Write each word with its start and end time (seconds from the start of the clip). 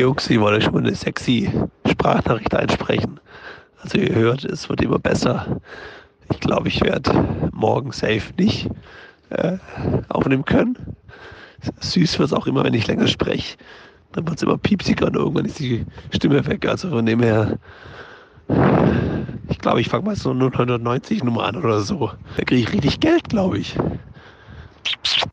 Ich 0.00 0.40
wollte 0.40 0.62
schon 0.62 0.72
mal 0.72 0.78
eine 0.78 0.94
sexy 0.94 1.50
Sprachnachricht 1.86 2.54
einsprechen. 2.54 3.20
Also 3.82 3.98
ihr 3.98 4.14
hört, 4.14 4.46
es 4.46 4.66
wird 4.70 4.80
immer 4.80 4.98
besser. 4.98 5.60
Ich 6.32 6.40
glaube, 6.40 6.68
ich 6.68 6.80
werde 6.80 7.12
morgen 7.52 7.92
safe 7.92 8.32
nicht 8.38 8.70
äh, 9.28 9.58
aufnehmen 10.08 10.46
können. 10.46 10.96
Süß 11.80 12.18
wird 12.18 12.28
es 12.28 12.32
auch 12.32 12.46
immer, 12.46 12.64
wenn 12.64 12.72
ich 12.72 12.86
länger 12.86 13.08
spreche. 13.08 13.58
Dann 14.12 14.26
wird 14.26 14.38
es 14.38 14.42
immer 14.42 14.56
piepsiger 14.56 15.08
und 15.08 15.16
irgendwann 15.16 15.44
ist 15.44 15.58
die 15.58 15.84
Stimme 16.12 16.46
weg. 16.46 16.66
Also 16.66 16.88
von 16.88 17.04
dem 17.04 17.22
her, 17.22 17.58
ich 19.50 19.58
glaube, 19.58 19.82
ich 19.82 19.90
fange 19.90 20.06
mal 20.06 20.16
so 20.16 20.32
090 20.32 21.24
Nummer 21.24 21.44
an 21.44 21.56
oder 21.56 21.80
so. 21.80 22.10
Da 22.38 22.44
kriege 22.44 22.62
ich 22.62 22.72
richtig 22.72 23.00
Geld, 23.00 23.28
glaube 23.28 23.58
ich. 23.58 23.76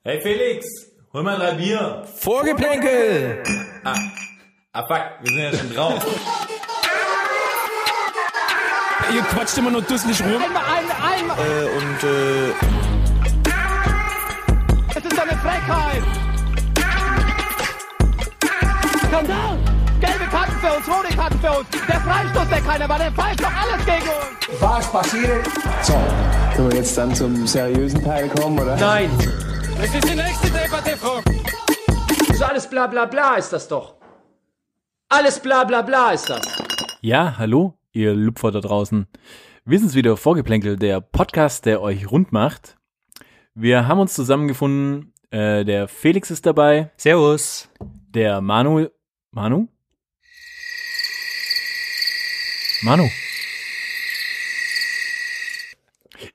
Hey 0.03 0.19
Felix, 0.19 0.67
hol 1.13 1.23
mal 1.23 1.37
drei 1.37 1.53
Bier. 1.53 2.03
Vorgeplänkel! 2.17 3.43
Ah, 3.85 3.95
ah 4.73 4.85
fuck, 4.85 5.01
wir 5.21 5.29
sind 5.31 5.39
ja 5.39 5.51
schon 5.57 5.73
drauf. 5.73 6.05
Ihr 9.13 9.21
quatscht 9.21 9.57
immer 9.57 9.71
nur 9.71 9.81
dusselig 9.81 10.21
rum. 10.21 10.27
Einmal, 10.43 10.63
einmal, 10.63 10.97
einmal. 11.13 11.37
Äh, 11.39 11.69
und 11.77 12.03
äh, 12.03 12.49
Es 14.95 15.05
ist 15.05 15.19
eine 15.19 15.37
Frechheit. 15.37 16.03
Skandal. 19.07 19.57
Gelbe 20.01 20.25
Karten 20.29 20.59
für 20.59 20.73
uns, 20.75 20.87
rote 20.87 21.15
Karten 21.15 21.39
für 21.39 21.51
uns. 21.51 21.67
Der 21.87 22.01
Freistoß, 22.01 22.49
der 22.49 22.61
keiner 22.61 22.89
war, 22.89 22.99
der 22.99 23.11
pfeift 23.13 23.39
doch 23.41 23.53
alles 23.53 23.85
gegen 23.85 24.09
uns. 24.09 24.61
Was 24.61 24.91
passiert? 24.91 25.47
So, 25.81 25.93
können 26.55 26.69
wir 26.71 26.77
jetzt 26.77 26.97
dann 26.97 27.15
zum 27.15 27.47
seriösen 27.47 28.03
Teil 28.03 28.27
kommen, 28.29 28.59
oder? 28.59 28.75
Nein. 28.75 29.09
das 29.79 29.95
ist 29.95 30.03
die 30.09 30.15
nächste 30.15 30.49
Debatte, 30.51 30.97
Frau. 30.97 31.21
So 32.35 32.43
alles 32.43 32.67
bla 32.69 32.87
bla 32.87 33.05
bla 33.05 33.35
ist 33.35 33.53
das 33.53 33.67
doch. 33.69 33.95
Alles 35.09 35.39
bla 35.39 35.63
bla 35.63 35.83
bla 35.83 36.11
ist 36.11 36.29
das. 36.29 36.45
Ja, 36.99 37.37
hallo, 37.37 37.77
ihr 37.93 38.13
Lupfer 38.13 38.51
da 38.51 38.59
draußen. 38.59 39.07
Wir 39.63 39.79
sind's 39.79 39.95
wieder, 39.95 40.17
Vorgeplänkel, 40.17 40.75
der 40.75 40.99
Podcast, 40.99 41.65
der 41.65 41.81
euch 41.81 42.11
rund 42.11 42.33
macht. 42.33 42.75
Wir 43.55 43.87
haben 43.87 43.99
uns 44.01 44.13
zusammengefunden, 44.13 45.13
äh, 45.31 45.63
der 45.63 45.87
Felix 45.87 46.29
ist 46.29 46.45
dabei, 46.45 46.91
Servus. 46.97 47.69
der 47.79 48.41
Manu, 48.41 48.87
Manu? 49.31 49.69
Manu. 52.81 53.07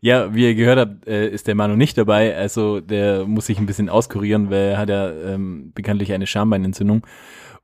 Ja, 0.00 0.34
wie 0.34 0.44
ihr 0.46 0.54
gehört 0.54 0.78
habt, 0.78 1.06
äh, 1.06 1.28
ist 1.28 1.46
der 1.46 1.54
Manu 1.54 1.76
nicht 1.76 1.98
dabei, 1.98 2.34
also 2.34 2.80
der 2.80 3.26
muss 3.26 3.46
sich 3.46 3.58
ein 3.58 3.66
bisschen 3.66 3.90
auskurieren, 3.90 4.50
weil 4.50 4.70
er 4.70 4.78
hat 4.78 4.88
ja 4.88 5.12
ähm, 5.12 5.72
bekanntlich 5.74 6.14
eine 6.14 6.26
Schambeinentzündung. 6.26 7.06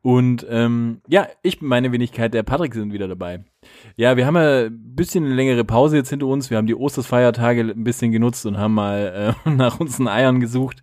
Und 0.03 0.47
ähm, 0.49 1.01
ja, 1.09 1.27
ich, 1.43 1.61
meine 1.61 1.91
Wenigkeit, 1.93 2.33
der 2.33 2.45
Patrick 2.45 2.75
sind 2.75 2.93
wieder 2.93 3.09
dabei. 3.09 3.45
Ja, 3.97 4.17
wir 4.17 4.27
haben 4.27 4.37
ja 4.37 4.67
ein 4.67 4.95
bisschen 4.95 5.25
eine 5.25 5.35
längere 5.35 5.65
Pause 5.65 5.97
jetzt 5.97 6.11
hinter 6.11 6.27
uns. 6.27 6.51
Wir 6.51 6.57
haben 6.57 6.69
die 6.69 6.75
Ostersfeiertage 6.77 7.63
ein 7.63 7.85
bisschen 7.85 8.13
genutzt 8.13 8.47
und 8.47 8.59
haben 8.59 8.75
mal 8.75 9.35
äh, 9.47 9.51
nach 9.51 9.81
unseren 9.81 10.09
Eiern 10.09 10.41
gesucht. 10.41 10.83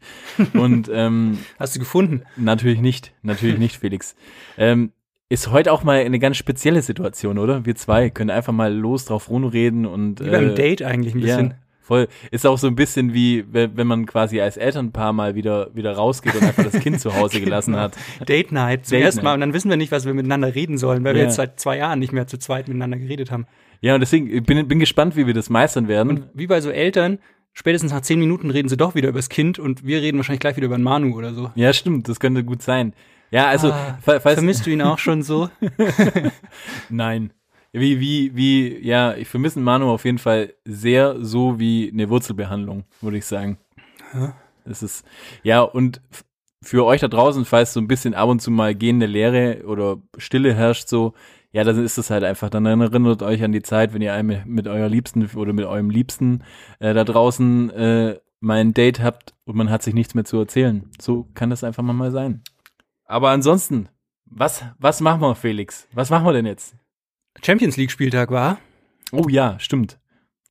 Und 0.53 0.89
ähm, 0.93 1.39
Hast 1.59 1.75
du 1.75 1.79
gefunden? 1.79 2.23
natürlich 2.35 2.81
nicht, 2.81 3.13
natürlich 3.21 3.57
nicht, 3.57 3.77
Felix. 3.77 4.15
Ähm, 4.57 4.91
ist 5.29 5.49
heute 5.49 5.71
auch 5.71 5.83
mal 5.83 5.99
eine 5.99 6.19
ganz 6.19 6.37
spezielle 6.37 6.81
Situation, 6.81 7.39
oder? 7.39 7.65
Wir 7.65 7.75
zwei 7.75 8.09
können 8.09 8.29
einfach 8.29 8.53
mal 8.53 8.71
los 8.71 9.05
drauf 9.05 9.29
rumreden 9.29 9.85
und 9.85 10.23
Wie 10.23 10.29
beim 10.29 10.53
Date 10.55 10.83
eigentlich 10.83 11.15
ein 11.15 11.21
bisschen. 11.21 11.49
ja, 11.49 11.55
voll. 11.85 12.07
Ist 12.31 12.45
auch 12.45 12.57
so 12.57 12.67
ein 12.67 12.75
bisschen 12.75 13.13
wie, 13.13 13.45
wenn 13.51 13.87
man 13.87 14.05
quasi 14.05 14.41
als 14.41 14.57
Elternpaar 14.57 15.13
mal 15.13 15.35
wieder, 15.35 15.69
wieder 15.75 15.93
rausgeht 15.93 16.35
und 16.35 16.43
einfach 16.43 16.63
das 16.63 16.79
Kind 16.81 16.99
zu 16.99 17.15
Hause 17.15 17.39
gelassen 17.41 17.75
hat. 17.75 17.93
Date 18.27 18.51
Night 18.51 18.85
zum 18.85 18.97
Date 18.97 19.05
ersten 19.05 19.23
Mal. 19.23 19.29
Night. 19.31 19.33
Und 19.35 19.41
dann 19.41 19.53
wissen 19.53 19.69
wir 19.69 19.77
nicht, 19.77 19.91
was 19.91 20.05
wir 20.05 20.13
miteinander 20.13 20.53
reden 20.55 20.77
sollen, 20.77 21.03
weil 21.03 21.13
wir 21.15 21.21
Ja. 21.21 21.27
jetzt 21.27 21.35
seit 21.35 21.59
zwei 21.59 21.77
Jahren 21.77 21.99
nicht 21.99 22.11
mehr 22.13 22.27
zu 22.27 22.37
zweit 22.37 22.67
miteinander 22.67 22.97
geredet 22.97 23.31
haben. 23.31 23.45
Ja, 23.81 23.93
und 23.93 23.99
deswegen 24.01 24.43
bin, 24.43 24.67
bin 24.67 24.79
gespannt, 24.79 25.15
wie 25.15 25.27
wir 25.27 25.33
das 25.33 25.49
meistern 25.49 25.87
werden. 25.87 26.09
Und 26.09 26.23
wie 26.33 26.47
bei 26.47 26.59
so 26.61 26.69
Eltern, 26.71 27.19
spätestens 27.53 27.91
nach 27.93 28.01
zehn 28.01 28.19
Minuten 28.19 28.49
reden 28.49 28.67
sie 28.67 28.77
doch 28.77 28.95
wieder 28.95 29.09
übers 29.09 29.29
Kind 29.29 29.59
und 29.59 29.85
wir 29.85 30.01
reden 30.01 30.17
wahrscheinlich 30.17 30.39
gleich 30.39 30.55
wieder 30.57 30.65
über 30.65 30.77
den 30.77 30.83
Manu 30.83 31.15
oder 31.15 31.33
so. 31.33 31.51
ja, 31.55 31.71
stimmt, 31.71 32.09
das 32.09 32.19
könnte 32.19 32.43
gut 32.43 32.61
sein. 32.61 32.93
Ja, 33.31 33.47
also, 33.47 33.69
fa- 34.01 34.19
falls, 34.19 34.35
Vermisst 34.35 34.65
du 34.65 34.69
ihn 34.71 34.81
auch 34.81 34.97
schon 34.99 35.21
so? 35.23 35.49
nein. 36.89 37.31
Wie, 37.77 37.99
wie, 37.99 38.35
wie, 38.35 38.77
ja, 38.87 39.15
ich 39.15 39.27
vermisse 39.27 39.59
Manu 39.59 39.89
auf 39.89 40.05
jeden 40.05 40.17
Fall 40.17 40.53
sehr 40.63 41.23
so 41.23 41.59
wie 41.59 41.91
eine 41.91 42.09
Wurzelbehandlung, 42.09 42.85
würde 43.01 43.17
ich 43.17 43.25
sagen. 43.25 43.57
Das 44.63 44.81
ist, 44.81 45.05
ja, 45.43 45.61
und 45.61 46.01
für 46.61 46.85
euch 46.85 47.01
da 47.01 47.07
draußen, 47.07 47.43
falls 47.45 47.73
so 47.73 47.79
ein 47.79 47.87
bisschen 47.87 48.13
ab 48.13 48.29
und 48.29 48.41
zu 48.41 48.49
mal 48.49 48.73
gehende 48.73 49.05
Leere 49.05 49.65
oder 49.65 49.97
Stille 50.17 50.53
herrscht, 50.53 50.87
so, 50.87 51.13
ja, 51.51 51.63
dann 51.63 51.83
ist 51.83 51.97
es 51.97 52.09
halt 52.09 52.23
einfach, 52.23 52.49
dann 52.49 52.65
erinnert 52.65 53.21
euch 53.21 53.43
an 53.43 53.51
die 53.51 53.61
Zeit, 53.61 53.93
wenn 53.93 54.01
ihr 54.01 54.13
einmal 54.13 54.43
mit 54.45 54.67
eurer 54.67 54.89
Liebsten 54.89 55.29
oder 55.35 55.53
mit 55.53 55.65
eurem 55.65 55.89
Liebsten 55.89 56.43
äh, 56.79 56.93
da 56.93 57.03
draußen 57.03 57.69
äh, 57.71 58.19
mal 58.39 58.59
ein 58.59 58.73
Date 58.73 59.01
habt 59.01 59.33
und 59.45 59.55
man 59.55 59.69
hat 59.69 59.83
sich 59.83 59.93
nichts 59.93 60.15
mehr 60.15 60.25
zu 60.25 60.37
erzählen. 60.37 60.89
So 60.99 61.27
kann 61.33 61.49
das 61.49 61.63
einfach 61.63 61.83
mal 61.83 62.11
sein. 62.11 62.41
Aber 63.05 63.29
ansonsten, 63.29 63.89
was, 64.25 64.63
was 64.79 65.01
machen 65.01 65.21
wir, 65.21 65.35
Felix? 65.35 65.87
Was 65.93 66.09
machen 66.09 66.25
wir 66.25 66.33
denn 66.33 66.45
jetzt? 66.45 66.75
Champions 67.43 67.77
League 67.77 67.91
Spieltag 67.91 68.31
war. 68.31 68.59
Oh 69.11 69.27
ja, 69.29 69.57
stimmt. 69.59 69.97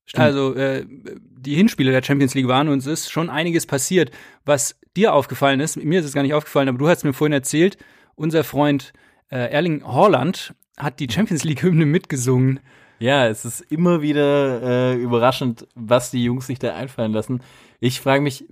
stimmt. 0.05 0.25
Also 0.25 0.55
äh, 0.55 0.87
die 0.89 1.55
Hinspiele 1.55 1.93
der 1.93 2.03
Champions 2.03 2.35
League 2.35 2.49
waren 2.49 2.69
und 2.69 2.79
es 2.79 2.87
ist 2.87 3.11
schon 3.11 3.31
einiges 3.31 3.67
passiert. 3.67 4.11
Was 4.45 4.79
dir 4.97 5.13
aufgefallen 5.13 5.61
ist, 5.61 5.77
mir 5.77 6.01
ist 6.01 6.07
es 6.07 6.13
gar 6.13 6.23
nicht 6.23 6.35
aufgefallen, 6.35 6.69
aber 6.69 6.79
du 6.79 6.89
hast 6.89 7.05
mir 7.05 7.13
vorhin 7.13 7.33
erzählt, 7.33 7.77
unser 8.15 8.45
Freund 8.45 8.93
äh, 9.31 9.51
Erling 9.51 9.85
Haaland 9.85 10.55
hat 10.77 11.01
die 11.01 11.11
Champions 11.11 11.45
League 11.45 11.63
Hymne 11.63 11.87
mitgesungen. 11.87 12.61
Ja, 12.99 13.27
es 13.29 13.45
ist 13.45 13.61
immer 13.61 14.03
wieder 14.03 14.63
äh, 14.63 14.95
überraschend, 14.95 15.67
was 15.75 16.11
die 16.11 16.25
Jungs 16.25 16.47
sich 16.47 16.59
da 16.59 16.75
einfallen 16.75 17.13
lassen. 17.13 17.41
Ich 17.81 18.01
frage 18.01 18.23
mich, 18.23 18.47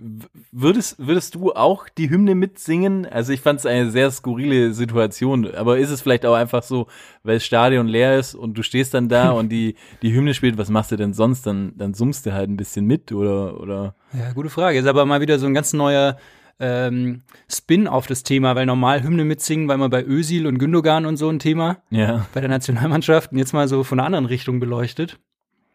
würdest, 0.50 0.96
würdest 0.98 1.36
du 1.36 1.52
auch 1.52 1.88
die 1.88 2.10
Hymne 2.10 2.34
mitsingen? 2.34 3.06
Also 3.06 3.32
ich 3.32 3.40
fand 3.40 3.60
es 3.60 3.66
eine 3.66 3.90
sehr 3.90 4.10
skurrile 4.10 4.74
Situation, 4.74 5.54
aber 5.54 5.78
ist 5.78 5.90
es 5.90 6.02
vielleicht 6.02 6.26
auch 6.26 6.34
einfach 6.34 6.62
so, 6.62 6.86
weil 7.22 7.36
das 7.36 7.44
Stadion 7.44 7.86
leer 7.86 8.18
ist 8.18 8.34
und 8.34 8.58
du 8.58 8.62
stehst 8.62 8.92
dann 8.92 9.08
da 9.08 9.30
und 9.32 9.48
die, 9.48 9.76
die 10.02 10.12
Hymne 10.12 10.34
spielt, 10.34 10.58
was 10.58 10.68
machst 10.68 10.92
du 10.92 10.96
denn 10.96 11.14
sonst? 11.14 11.46
Dann, 11.46 11.72
dann 11.76 11.94
summst 11.94 12.26
du 12.26 12.34
halt 12.34 12.50
ein 12.50 12.56
bisschen 12.56 12.84
mit 12.84 13.10
oder, 13.12 13.58
oder 13.58 13.94
Ja, 14.12 14.32
gute 14.32 14.50
Frage. 14.50 14.78
Ist 14.78 14.86
aber 14.86 15.06
mal 15.06 15.20
wieder 15.22 15.38
so 15.38 15.46
ein 15.46 15.54
ganz 15.54 15.72
neuer 15.72 16.18
ähm, 16.62 17.22
Spin 17.50 17.88
auf 17.88 18.06
das 18.06 18.22
Thema, 18.22 18.54
weil 18.54 18.66
normal 18.66 19.02
Hymne 19.02 19.24
mitsingen, 19.24 19.66
weil 19.66 19.78
man 19.78 19.90
bei 19.90 20.04
Özil 20.04 20.46
und 20.46 20.58
Gündogan 20.58 21.04
und 21.06 21.16
so 21.16 21.28
ein 21.28 21.40
Thema 21.40 21.82
ja, 21.90 22.26
bei 22.32 22.40
der 22.40 22.48
Nationalmannschaft 22.48 23.32
und 23.32 23.38
jetzt 23.38 23.52
mal 23.52 23.66
so 23.66 23.82
von 23.82 23.98
einer 23.98 24.06
anderen 24.06 24.26
Richtung 24.26 24.60
beleuchtet. 24.60 25.18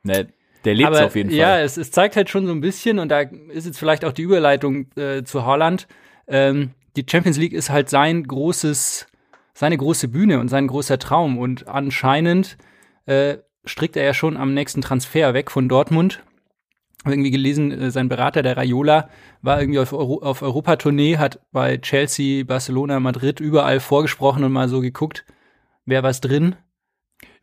ne, 0.04 0.28
der 0.64 0.76
lebt 0.76 0.88
Aber 0.88 1.06
auf 1.06 1.16
jeden 1.16 1.30
Fall. 1.30 1.38
ja, 1.38 1.60
es, 1.60 1.76
es 1.76 1.92
zeigt 1.92 2.16
halt 2.16 2.30
schon 2.30 2.48
so 2.48 2.54
ein 2.54 2.62
bisschen 2.62 3.00
und 3.00 3.10
da 3.10 3.20
ist 3.20 3.66
jetzt 3.66 3.78
vielleicht 3.78 4.06
auch 4.06 4.14
die 4.14 4.22
Überleitung 4.22 4.88
äh, 4.96 5.24
zu 5.24 5.46
Haaland. 5.46 5.88
Ähm, 6.28 6.72
die 6.96 7.06
Champions 7.10 7.38
League 7.38 7.54
ist 7.54 7.70
halt 7.70 7.90
sein 7.90 8.24
großes, 8.24 9.08
seine 9.54 9.78
große 9.78 10.08
Bühne 10.08 10.40
und 10.40 10.48
sein 10.48 10.68
großer 10.68 11.00
Traum 11.00 11.38
und 11.38 11.68
anscheinend 11.68 12.58
äh, 13.06 13.38
strickt 13.66 13.98
er 13.98 14.06
ja 14.06 14.14
schon 14.14 14.38
am 14.38 14.54
nächsten 14.54 14.82
Transfer 14.82 15.34
weg 15.34 15.52
von 15.52 15.68
Dortmund. 15.68 16.24
Irgendwie 17.10 17.32
gelesen, 17.32 17.72
äh, 17.72 17.92
sein 17.92 18.10
Berater, 18.10 18.42
der 18.44 18.58
Raiola, 18.58 19.10
war 19.42 19.60
irgendwie 19.60 19.80
auf, 19.80 19.94
Euro 19.94 20.22
auf 20.22 20.42
Europatournee, 20.42 21.18
hat 21.18 21.40
bei 21.52 21.78
Chelsea, 21.78 22.44
Barcelona, 22.44 23.00
Madrid 23.00 23.40
überall 23.40 23.80
vorgesprochen 23.80 24.44
und 24.44 24.52
mal 24.52 24.70
so 24.70 24.82
geguckt, 24.82 25.26
wer 25.86 26.04
was 26.04 26.22
drin. 26.22 26.56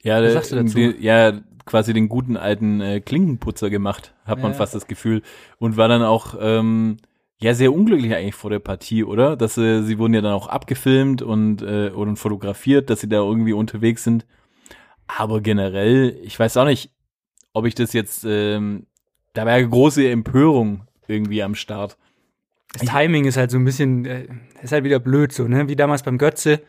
Ja, 0.03 0.22
Was 0.22 0.34
sagst 0.34 0.53
du 0.53 0.56
dazu? 0.56 0.76
Die, 0.76 0.97
ja, 1.00 1.32
quasi 1.64 1.94
den 1.94 2.08
guten 2.08 2.36
alten 2.36 2.80
äh, 2.80 3.00
Klinkenputzer 3.00 3.70
gemacht, 3.70 4.14
hat 4.24 4.38
man 4.42 4.53
Ja. 4.53 4.58
fast 4.58 4.74
das 4.74 4.86
Gefühl. 4.86 5.22
Und 5.58 5.76
war 5.76 5.88
dann 5.88 6.03
auch 6.03 6.34
ähm, 6.38 6.98
ja 7.41 7.54
sehr 7.54 7.72
unglücklich 7.72 8.14
eigentlich 8.14 8.34
vor 8.34 8.50
der 8.50 8.58
Partie, 8.58 9.03
oder? 9.03 9.36
Dass 9.36 9.56
äh, 9.56 9.82
sie 9.82 9.98
wurden 9.98 10.14
ja 10.14 10.20
dann 10.20 10.34
auch 10.34 10.48
abgefilmt 10.48 11.22
und 11.22 11.62
äh, 11.62 11.91
oder 11.91 12.16
fotografiert, 12.16 12.91
dass 12.91 13.00
sie 13.00 13.08
da 13.08 13.16
irgendwie 13.16 13.54
unterwegs 13.54 14.04
sind. 14.04 14.27
Aber 15.06 15.41
generell, 15.41 16.18
ich 16.22 16.39
weiß 16.39 16.56
auch 16.59 16.65
nicht, 16.66 16.91
ob 17.53 17.66
ich 17.66 17.74
das 17.74 17.92
jetzt, 17.92 18.24
ähm, 18.28 18.86
da 19.34 19.45
war 19.47 19.59
ja 19.59 19.66
große 19.66 20.09
Empörung 20.09 20.83
irgendwie 21.07 21.42
am 21.42 21.54
Start. 21.54 21.97
Das 22.72 22.89
Timing 22.89 23.27
ist 23.27 23.36
halt 23.36 23.51
so 23.51 23.59
ein 23.59 23.65
bisschen, 23.65 24.04
äh, 24.07 24.27
ist 24.63 24.72
halt 24.72 24.83
wieder 24.84 24.98
blöd 24.98 25.33
so, 25.33 25.47
ne? 25.47 25.69
Wie 25.69 25.77
damals 25.77 26.03
beim 26.03 26.19
Götze 26.19 26.60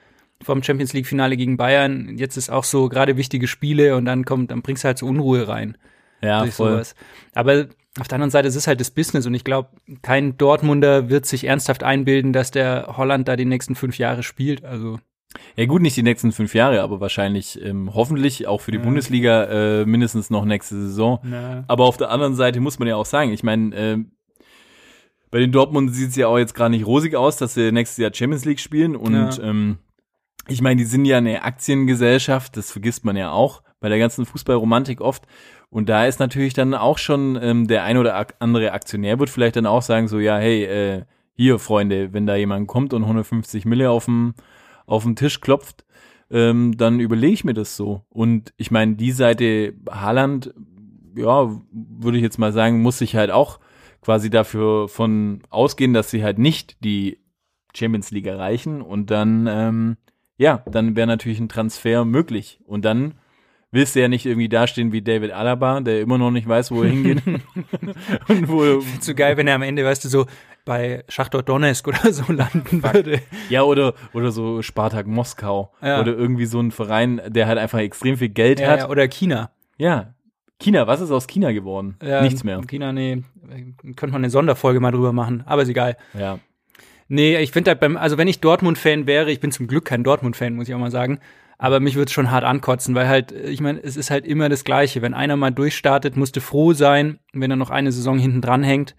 vom 0.44 0.62
Champions 0.62 0.94
League 0.94 1.08
Finale 1.08 1.38
gegen 1.38 1.58
Bayern. 1.58 2.18
Jetzt 2.18 2.38
ist 2.38 2.50
auch 2.50 2.64
so 2.66 2.90
gerade 2.90 3.18
wichtige 3.18 3.48
Spiele 3.48 3.96
und 3.96 4.06
dann 4.06 4.26
kommt, 4.26 4.52
dann 4.52 4.62
bringst 4.62 4.84
du 4.84 4.88
halt 4.88 4.98
so 4.98 5.06
Unruhe 5.08 5.48
rein 5.48 5.78
Ja, 6.22 6.46
voll. 6.48 6.74
sowas. 6.74 6.96
Aber 7.34 7.68
auf 8.00 8.08
der 8.10 8.16
anderen 8.18 8.30
Seite 8.32 8.48
es 8.50 8.56
ist 8.56 8.68
halt 8.68 8.82
das 8.82 8.92
Business 8.92 9.26
und 9.26 9.34
ich 9.34 9.46
glaube, 9.46 9.70
kein 10.02 10.38
Dortmunder 10.38 11.10
wird 11.10 11.26
sich 11.26 11.46
ernsthaft 11.46 11.84
einbilden, 11.84 12.34
dass 12.34 12.52
der 12.52 12.98
Holland 12.98 13.28
da 13.28 13.36
die 13.38 13.46
nächsten 13.46 13.76
fünf 13.76 13.98
Jahre 13.98 14.22
spielt. 14.22 14.66
Also 14.66 15.00
Ja 15.56 15.66
gut, 15.66 15.82
nicht 15.82 15.96
die 15.98 16.04
nächsten 16.04 16.32
fünf 16.32 16.54
Jahre, 16.54 16.82
aber 16.82 17.00
wahrscheinlich 17.00 17.62
ähm, 17.64 17.94
hoffentlich 17.94 18.48
auch 18.48 18.62
für 18.62 18.72
die 18.72 18.78
Bundesliga 18.84 19.44
äh, 19.82 19.86
mindestens 19.86 20.30
noch 20.30 20.46
nächste 20.46 20.76
Saison. 20.76 21.20
Aber 21.68 21.86
auf 21.86 21.98
der 21.98 22.10
anderen 22.12 22.36
Seite 22.36 22.60
muss 22.60 22.80
man 22.80 22.88
ja 22.88 22.96
auch 22.96 23.06
sagen, 23.06 23.32
ich 23.32 23.44
meine, 23.44 23.76
ähm, 23.76 24.12
bei 25.32 25.40
den 25.40 25.52
Dortmund 25.52 25.94
sieht 25.94 26.10
es 26.12 26.16
ja 26.16 26.28
auch 26.28 26.38
jetzt 26.38 26.54
gerade 26.56 26.72
nicht 26.72 26.86
rosig 26.86 27.16
aus, 27.16 27.38
dass 27.38 27.54
sie 27.56 27.72
nächstes 27.72 27.98
Jahr 27.98 28.14
Champions 28.14 28.46
League 28.46 28.60
spielen 28.60 28.96
und 28.96 29.14
Ja. 29.14 29.44
ähm, 29.44 29.78
ich 30.48 30.62
meine, 30.62 30.78
die 30.78 30.86
sind 30.86 31.06
ja 31.06 31.18
eine 31.18 31.44
Aktiengesellschaft, 31.44 32.56
das 32.56 32.72
vergisst 32.72 33.04
man 33.04 33.18
ja 33.18 33.32
auch 33.32 33.64
bei 33.80 33.90
der 33.90 33.98
ganzen 34.00 34.26
Fußballromantik 34.26 35.02
oft. 35.02 35.24
Und 35.70 35.90
da 35.90 36.06
ist 36.06 36.20
natürlich 36.20 36.54
dann 36.54 36.74
auch 36.74 36.98
schon 37.00 37.38
ähm, 37.42 37.68
der 37.68 37.84
ein 37.84 37.98
oder 37.98 38.28
andere 38.40 38.72
Aktionär 38.72 39.20
wird 39.20 39.30
vielleicht 39.30 39.56
dann 39.56 39.66
auch 39.66 39.82
sagen 39.82 40.08
so, 40.08 40.20
ja, 40.20 40.38
hey, 40.38 40.64
äh, 40.64 41.02
hier 41.34 41.60
Freunde, 41.60 42.14
wenn 42.14 42.26
da 42.28 42.36
jemand 42.36 42.68
kommt 42.68 42.94
und 42.94 43.02
150 43.04 43.66
Mille 43.66 43.90
auf 43.90 44.06
dem 44.06 44.36
auf 44.86 45.04
den 45.04 45.16
Tisch 45.16 45.42
klopft, 45.42 45.86
ähm, 46.32 46.76
dann 46.78 47.00
überlege 47.00 47.34
ich 47.34 47.44
mir 47.44 47.54
das 47.54 47.76
so. 47.76 48.04
Und 48.10 48.54
ich 48.58 48.72
meine, 48.72 48.96
die 48.96 49.12
Seite 49.12 49.74
Haaland, 49.90 50.54
ja, 51.16 51.50
würde 51.72 52.18
ich 52.18 52.24
jetzt 52.24 52.40
mal 52.40 52.52
sagen, 52.52 52.82
muss 52.82 52.98
sich 52.98 53.16
halt 53.16 53.32
auch 53.32 53.60
quasi 54.02 54.30
dafür 54.30 54.88
von 54.88 55.42
ausgehen, 55.50 55.94
dass 55.94 56.12
sie 56.12 56.24
halt 56.24 56.38
nicht 56.38 56.78
die 56.84 57.20
Champions 57.76 58.12
League 58.12 58.28
erreichen 58.28 58.82
und 58.82 59.12
dann, 59.12 59.48
ähm, 59.50 59.98
ja, 60.38 60.64
dann 60.70 60.96
wäre 60.96 61.08
natürlich 61.08 61.40
ein 61.40 61.50
Transfer 61.50 62.06
möglich. 62.06 62.60
Und 62.66 62.86
dann 62.86 63.16
willst 63.72 63.96
du 63.96 64.02
ja 64.02 64.08
nicht 64.08 64.26
irgendwie 64.26 64.50
dastehen 64.50 64.92
wie 64.92 65.02
David 65.02 65.32
Alaba, 65.32 65.82
der 65.82 66.02
immer 66.02 66.18
noch 66.18 66.32
nicht 66.32 66.48
weiß, 66.48 66.72
wo 66.72 66.84
er 66.84 66.90
hingeht. 66.90 67.22
und 68.28 68.48
wo, 68.48 68.80
Zu 69.00 69.16
geil, 69.16 69.38
wenn 69.38 69.48
er 69.48 69.56
am 69.56 69.62
Ende, 69.62 69.84
weißt 69.84 70.06
du, 70.06 70.10
so 70.10 70.26
bei 70.66 71.04
Schachtor 71.08 71.44
Donetsk 71.44 71.88
oder 71.88 72.12
so 72.12 72.32
landen 72.34 72.84
würde. 72.84 73.22
ja, 73.50 73.62
oder, 73.64 73.94
oder 74.14 74.32
so 74.32 74.62
Spartak 74.62 75.08
Moskau. 75.08 75.72
Ja. 75.82 76.02
Oder 76.02 76.14
irgendwie 76.14 76.46
so 76.46 76.60
ein 76.60 76.72
Verein, 76.72 77.22
der 77.28 77.48
halt 77.48 77.58
einfach 77.60 77.80
extrem 77.80 78.18
viel 78.18 78.30
Geld 78.30 78.60
Ja, 78.60 78.68
hat. 78.70 78.80
ja, 78.80 78.90
oder 78.90 79.08
China. 79.08 79.52
Ja. 79.78 80.14
China, 80.60 80.88
was 80.88 81.02
ist 81.02 81.12
aus 81.12 81.28
China 81.28 81.52
geworden? 81.52 81.98
Ja, 82.04 82.22
Nichts 82.22 82.44
mehr. 82.44 82.62
China, 82.68 82.94
nee, 82.94 83.24
könnte 83.96 84.14
man 84.14 84.22
eine 84.24 84.30
Sonderfolge 84.30 84.80
mal 84.80 84.92
drüber 84.92 85.12
machen, 85.14 85.44
aber 85.46 85.62
ist 85.64 85.70
egal. 85.70 85.98
Ja. 86.18 86.40
Nee, 87.08 87.38
ich 87.38 87.52
finde 87.52 87.72
halt 87.72 87.80
beim, 87.80 87.98
also 87.98 88.18
wenn 88.18 88.28
ich 88.28 88.40
Dortmund-Fan 88.40 89.06
wäre, 89.06 89.32
ich 89.32 89.40
bin 89.40 89.52
zum 89.52 89.68
Glück 89.68 89.86
kein 89.86 90.04
Dortmund-Fan, 90.04 90.56
muss 90.56 90.68
ich 90.68 90.74
auch 90.74 90.80
mal 90.80 90.92
sagen, 90.92 91.20
aber 91.58 91.80
mich 91.80 91.96
würde 91.96 92.06
es 92.08 92.14
schon 92.14 92.32
hart 92.32 92.44
ankotzen, 92.44 92.96
weil 92.96 93.08
halt, 93.08 93.32
ich 93.32 93.62
meine, 93.62 93.82
es 93.84 93.96
ist 93.98 94.12
halt 94.12 94.26
immer 94.26 94.50
das 94.50 94.64
Gleiche. 94.64 95.02
Wenn 95.02 95.14
einer 95.14 95.36
mal 95.36 95.52
durchstartet, 95.52 96.18
musste 96.18 96.42
froh 96.42 96.74
sein, 96.74 97.20
wenn 97.34 97.52
er 97.52 97.58
noch 97.58 97.70
eine 97.70 97.92
Saison 97.92 98.18
hinten 98.18 98.42
dran 98.42 98.64
hängt. 98.64 98.96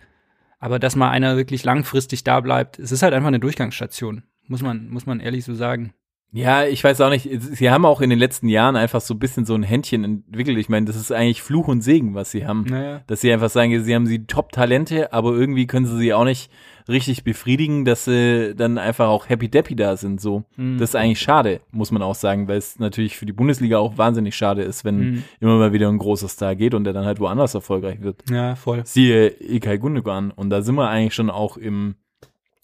Aber 0.59 0.79
dass 0.79 0.97
mal 0.97 1.11
einer 1.11 1.37
wirklich 1.37 1.65
langfristig 1.65 2.25
da 2.25 2.41
bleibt, 2.41 2.79
es 2.79 2.93
ist 2.93 3.03
halt 3.03 3.15
einfach 3.15 3.29
eine 3.29 3.41
Durchgangsstation. 3.41 4.25
Muss 4.49 4.63
man, 4.63 4.89
muss 4.89 5.07
man 5.07 5.21
ehrlich 5.21 5.45
so 5.45 5.55
sagen. 5.55 5.93
Ja, 6.33 6.65
ich 6.65 6.83
weiß 6.83 7.01
auch 7.01 7.09
nicht. 7.09 7.29
Sie 7.31 7.71
haben 7.71 7.87
auch 7.87 8.01
in 8.01 8.11
den 8.11 8.19
letzten 8.19 8.49
Jahren 8.49 8.77
einfach 8.77 9.01
so 9.01 9.15
ein 9.15 9.19
bisschen 9.19 9.47
so 9.47 9.55
ein 9.55 9.63
Händchen 9.63 10.05
entwickelt. 10.05 10.59
Ich 10.59 10.69
meine, 10.69 10.87
das 10.87 10.97
ist 10.97 11.13
eigentlich 11.13 11.43
Fluch 11.43 11.69
und 11.69 11.81
Segen, 11.81 12.15
was 12.15 12.31
sie 12.31 12.47
haben. 12.47 12.65
Naja. 12.69 13.03
Dass 13.07 13.21
sie 13.21 13.33
einfach 13.33 13.49
sagen, 13.49 13.83
sie 13.83 13.95
haben 13.95 14.07
sie 14.07 14.27
Top-Talente, 14.27 15.13
aber 15.13 15.33
irgendwie 15.33 15.67
können 15.67 15.87
sie 15.87 15.97
sie 15.97 16.13
auch 16.13 16.25
nicht 16.25 16.51
richtig 16.89 17.25
befriedigen, 17.25 17.85
dass 17.85 18.05
sie 18.05 18.55
dann 18.57 18.79
einfach 18.79 19.09
auch 19.09 19.29
happy-deppy 19.29 19.75
da 19.77 19.97
sind. 19.97 20.21
So, 20.21 20.45
Mhm. 20.57 20.79
das 20.79 20.91
ist 20.91 20.95
eigentlich 20.95 21.21
schade, 21.21 21.61
muss 21.73 21.91
man 21.91 22.03
auch 22.03 22.15
sagen, 22.15 22.47
weil 22.49 22.59
es 22.59 22.79
natürlich 22.79 23.17
für 23.17 23.27
die 23.27 23.33
Bundesliga 23.33 23.79
auch 23.79 23.99
wahnsinnig 23.99 24.37
schade 24.37 24.63
ist, 24.63 24.85
wenn 24.85 24.99
Mhm. 24.99 25.25
immer 25.41 25.57
mal 25.59 25.73
wieder 25.73 25.89
ein 25.89 25.99
großer 25.99 26.29
Star 26.29 26.55
geht 26.55 26.75
und 26.75 26.85
der 26.85 26.93
dann 26.93 27.05
halt 27.05 27.19
woanders 27.21 27.55
erfolgreich 27.55 28.01
wird. 28.03 28.23
Ja, 28.31 28.55
voll. 28.55 28.83
Siehe 28.85 29.29
Ilkay 29.29 29.79
Gundogan. 29.79 30.31
Und 30.31 30.51
da 30.51 30.63
sind 30.63 30.77
wir 30.77 30.89
eigentlich 30.89 31.15
schon 31.15 31.31
auch 31.31 31.57
im, 31.57 31.97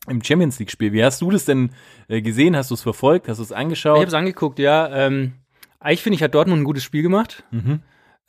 im 0.08 0.22
Champions 0.22 0.58
League 0.58 0.70
Spiel. 0.70 0.92
Wie 0.92 1.04
hast 1.04 1.20
du 1.20 1.30
das 1.30 1.44
denn 1.44 1.70
äh, 2.08 2.22
gesehen? 2.22 2.56
Hast 2.56 2.70
du 2.70 2.74
es 2.74 2.82
verfolgt? 2.82 3.28
Hast 3.28 3.38
du 3.38 3.42
es 3.42 3.50
Ich 3.50 3.56
angeschaut? 3.56 3.96
habe 3.96 4.06
es 4.06 4.14
angeguckt, 4.14 4.58
ja. 4.58 4.88
Ähm, 5.06 5.32
eigentlich 5.80 6.02
finde 6.02 6.14
ich, 6.16 6.22
hat 6.22 6.34
Dortmund 6.34 6.60
ein 6.62 6.64
gutes 6.64 6.84
Spiel 6.84 7.02
gemacht. 7.02 7.44
Mhm. 7.50 7.80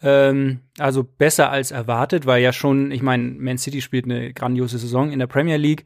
Ähm, 0.04 0.60
also 0.78 1.04
besser 1.04 1.50
als 1.50 1.72
erwartet, 1.72 2.26
weil 2.26 2.44
ja 2.44 2.52
schon, 2.52 2.92
ich 2.92 3.02
meine, 3.02 3.24
Man 3.24 3.58
City 3.58 3.82
spielt 3.82 4.06
eine 4.06 4.34
grandiose 4.34 4.78
Saison 4.78 5.12
in 5.12 5.20
der 5.20 5.28
Premier 5.28 5.58
League 5.58 5.86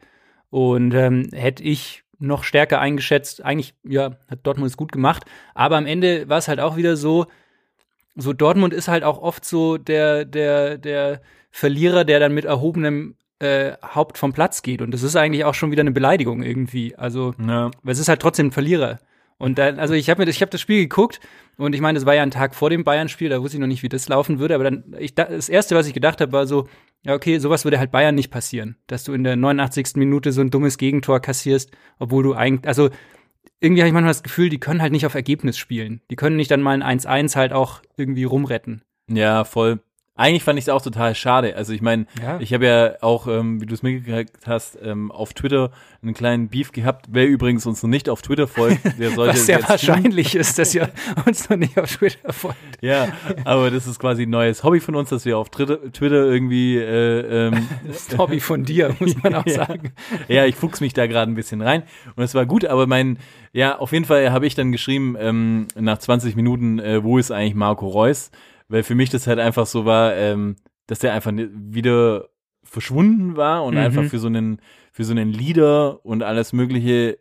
und 0.49 0.93
ähm, 0.95 1.29
hätte 1.33 1.63
ich 1.63 2.03
noch 2.19 2.43
stärker 2.43 2.79
eingeschätzt. 2.79 3.45
Eigentlich, 3.45 3.75
ja, 3.83 4.17
hat 4.27 4.39
Dortmund 4.43 4.71
es 4.71 4.77
gut 4.77 4.91
gemacht, 4.91 5.25
aber 5.53 5.77
am 5.77 5.85
Ende 5.85 6.27
war 6.29 6.39
es 6.39 6.47
halt 6.47 6.59
auch 6.59 6.77
wieder 6.77 6.97
so, 6.97 7.27
so 8.15 8.33
Dortmund 8.33 8.73
ist 8.73 8.87
halt 8.87 9.03
auch 9.03 9.21
oft 9.21 9.45
so 9.45 9.77
der, 9.77 10.25
der, 10.25 10.79
der 10.79 11.21
Verlierer, 11.51 12.03
der 12.03 12.19
dann 12.19 12.33
mit 12.33 12.45
erhobenem 12.45 13.15
äh, 13.39 13.73
Haupt 13.93 14.17
vom 14.17 14.33
Platz 14.33 14.63
geht 14.63 14.81
und 14.81 14.91
das 14.91 15.03
ist 15.03 15.15
eigentlich 15.15 15.45
auch 15.45 15.53
schon 15.53 15.69
wieder 15.69 15.81
eine 15.81 15.91
Beleidigung 15.91 16.41
irgendwie. 16.41 16.95
Also 16.95 17.35
Ja. 17.39 17.69
weil 17.83 17.93
es 17.93 17.99
ist 17.99 18.07
halt 18.09 18.21
trotzdem 18.21 18.47
ein 18.47 18.51
Verlierer. 18.51 18.99
Und 19.39 19.57
dann, 19.59 19.79
also 19.79 19.93
ich 19.93 20.09
habe 20.09 20.21
mir 20.21 20.25
das, 20.25 20.35
ich 20.35 20.41
habe 20.41 20.49
das 20.49 20.61
Spiel 20.61 20.81
geguckt 20.81 21.19
und 21.57 21.73
ich 21.75 21.81
meine, 21.81 21.97
das 21.99 22.05
war 22.05 22.15
ja 22.15 22.23
ein 22.23 22.31
Tag 22.31 22.55
vor 22.55 22.69
dem 22.71 22.83
Bayern-Spiel, 22.83 23.29
da 23.29 23.41
wusste 23.41 23.57
ich 23.57 23.61
noch 23.61 23.67
nicht, 23.67 23.83
wie 23.83 23.89
das 23.89 24.07
laufen 24.09 24.39
würde, 24.39 24.55
aber 24.55 24.63
dann, 24.63 24.95
ich, 24.97 25.13
da- 25.13 25.25
das 25.25 25.47
erste, 25.49 25.75
was 25.75 25.87
ich 25.87 25.93
gedacht 25.93 26.21
habe, 26.21 26.31
war 26.31 26.47
so, 26.47 26.67
ja, 27.03 27.13
okay, 27.13 27.37
sowas 27.37 27.63
würde 27.63 27.77
halt 27.77 27.91
Bayern 27.91 28.15
nicht 28.15 28.31
passieren, 28.31 28.77
dass 28.87 29.03
du 29.03 29.13
in 29.13 29.23
der 29.23 29.35
89. 29.35 29.95
Minute 29.95 30.31
so 30.31 30.41
ein 30.41 30.49
dummes 30.49 30.77
Gegentor 30.79 31.19
kassierst, 31.19 31.69
obwohl 31.99 32.23
du 32.23 32.33
eigentlich, 32.33 32.67
also 32.67 32.89
irgendwie 33.59 33.81
habe 33.81 33.87
ich 33.87 33.93
manchmal 33.93 34.11
das 34.11 34.23
Gefühl, 34.23 34.49
die 34.49 34.59
können 34.59 34.81
halt 34.81 34.91
nicht 34.91 35.05
auf 35.05 35.15
Ergebnis 35.15 35.57
spielen. 35.57 36.01
Die 36.11 36.15
können 36.15 36.35
nicht 36.35 36.51
dann 36.51 36.61
mal 36.61 36.81
ein 36.81 36.99
1-1 36.99 37.35
halt 37.35 37.53
auch 37.53 37.81
irgendwie 37.95 38.23
rumretten. 38.23 38.83
Ja, 39.09 39.43
voll. 39.45 39.79
Eigentlich 40.17 40.43
fand 40.43 40.57
ich 40.59 40.65
es 40.65 40.69
auch 40.69 40.81
total 40.81 41.13
schade. 41.15 41.55
Also 41.55 41.73
ich 41.73 41.81
meine, 41.81 42.07
Ja. 42.21 42.39
ich 42.39 42.53
habe 42.53 42.65
ja 42.65 42.91
auch, 43.01 43.27
ähm, 43.27 43.61
wie 43.61 43.65
du 43.67 43.73
es 43.73 43.83
mitgekriegt 43.83 44.47
hast, 44.47 44.77
ähm, 44.83 45.11
auf 45.11 45.33
Twitter 45.33 45.71
einen 46.01 46.13
kleinen 46.13 46.49
Beef 46.49 46.71
gehabt. 46.71 47.05
Wer 47.09 47.27
übrigens 47.27 47.65
uns 47.65 47.81
noch 47.83 47.89
nicht 47.89 48.09
auf 48.09 48.21
Twitter 48.21 48.47
folgt, 48.47 48.79
der 48.99 49.11
sollte 49.11 49.33
Was 49.33 49.45
sehr 49.45 49.61
wahrscheinlich 49.67 50.35
ist, 50.35 50.57
dass 50.59 50.73
ihr 50.75 50.89
uns 51.25 51.49
noch 51.49 51.57
nicht 51.57 51.77
auf 51.79 51.95
Twitter 51.95 52.33
folgt. 52.33 52.57
Tun. 52.57 52.89
Ja, 52.89 53.07
aber 53.45 53.69
das 53.71 53.87
ist 53.87 53.99
quasi 53.99 54.23
ein 54.23 54.29
neues 54.31 54.63
Hobby 54.63 54.79
von 54.79 54.95
uns, 54.95 55.09
dass 55.09 55.23
wir 55.25 55.37
auf 55.37 55.49
Twitter, 55.49 55.79
irgendwie 56.01 56.77
äh, 56.77 57.47
ähm, 57.47 57.67
Das 57.87 57.97
ist 58.07 58.17
Hobby 58.17 58.39
von 58.39 58.63
dir, 58.63 58.95
muss 58.99 59.15
man 59.21 59.35
auch 59.35 59.47
sagen. 59.47 59.91
ja, 60.27 60.45
ich 60.45 60.55
fuchs 60.55 60.81
mich 60.81 60.93
da 60.93 61.07
gerade 61.07 61.31
ein 61.31 61.35
bisschen 61.35 61.61
rein 61.61 61.83
und 62.15 62.23
es 62.23 62.33
war 62.35 62.45
gut, 62.45 62.65
aber 62.65 62.87
mein, 62.87 63.17
ja, 63.53 63.77
auf 63.77 63.91
jeden 63.91 64.05
Fall 64.05 64.31
habe 64.31 64.45
ich 64.47 64.55
dann 64.55 64.71
geschrieben, 64.71 65.15
ähm, 65.19 65.67
nach 65.75 65.97
20 65.99 66.35
Minuten, 66.35 66.79
äh, 66.79 67.03
wo 67.03 67.17
ist 67.17 67.31
eigentlich 67.31 67.55
Marco 67.55 67.87
Reus? 67.87 68.31
Weil 68.69 68.83
für 68.83 68.95
mich 68.95 69.09
das 69.09 69.27
halt 69.27 69.39
einfach 69.39 69.65
so 69.65 69.85
war, 69.85 70.15
ähm, 70.15 70.55
dass 70.87 70.99
der 70.99 71.13
einfach 71.13 71.31
wieder 71.33 72.29
verschwunden 72.63 73.37
war 73.37 73.63
und 73.63 73.75
Mhm. 73.75 73.79
einfach 73.79 74.03
für 74.05 74.19
so 74.19 74.27
einen, 74.27 74.59
für 74.91 75.03
so 75.03 75.11
einen 75.11 75.31
Leader 75.31 76.05
und 76.05 76.23
alles 76.23 76.53
mögliche, 76.53 77.17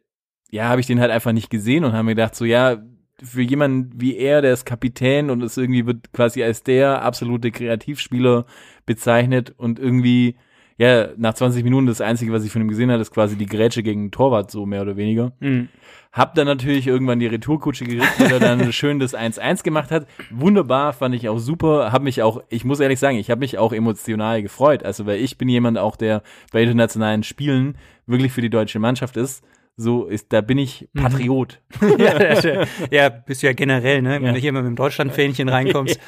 ja, 0.51 0.69
habe 0.69 0.81
ich 0.81 0.87
den 0.87 1.01
halt 1.01 1.11
einfach 1.11 1.33
nicht 1.33 1.51
gesehen 1.51 1.85
und 1.85 1.93
habe 1.93 2.05
mir 2.05 2.15
gedacht, 2.17 2.35
so, 2.35 2.45
ja, 2.45 2.79
für 3.23 3.43
jemanden 3.43 3.93
wie 4.01 4.17
er, 4.17 4.43
der 4.43 4.53
ist 4.53 4.67
Kapitän 4.67 5.31
und 5.31 5.43
es 5.43 5.57
irgendwie 5.57 5.87
wird 5.87 6.13
quasi 6.13 6.43
als 6.43 6.63
der 6.63 7.03
absolute 7.03 7.51
Kreativspieler 7.51 8.45
bezeichnet 8.85 9.55
und 9.57 9.79
irgendwie, 9.79 10.37
ja, 10.78 11.08
nach 11.17 11.34
20 11.34 11.64
Minuten 11.64 11.87
das 11.87 12.00
Einzige, 12.00 12.32
was 12.32 12.44
ich 12.44 12.52
von 12.52 12.61
ihm 12.62 12.69
gesehen 12.69 12.90
habe, 12.90 13.00
ist 13.00 13.11
quasi 13.12 13.37
die 13.37 13.46
Grätsche 13.46 13.82
gegen 13.82 14.06
den 14.06 14.11
Torwart, 14.11 14.50
so 14.50 14.67
mehr 14.67 14.82
oder 14.82 14.96
weniger. 14.96 15.32
Mhm. 15.40 15.69
Hab 16.12 16.34
dann 16.34 16.46
natürlich 16.46 16.87
irgendwann 16.87 17.19
die 17.20 17.26
Retourkutsche 17.26 17.84
gekriegt, 17.84 18.19
weil 18.19 18.32
er 18.32 18.40
dann 18.40 18.73
schön 18.73 18.99
das 18.99 19.14
1-1 19.14 19.62
gemacht 19.62 19.90
hat. 19.90 20.06
Wunderbar, 20.30 20.92
fand 20.95 21.14
ich 21.14 21.28
auch 21.28 21.38
super. 21.38 21.92
Hab 21.92 22.02
mich 22.02 22.23
auch, 22.23 22.42
ich 22.49 22.64
muss 22.64 22.80
ehrlich 22.80 22.99
sagen, 22.99 23.18
ich 23.18 23.30
habe 23.30 23.40
mich 23.40 23.59
auch 23.59 23.73
emotional 23.75 24.40
gefreut. 24.42 24.83
Also, 24.83 25.04
weil 25.06 25.21
ich 25.21 25.37
bin 25.37 25.49
jemand 25.49 25.76
auch, 25.78 25.97
der 25.97 26.23
bei 26.52 26.62
internationalen 26.62 27.23
Spielen 27.23 27.76
wirklich 28.06 28.33
für 28.33 28.40
die 28.40 28.49
deutsche 28.50 28.78
Mannschaft 28.78 29.16
ist. 29.18 29.45
So 29.78 30.06
ist, 30.06 30.33
da 30.33 30.40
bin 30.40 30.56
ich 30.56 30.88
Patriot. 30.95 31.61
ja, 31.99 32.64
ja, 32.90 33.09
bist 33.11 33.42
du 33.42 33.47
ja 33.49 33.52
generell, 33.52 34.00
ne? 34.00 34.14
Wenn 34.14 34.25
Ja. 34.25 34.33
du 34.33 34.38
hier 34.38 34.52
mal 34.52 34.62
mit 34.62 34.71
dem 34.71 34.76
Deutschlandfähnchen 34.76 35.50
reinkommst. 35.50 36.00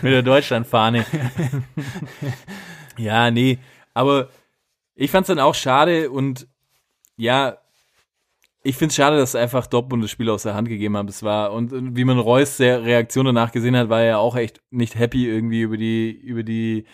mit 0.00 0.10
der 0.10 0.22
Deutschlandfahne. 0.22 1.04
ja, 2.96 3.30
nee, 3.30 3.58
aber 3.94 4.28
ich 4.94 5.10
fand's 5.10 5.28
dann 5.28 5.38
auch 5.38 5.54
schade 5.54 6.10
und 6.10 6.46
ja, 7.16 7.58
ich 8.62 8.76
find's 8.76 8.94
schade, 8.94 9.16
dass 9.16 9.34
einfach 9.34 9.66
Dortmund 9.66 10.02
das 10.02 10.10
Spiel 10.10 10.30
aus 10.30 10.42
der 10.42 10.54
Hand 10.54 10.68
gegeben 10.68 10.96
hat. 10.96 11.08
Es 11.08 11.22
war 11.22 11.52
und, 11.52 11.72
und 11.72 11.96
wie 11.96 12.04
man 12.04 12.18
Reus 12.18 12.56
der 12.56 12.82
Reaktion 12.82 13.26
danach 13.26 13.52
gesehen 13.52 13.76
hat, 13.76 13.88
war 13.90 14.02
er 14.02 14.18
auch 14.18 14.36
echt 14.36 14.60
nicht 14.70 14.96
happy 14.96 15.26
irgendwie 15.26 15.60
über 15.62 15.76
die 15.76 16.10
über 16.10 16.42
die 16.42 16.86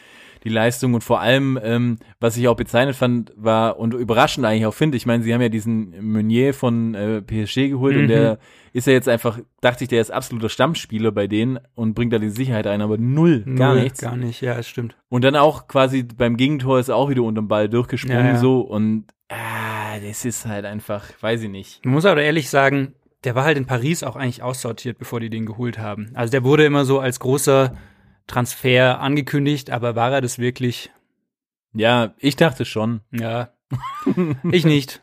die 0.44 0.48
Leistung 0.48 0.94
und 0.94 1.04
vor 1.04 1.20
allem, 1.20 1.58
ähm, 1.62 1.98
was 2.20 2.36
ich 2.36 2.48
auch 2.48 2.56
bezeichnet 2.56 2.96
fand, 2.96 3.32
war 3.36 3.78
und 3.78 3.94
überraschend 3.94 4.46
eigentlich 4.46 4.66
auch 4.66 4.74
finde, 4.74 4.96
ich 4.96 5.06
meine, 5.06 5.22
sie 5.22 5.32
haben 5.34 5.42
ja 5.42 5.48
diesen 5.48 6.12
Meunier 6.12 6.54
von 6.54 6.94
äh, 6.94 7.20
PSG 7.22 7.68
geholt 7.70 7.96
und 7.96 8.04
Mhm. 8.04 8.08
der 8.08 8.38
ist 8.72 8.86
ja 8.86 8.92
jetzt 8.92 9.08
einfach, 9.08 9.38
dachte 9.60 9.84
ich, 9.84 9.88
der 9.88 10.00
ist 10.00 10.10
absoluter 10.12 10.48
Stammspieler 10.48 11.10
bei 11.12 11.26
denen 11.26 11.58
und 11.74 11.94
bringt 11.94 12.12
da 12.12 12.18
die 12.18 12.30
Sicherheit 12.30 12.66
ein, 12.66 12.80
aber 12.82 12.98
null, 12.98 13.40
gar 13.56 13.74
Null, 13.74 13.82
nichts. 13.82 14.00
Gar 14.00 14.16
nicht, 14.16 14.40
ja, 14.40 14.54
das 14.54 14.68
stimmt. 14.68 14.96
Und 15.08 15.24
dann 15.24 15.34
auch 15.36 15.66
quasi 15.68 16.04
beim 16.04 16.36
Gegentor 16.36 16.78
ist 16.78 16.88
er 16.88 16.96
auch 16.96 17.10
wieder 17.10 17.22
unterm 17.22 17.48
Ball 17.48 17.68
durchgesprungen 17.68 18.26
Ja, 18.26 18.32
ja. 18.32 18.38
so 18.38 18.60
und 18.60 19.04
ah, 19.28 19.98
das 20.06 20.24
ist 20.24 20.46
halt 20.46 20.64
einfach, 20.64 21.04
weiß 21.20 21.42
ich 21.42 21.50
nicht. 21.50 21.84
Man 21.84 21.94
muss 21.94 22.04
aber 22.04 22.22
ehrlich 22.22 22.48
sagen, 22.48 22.94
der 23.24 23.34
war 23.34 23.44
halt 23.44 23.58
in 23.58 23.66
Paris 23.66 24.02
auch 24.02 24.16
eigentlich 24.16 24.42
aussortiert, 24.42 24.98
bevor 24.98 25.20
die 25.20 25.28
den 25.30 25.44
geholt 25.44 25.78
haben. 25.78 26.10
Also 26.14 26.30
der 26.30 26.42
wurde 26.44 26.64
immer 26.64 26.84
so 26.86 27.00
als 27.00 27.20
großer 27.20 27.76
Transfer 28.26 29.00
angekündigt, 29.00 29.70
aber 29.70 29.96
war 29.96 30.12
er 30.12 30.20
das 30.20 30.38
wirklich? 30.38 30.90
Ja, 31.72 32.14
ich 32.18 32.36
dachte 32.36 32.64
schon. 32.64 33.00
Ja. 33.10 33.50
ich 34.50 34.64
nicht. 34.64 35.00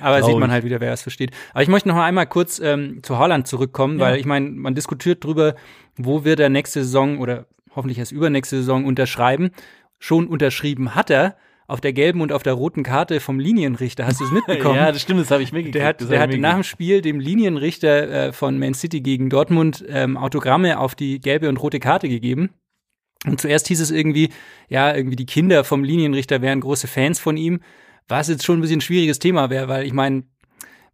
Aber 0.00 0.22
sieht 0.24 0.36
man 0.38 0.50
halt 0.50 0.64
wieder, 0.64 0.80
wer 0.80 0.92
es 0.92 1.02
versteht. 1.02 1.30
Aber 1.52 1.62
ich 1.62 1.68
möchte 1.68 1.88
noch 1.88 1.96
einmal 1.96 2.26
kurz 2.26 2.58
ähm, 2.58 3.00
zu 3.02 3.18
Holland 3.18 3.46
zurückkommen, 3.46 3.98
Ja. 4.00 4.06
weil 4.06 4.18
ich 4.18 4.26
meine, 4.26 4.50
man 4.50 4.74
diskutiert 4.74 5.22
drüber, 5.24 5.54
wo 5.96 6.24
wird 6.24 6.40
er 6.40 6.48
nächste 6.48 6.82
Saison 6.82 7.18
oder 7.18 7.46
hoffentlich 7.76 7.98
erst 7.98 8.10
übernächste 8.12 8.56
Saison 8.56 8.84
unterschreiben. 8.84 9.50
Schon 10.00 10.26
unterschrieben 10.26 10.94
hat 10.96 11.10
er, 11.10 11.36
auf 11.68 11.82
der 11.82 11.92
gelben 11.92 12.22
und 12.22 12.32
auf 12.32 12.42
der 12.42 12.54
roten 12.54 12.82
Karte 12.82 13.20
vom 13.20 13.38
Linienrichter. 13.38 14.06
Hast 14.06 14.20
du 14.20 14.24
es 14.24 14.32
mitbekommen? 14.32 14.74
Ja, 14.78 14.90
das 14.90 15.02
stimmt, 15.02 15.20
das 15.20 15.30
habe 15.30 15.42
ich 15.42 15.52
mitgekriegt. 15.52 15.74
Der 15.74 15.86
hat, 15.86 16.10
der 16.10 16.20
hat 16.20 16.32
nach 16.32 16.54
dem. 16.54 16.62
Spiel 16.62 17.02
dem 17.02 17.20
Linienrichter 17.20 18.28
äh, 18.28 18.32
von 18.32 18.58
Man 18.58 18.74
City 18.74 19.02
gegen 19.02 19.28
Dortmund 19.28 19.84
ähm, 19.86 20.16
Autogramme 20.16 20.78
auf 20.78 20.94
die 20.94 21.20
gelbe 21.20 21.48
und 21.48 21.58
rote 21.58 21.78
Karte 21.78 22.08
gegeben. 22.08 22.50
Und 23.26 23.40
zuerst 23.40 23.68
hieß 23.68 23.80
es 23.80 23.90
irgendwie, 23.90 24.30
ja, 24.68 24.94
irgendwie 24.94 25.16
die 25.16 25.26
Kinder 25.26 25.62
vom 25.62 25.84
Linienrichter 25.84 26.40
wären 26.40 26.60
große 26.60 26.86
Fans 26.86 27.20
von 27.20 27.36
ihm, 27.36 27.60
was 28.06 28.28
jetzt 28.28 28.44
schon 28.44 28.58
ein 28.58 28.60
bisschen 28.62 28.78
ein 28.78 28.82
schwieriges 28.82 29.18
Thema 29.18 29.50
wäre, 29.50 29.68
weil 29.68 29.84
ich 29.84 29.92
meine, 29.92 30.22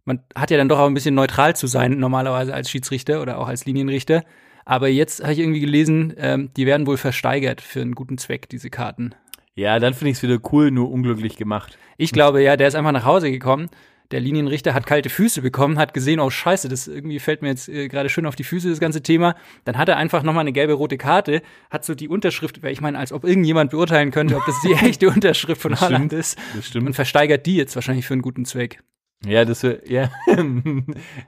man 0.03 0.23
hat 0.35 0.51
ja 0.51 0.57
dann 0.57 0.67
doch 0.67 0.79
auch 0.79 0.87
ein 0.87 0.93
bisschen 0.93 1.15
neutral 1.15 1.55
zu 1.55 1.67
sein, 1.67 1.99
normalerweise 1.99 2.53
als 2.53 2.69
Schiedsrichter 2.69 3.21
oder 3.21 3.37
auch 3.37 3.47
als 3.47 3.65
Linienrichter. 3.65 4.23
Aber 4.65 4.89
jetzt 4.89 5.21
habe 5.21 5.33
ich 5.33 5.39
irgendwie 5.39 5.59
gelesen, 5.59 6.13
ähm, 6.17 6.49
die 6.57 6.65
werden 6.65 6.87
wohl 6.87 6.97
versteigert 6.97 7.61
für 7.61 7.81
einen 7.81 7.93
guten 7.93 8.17
Zweck, 8.17 8.49
diese 8.49 8.69
Karten. 8.69 9.13
Ja, 9.55 9.79
dann 9.79 9.93
finde 9.93 10.11
ich 10.11 10.17
es 10.17 10.23
wieder 10.23 10.37
cool, 10.51 10.69
nur 10.69 10.91
unglücklich 10.91 11.37
gemacht. 11.37 11.77
Ich 11.97 12.11
glaube, 12.11 12.43
ja, 12.43 12.57
der 12.57 12.67
ist 12.67 12.75
einfach 12.75 12.91
nach 12.91 13.05
Hause 13.05 13.31
gekommen. 13.31 13.69
Der 14.11 14.19
Linienrichter 14.19 14.73
hat 14.73 14.85
kalte 14.85 15.09
Füße 15.09 15.41
bekommen, 15.41 15.79
hat 15.79 15.93
gesehen, 15.93 16.19
oh 16.19 16.29
Scheiße, 16.29 16.69
das 16.69 16.87
irgendwie 16.87 17.19
fällt 17.19 17.41
mir 17.41 17.47
jetzt 17.47 17.69
äh, 17.69 17.87
gerade 17.87 18.09
schön 18.09 18.27
auf 18.27 18.35
die 18.35 18.43
Füße, 18.43 18.69
das 18.69 18.79
ganze 18.79 19.01
Thema. 19.01 19.35
Dann 19.63 19.77
hat 19.77 19.89
er 19.89 19.97
einfach 19.97 20.21
nochmal 20.21 20.41
eine 20.41 20.51
gelbe 20.51 20.73
rote 20.73 20.97
Karte, 20.97 21.41
hat 21.71 21.85
so 21.85 21.95
die 21.95 22.07
Unterschrift, 22.07 22.61
weil 22.61 22.71
ich 22.71 22.81
meine, 22.81 22.99
als 22.99 23.11
ob 23.11 23.23
irgendjemand 23.23 23.71
beurteilen 23.71 24.11
könnte, 24.11 24.35
ob 24.35 24.45
das 24.45 24.61
die 24.61 24.73
echte 24.85 25.09
Unterschrift 25.09 25.61
von 25.61 25.79
Haaland 25.79 26.13
ist. 26.13 26.37
Das 26.55 26.67
stimmt. 26.67 26.85
Und 26.85 26.93
versteigert 26.93 27.45
die 27.45 27.55
jetzt 27.55 27.75
wahrscheinlich 27.75 28.05
für 28.05 28.13
einen 28.13 28.21
guten 28.21 28.45
Zweck. 28.45 28.83
Ja, 29.23 29.43
das, 29.43 29.63
ja, 29.63 30.11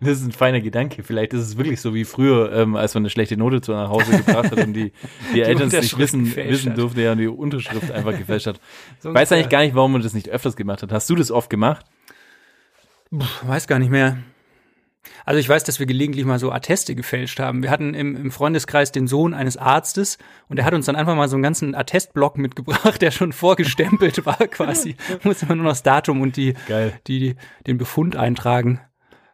das 0.02 0.20
ist 0.20 0.26
ein 0.26 0.32
feiner 0.32 0.62
Gedanke. 0.62 1.04
Vielleicht 1.04 1.34
ist 1.34 1.42
es 1.42 1.58
wirklich 1.58 1.82
so 1.82 1.96
wie 1.96 2.06
früher, 2.06 2.52
ähm, 2.54 2.76
als 2.76 2.94
man 2.94 3.02
eine 3.02 3.10
schlechte 3.10 3.38
Note 3.38 3.62
zu 3.62 3.72
nach 3.72 3.90
Hause 3.90 4.12
gebracht 4.18 4.52
hat 4.52 4.60
und 4.60 4.74
die, 4.74 4.92
die, 5.34 5.42
Eltern 5.42 5.70
es 5.70 5.74
nicht 5.74 5.98
wissen, 5.98 6.36
wissen 6.36 6.72
hat. 6.72 6.78
durfte, 6.78 7.02
ja, 7.02 7.14
und 7.14 7.18
die 7.18 7.28
Unterschrift 7.28 7.92
einfach 7.92 8.18
gefälscht 8.18 8.48
hat. 8.48 8.60
So 9.00 9.10
Ich 9.10 9.16
weiß 9.16 9.32
eigentlich 9.32 9.50
gar 9.50 9.62
nicht, 9.62 9.76
warum 9.76 9.94
man 9.94 10.02
das 10.02 10.14
nicht 10.14 10.30
öfters 10.30 10.56
gemacht 10.56 10.84
hat. 10.84 10.92
Hast 10.92 11.10
du 11.10 11.16
das 11.16 11.32
oft 11.32 11.50
gemacht? 11.50 11.86
Weiß 13.10 13.68
gar 13.68 13.80
nicht 13.80 13.90
mehr. 13.90 14.18
Also 15.26 15.40
ich 15.40 15.48
weiß, 15.48 15.64
dass 15.64 15.80
wir 15.80 15.86
gelegentlich 15.86 16.26
mal 16.26 16.40
so 16.40 16.52
Atteste 16.52 16.96
gefälscht 16.96 17.40
haben. 17.40 17.64
Wir 17.64 17.72
hatten 17.72 17.94
im, 17.94 18.16
im 18.16 18.32
Freundeskreis 18.32 18.92
den 18.92 19.08
Sohn 19.08 19.34
eines 19.34 19.58
Arztes 19.58 20.18
und 20.48 20.58
der 20.58 20.66
hat 20.66 20.74
uns 20.74 20.86
dann 20.86 20.96
einfach 20.96 21.16
mal 21.16 21.28
so 21.28 21.36
einen 21.36 21.44
ganzen 21.44 21.76
Attestblock 21.76 22.38
mitgebracht, 22.38 23.02
der 23.02 23.12
schon 23.12 23.34
vorgestempelt 23.34 24.26
war 24.26 24.38
quasi. 24.48 24.96
Muss 25.24 25.44
immer 25.44 25.56
nur 25.56 25.66
noch 25.66 25.72
das 25.72 25.84
Datum 25.84 26.22
und 26.22 26.38
die, 26.38 26.54
Geil. 26.68 27.00
die, 27.08 27.36
den 27.66 27.78
Befund 27.78 28.16
eintragen. 28.16 28.80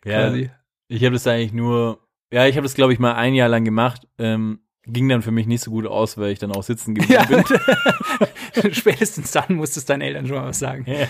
Ja, 0.05 0.27
Quasi. 0.27 0.49
ich 0.87 1.03
habe 1.03 1.13
das 1.13 1.27
eigentlich 1.27 1.53
nur, 1.53 1.99
ja, 2.31 2.47
ich 2.47 2.55
habe 2.55 2.65
das, 2.65 2.73
glaube 2.73 2.93
ich, 2.93 2.99
mal 2.99 3.13
ein 3.13 3.33
Jahr 3.33 3.49
lang 3.49 3.63
gemacht. 3.63 4.07
Ähm, 4.17 4.59
ging 4.85 5.07
dann 5.07 5.21
für 5.21 5.31
mich 5.31 5.47
nicht 5.47 5.61
so 5.63 5.71
gut 5.71 5.85
aus, 5.85 6.17
weil 6.17 6.31
ich 6.31 6.39
dann 6.39 6.51
auch 6.51 6.63
sitzen 6.63 6.93
geblieben 6.95 7.13
Ja, 7.13 7.25
bin. 7.25 8.73
spätestens 8.73 9.31
dann 9.31 9.55
musstest 9.55 9.89
deinen 9.89 10.01
Eltern 10.01 10.27
schon 10.27 10.35
mal 10.35 10.47
was 10.47 10.59
sagen. 10.59 10.85
Ja. 10.87 11.07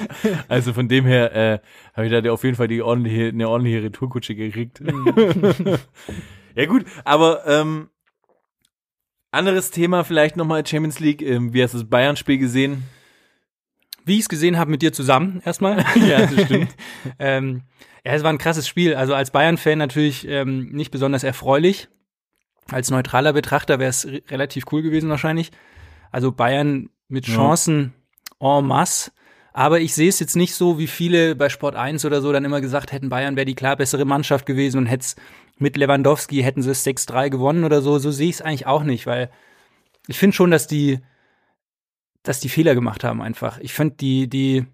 Also 0.48 0.74
von 0.74 0.88
dem 0.88 1.06
her 1.06 1.36
äh, 1.36 1.60
habe 1.96 2.08
ich 2.08 2.24
da 2.24 2.32
auf 2.32 2.44
jeden 2.44 2.56
Fall 2.56 2.68
die 2.68 2.82
ordentliche, 2.82 3.30
eine 3.30 3.50
ordentliche 3.50 3.82
Retourkutsche 3.84 4.36
gekriegt. 4.36 4.82
ja 6.56 6.66
gut, 6.66 6.86
aber 7.04 7.48
ähm, 7.48 7.90
anderes 9.32 9.72
Thema 9.72 10.04
vielleicht 10.04 10.38
nochmal 10.38 10.66
Champions 10.66 11.00
League. 11.00 11.22
Ähm, 11.24 11.54
wie 11.54 11.64
hast 11.64 11.74
du 11.74 11.80
das 11.80 11.90
Bayern-Spiel 11.90 12.38
gesehen? 12.38 12.84
Wie 14.06 14.16
ich 14.16 14.22
es 14.22 14.30
gesehen 14.30 14.58
habe 14.60 14.70
mit 14.70 14.82
dir 14.82 14.94
zusammen 14.94 15.42
erstmal. 15.46 15.84
Ja, 15.96 16.26
das 16.28 16.46
stimmt. 16.46 16.76
ähm, 17.18 17.64
ja, 18.06 18.12
es 18.14 18.22
war 18.22 18.32
ein 18.32 18.38
krasses 18.38 18.68
Spiel. 18.68 18.94
Also 18.94 19.16
als 19.16 19.32
Bayern-Fan 19.32 19.80
natürlich 19.80 20.28
ähm, 20.28 20.70
nicht 20.72 20.92
besonders 20.92 21.24
erfreulich. 21.24 21.88
Als 22.72 22.90
neutraler 22.90 23.34
Betrachter 23.34 23.80
wäre 23.80 23.90
es 23.90 24.06
re- 24.08 24.22
relativ 24.30 24.66
cool 24.72 24.82
gewesen 24.82 25.10
wahrscheinlich. 25.10 25.52
Also 26.12 26.32
Bayern 26.32 26.90
mit 27.08 27.28
Ja. 27.28 27.36
Chancen 27.36 27.94
en 28.40 28.66
masse. 28.66 29.12
Aber 29.56 29.80
ich 29.80 29.94
sehe 29.94 30.10
es 30.10 30.20
jetzt 30.20 30.36
nicht 30.36 30.56
so, 30.56 30.80
wie 30.80 30.88
viele 30.88 31.36
bei 31.36 31.48
Sport 31.50 31.76
1 31.76 32.06
oder 32.06 32.22
so 32.22 32.32
dann 32.32 32.46
immer 32.46 32.60
gesagt 32.62 32.92
hätten, 32.92 33.10
Bayern 33.10 33.36
wäre 33.36 33.46
die 33.46 33.54
klar 33.54 33.76
bessere 33.76 34.06
Mannschaft 34.06 34.46
gewesen 34.48 34.78
und 34.80 34.86
hätte 34.88 35.02
es 35.04 35.16
mit 35.60 35.78
Lewandowski, 35.78 36.42
hätten 36.42 36.64
sie 36.64 36.72
es 36.72 36.84
6-3 36.86 37.30
gewonnen 37.30 37.64
oder 37.64 37.82
so. 37.82 38.00
So 38.00 38.10
sehe 38.12 38.30
ich 38.30 38.36
es 38.36 38.42
eigentlich 38.42 38.66
auch 38.66 38.84
nicht, 38.84 39.06
weil 39.06 39.30
ich 40.08 40.18
finde 40.18 40.36
schon, 40.36 40.50
dass 40.50 40.66
die, 40.66 41.00
dass 42.24 42.40
die 42.40 42.50
Fehler 42.50 42.74
gemacht 42.74 43.04
haben 43.04 43.22
einfach. 43.22 43.60
Ich 43.60 43.74
finde, 43.74 43.96
die, 43.98 44.28
die, 44.28 44.66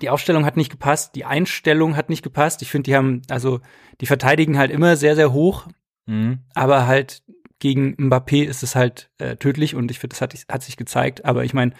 die 0.00 0.10
Aufstellung 0.10 0.44
hat 0.44 0.56
nicht 0.56 0.70
gepasst, 0.70 1.14
die 1.16 1.24
Einstellung 1.24 1.96
hat 1.96 2.08
nicht 2.08 2.22
gepasst. 2.22 2.62
Ich 2.62 2.70
finde, 2.70 2.90
die 2.90 2.94
haben, 2.96 3.22
also, 3.28 3.60
die 4.00 4.06
verteidigen 4.06 4.56
halt 4.58 4.70
immer 4.70 4.96
sehr, 4.96 5.16
sehr 5.16 5.32
hoch, 5.32 5.66
Mhm. 6.06 6.38
aber 6.54 6.86
halt 6.86 7.22
gegen 7.58 7.94
Mbappé 7.96 8.44
ist 8.44 8.62
es 8.62 8.76
halt 8.76 9.10
äh, 9.18 9.36
tödlich 9.36 9.74
und 9.74 9.90
ich 9.90 9.98
finde, 9.98 10.14
das 10.14 10.20
hat, 10.20 10.34
hat 10.48 10.62
sich 10.62 10.76
gezeigt. 10.76 11.24
Aber 11.24 11.44
ich 11.44 11.54
meine, 11.54 11.72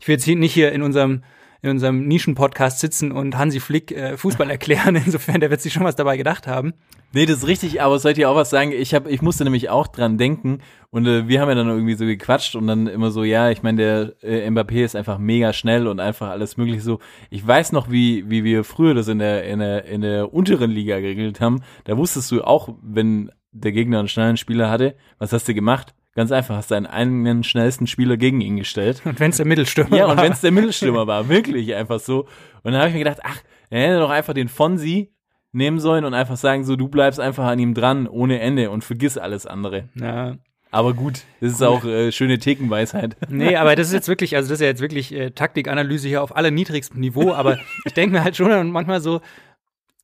ich 0.00 0.08
will 0.08 0.14
jetzt 0.14 0.24
hier 0.24 0.36
nicht 0.36 0.54
hier 0.54 0.72
in 0.72 0.82
unserem 0.82 1.22
in 1.60 1.70
unserem 1.70 2.06
Nischen-Podcast 2.06 2.78
sitzen 2.78 3.10
und 3.10 3.36
Hansi 3.36 3.58
Flick 3.58 3.90
äh, 3.90 4.16
Fußball 4.16 4.48
erklären. 4.50 4.94
Insofern, 4.94 5.40
der 5.40 5.50
wird 5.50 5.60
sich 5.60 5.72
schon 5.72 5.84
was 5.84 5.96
dabei 5.96 6.16
gedacht 6.16 6.46
haben. 6.46 6.72
Nee, 7.12 7.26
das 7.26 7.38
ist 7.38 7.46
richtig, 7.46 7.80
aber 7.80 7.98
sollte 7.98 8.20
ich 8.20 8.26
auch 8.26 8.36
was 8.36 8.50
sagen? 8.50 8.70
Ich, 8.70 8.94
hab, 8.94 9.08
ich 9.08 9.22
musste 9.22 9.42
nämlich 9.42 9.70
auch 9.70 9.86
dran 9.86 10.18
denken 10.18 10.60
und 10.90 11.06
äh, 11.06 11.26
wir 11.26 11.40
haben 11.40 11.48
ja 11.48 11.54
dann 11.54 11.68
irgendwie 11.68 11.94
so 11.94 12.04
gequatscht 12.04 12.54
und 12.54 12.66
dann 12.66 12.86
immer 12.86 13.10
so, 13.10 13.24
ja, 13.24 13.50
ich 13.50 13.62
meine, 13.62 13.78
der 13.78 14.14
äh, 14.22 14.48
Mbappé 14.48 14.84
ist 14.84 14.94
einfach 14.94 15.18
mega 15.18 15.52
schnell 15.52 15.88
und 15.88 16.00
einfach 16.00 16.28
alles 16.28 16.58
mögliche 16.58 16.82
so. 16.82 17.00
Ich 17.30 17.44
weiß 17.44 17.72
noch, 17.72 17.90
wie, 17.90 18.28
wie 18.30 18.44
wir 18.44 18.62
früher 18.62 18.94
das 18.94 19.08
in 19.08 19.18
der, 19.18 19.44
in, 19.44 19.58
der, 19.58 19.86
in 19.86 20.02
der 20.02 20.32
unteren 20.32 20.70
Liga 20.70 21.00
geregelt 21.00 21.40
haben. 21.40 21.62
Da 21.84 21.96
wusstest 21.96 22.30
du 22.30 22.42
auch, 22.42 22.68
wenn 22.82 23.30
der 23.52 23.72
Gegner 23.72 23.98
einen 24.00 24.08
schnellen 24.08 24.36
Spieler 24.36 24.70
hatte, 24.70 24.94
was 25.18 25.32
hast 25.32 25.48
du 25.48 25.54
gemacht? 25.54 25.94
Ganz 26.14 26.32
einfach, 26.32 26.56
hast 26.56 26.70
deinen 26.70 26.86
eigenen 26.86 27.44
schnellsten 27.44 27.86
Spieler 27.86 28.16
gegen 28.16 28.40
ihn 28.40 28.56
gestellt. 28.56 29.02
Und 29.04 29.20
wenn 29.20 29.30
es 29.30 29.36
der 29.36 29.46
Mittelstürmer 29.46 29.96
Ja, 29.96 30.06
und 30.06 30.16
war. 30.16 30.24
wenn 30.24 30.32
es 30.32 30.40
der 30.40 30.50
Mittelstürmer 30.50 31.06
war, 31.06 31.28
wirklich 31.28 31.74
einfach 31.74 32.00
so. 32.00 32.22
Und 32.62 32.72
dann 32.72 32.76
habe 32.78 32.88
ich 32.88 32.94
mir 32.94 33.04
gedacht, 33.04 33.20
ach, 33.22 33.40
er 33.70 33.82
hätte 33.82 33.98
doch 34.00 34.10
einfach 34.10 34.34
den 34.34 34.48
Fonsi 34.48 35.12
nehmen 35.52 35.78
sollen 35.78 36.04
und 36.04 36.14
einfach 36.14 36.36
sagen, 36.36 36.64
so, 36.64 36.76
du 36.76 36.88
bleibst 36.88 37.20
einfach 37.20 37.44
an 37.46 37.58
ihm 37.58 37.72
dran, 37.74 38.06
ohne 38.08 38.40
Ende 38.40 38.70
und 38.70 38.84
vergiss 38.84 39.16
alles 39.18 39.46
andere. 39.46 39.88
ja. 39.94 40.36
Aber 40.70 40.92
gut, 40.92 41.22
das 41.40 41.52
ist 41.52 41.62
auch 41.62 41.82
äh, 41.86 42.12
schöne 42.12 42.38
Thekenweisheit. 42.38 43.16
Nee, 43.30 43.56
aber 43.56 43.74
das 43.74 43.86
ist 43.86 43.94
jetzt 43.94 44.08
wirklich, 44.08 44.36
also 44.36 44.50
das 44.50 44.56
ist 44.56 44.60
ja 44.60 44.66
jetzt 44.66 44.82
wirklich 44.82 45.14
äh, 45.14 45.30
Taktikanalyse 45.30 46.08
hier 46.08 46.22
auf 46.22 46.36
allerniedrigstem 46.36 47.00
Niveau, 47.00 47.32
aber 47.32 47.56
ich 47.86 47.94
denke 47.94 48.14
mir 48.16 48.22
halt 48.22 48.36
schon 48.36 48.70
manchmal 48.70 49.00
so, 49.00 49.22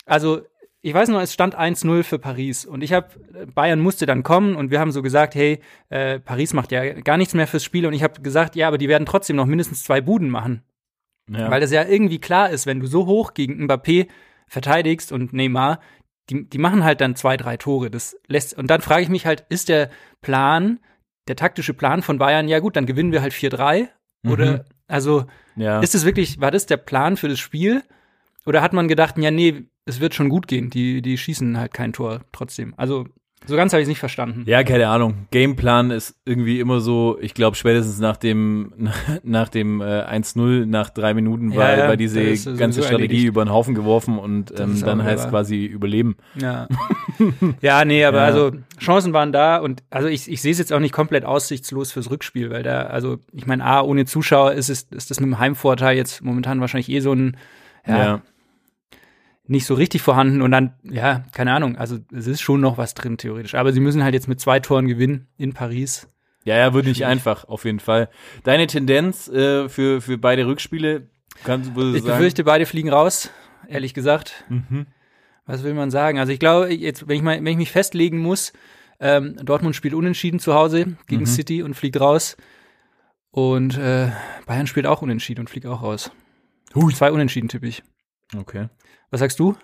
also 0.06 0.40
ich 0.84 0.92
weiß 0.92 1.08
noch, 1.08 1.22
es 1.22 1.32
stand 1.32 1.58
1-0 1.58 2.02
für 2.02 2.18
Paris 2.18 2.66
und 2.66 2.82
ich 2.82 2.92
habe, 2.92 3.08
Bayern 3.54 3.80
musste 3.80 4.04
dann 4.04 4.22
kommen 4.22 4.54
und 4.54 4.70
wir 4.70 4.80
haben 4.80 4.92
so 4.92 5.00
gesagt, 5.00 5.34
hey, 5.34 5.60
äh, 5.88 6.20
Paris 6.20 6.52
macht 6.52 6.72
ja 6.72 6.92
gar 7.00 7.16
nichts 7.16 7.32
mehr 7.32 7.46
fürs 7.46 7.64
Spiel 7.64 7.86
und 7.86 7.94
ich 7.94 8.02
habe 8.02 8.20
gesagt, 8.20 8.54
ja, 8.54 8.68
aber 8.68 8.76
die 8.76 8.88
werden 8.88 9.06
trotzdem 9.06 9.36
noch 9.36 9.46
mindestens 9.46 9.82
zwei 9.82 10.02
Buden 10.02 10.28
machen. 10.28 10.62
Ja. 11.30 11.50
Weil 11.50 11.62
das 11.62 11.70
ja 11.70 11.84
irgendwie 11.84 12.18
klar 12.18 12.50
ist, 12.50 12.66
wenn 12.66 12.80
du 12.80 12.86
so 12.86 13.06
hoch 13.06 13.32
gegen 13.32 13.64
Mbappé 13.64 14.08
verteidigst 14.46 15.10
und 15.10 15.32
Neymar, 15.32 15.80
die, 16.28 16.46
die 16.46 16.58
machen 16.58 16.84
halt 16.84 17.00
dann 17.00 17.16
zwei, 17.16 17.38
drei 17.38 17.56
Tore. 17.56 17.90
Das 17.90 18.20
lässt, 18.26 18.52
und 18.52 18.68
dann 18.68 18.82
frage 18.82 19.04
ich 19.04 19.08
mich 19.08 19.24
halt, 19.24 19.46
ist 19.48 19.70
der 19.70 19.88
Plan, 20.20 20.80
der 21.28 21.36
taktische 21.36 21.72
Plan 21.72 22.02
von 22.02 22.18
Bayern, 22.18 22.46
ja 22.46 22.58
gut, 22.58 22.76
dann 22.76 22.84
gewinnen 22.84 23.10
wir 23.10 23.22
halt 23.22 23.32
4-3? 23.32 23.88
Oder, 24.26 24.66
also, 24.86 25.24
ja. 25.56 25.80
ist 25.80 25.94
es 25.94 26.04
wirklich, 26.04 26.42
war 26.42 26.50
das 26.50 26.66
der 26.66 26.76
Plan 26.76 27.16
für 27.16 27.28
das 27.28 27.38
Spiel? 27.38 27.82
Oder 28.46 28.62
hat 28.62 28.72
man 28.72 28.88
gedacht, 28.88 29.16
ja, 29.18 29.30
nee, 29.30 29.64
es 29.86 30.00
wird 30.00 30.14
schon 30.14 30.28
gut 30.28 30.46
gehen, 30.48 30.70
die, 30.70 31.02
die 31.02 31.18
schießen 31.18 31.58
halt 31.58 31.72
kein 31.74 31.92
Tor 31.92 32.20
trotzdem. 32.32 32.74
Also, 32.76 33.06
so 33.46 33.56
ganz 33.56 33.74
habe 33.74 33.82
ich 33.82 33.84
es 33.84 33.88
nicht 33.90 33.98
verstanden. 33.98 34.44
ja, 34.46 34.62
keine 34.64 34.88
Ahnung. 34.88 35.26
Gameplan 35.30 35.90
ist 35.90 36.16
irgendwie 36.24 36.60
immer 36.60 36.80
so, 36.80 37.18
ich 37.20 37.34
glaube 37.34 37.56
spätestens 37.56 37.98
nach 37.98 38.16
dem 38.16 38.72
nach 39.22 39.50
dem 39.50 39.82
äh, 39.82 39.84
1-0 39.84 40.64
nach 40.64 40.88
drei 40.88 41.12
Minuten 41.12 41.54
war, 41.54 41.72
Ja, 41.72 41.78
ja, 41.78 41.88
war 41.88 41.96
diese 41.98 42.22
ist 42.22 42.44
ganze 42.56 42.80
Strategie 42.82 43.02
erledigt. 43.02 43.24
über 43.26 43.44
den 43.44 43.52
Haufen 43.52 43.74
geworfen 43.74 44.18
und 44.18 44.58
ähm, 44.58 44.80
dann 44.80 45.02
heißt 45.04 45.28
quasi 45.28 45.66
überleben. 45.66 46.16
Ja. 46.36 46.68
ja, 47.60 47.84
nee, 47.84 48.04
aber 48.06 48.18
Ja. 48.20 48.24
also 48.24 48.52
Chancen 48.80 49.12
waren 49.12 49.30
da 49.32 49.58
und 49.58 49.82
also 49.90 50.08
ich, 50.08 50.30
ich 50.30 50.40
sehe 50.40 50.52
es 50.52 50.58
jetzt 50.58 50.72
auch 50.72 50.80
nicht 50.80 50.94
komplett 50.94 51.26
aussichtslos 51.26 51.92
fürs 51.92 52.10
Rückspiel, 52.10 52.48
weil 52.50 52.62
da, 52.62 52.84
also 52.84 53.18
ich 53.32 53.46
meine, 53.46 53.62
A, 53.66 53.82
ohne 53.82 54.06
Zuschauer 54.06 54.52
ist 54.52 54.70
es, 54.70 54.84
ist 54.84 55.10
das 55.10 55.20
mit 55.20 55.26
dem 55.26 55.38
Heimvorteil 55.38 55.98
jetzt 55.98 56.22
momentan 56.22 56.60
wahrscheinlich 56.62 56.88
eh 56.88 57.00
so 57.00 57.12
ein, 57.12 57.36
Ja. 57.86 58.22
Nicht 59.46 59.66
so 59.66 59.74
richtig 59.74 60.00
vorhanden 60.02 60.40
und 60.42 60.50
dann, 60.50 60.74
ja, 60.84 61.24
keine 61.32 61.52
Ahnung, 61.52 61.76
also 61.76 61.98
es 62.12 62.26
ist 62.26 62.40
schon 62.40 62.60
noch 62.60 62.78
was 62.78 62.94
drin 62.94 63.18
theoretisch. 63.18 63.54
Aber 63.54 63.72
sie 63.72 63.80
müssen 63.80 64.02
halt 64.02 64.14
jetzt 64.14 64.28
mit 64.28 64.40
zwei 64.40 64.60
Toren 64.60 64.86
gewinnen 64.88 65.26
in 65.36 65.52
Paris. 65.52 66.08
Ja, 66.44 66.56
ja, 66.56 66.72
wird 66.74 66.86
nicht 66.86 67.04
einfach, 67.04 67.44
auf 67.44 67.64
jeden 67.64 67.80
Fall. 67.80 68.08
Deine 68.42 68.66
Tendenz 68.66 69.28
äh, 69.28 69.68
für, 69.68 70.00
für 70.00 70.18
beide 70.18 70.46
Rückspiele, 70.46 71.08
kannst 71.42 71.70
du 71.74 71.94
Ich 71.94 72.02
sagen? 72.02 72.16
befürchte, 72.16 72.44
beide 72.44 72.66
fliegen 72.66 72.90
raus, 72.90 73.30
ehrlich 73.68 73.94
gesagt. 73.94 74.44
Mhm. 74.48 74.86
Was 75.46 75.62
will 75.62 75.74
man 75.74 75.90
sagen? 75.90 76.18
Also 76.18 76.32
ich 76.32 76.38
glaube, 76.38 76.72
jetzt, 76.72 77.06
wenn 77.08 77.16
ich 77.16 77.22
mal, 77.22 77.36
wenn 77.36 77.46
ich 77.46 77.56
mich 77.56 77.70
festlegen 77.70 78.18
muss, 78.18 78.52
ähm, 79.00 79.36
Dortmund 79.42 79.74
spielt 79.76 79.92
unentschieden 79.94 80.38
zu 80.38 80.54
Hause 80.54 80.96
gegen 81.06 81.22
Mhm. 81.22 81.26
City 81.26 81.62
und 81.62 81.74
fliegt 81.74 82.00
raus. 82.00 82.36
Und 83.30 83.76
äh, 83.76 84.10
Bayern 84.46 84.66
spielt 84.66 84.86
auch 84.86 85.02
unentschieden 85.02 85.40
und 85.40 85.50
fliegt 85.50 85.66
auch 85.66 85.82
raus. 85.82 86.10
Zwei 86.94 87.12
Unentschieden 87.12 87.48
tippe 87.48 87.66
ich. 87.66 87.82
Okay. 88.36 88.68
Was 89.14 89.20
sagst 89.20 89.38
du? 89.38 89.54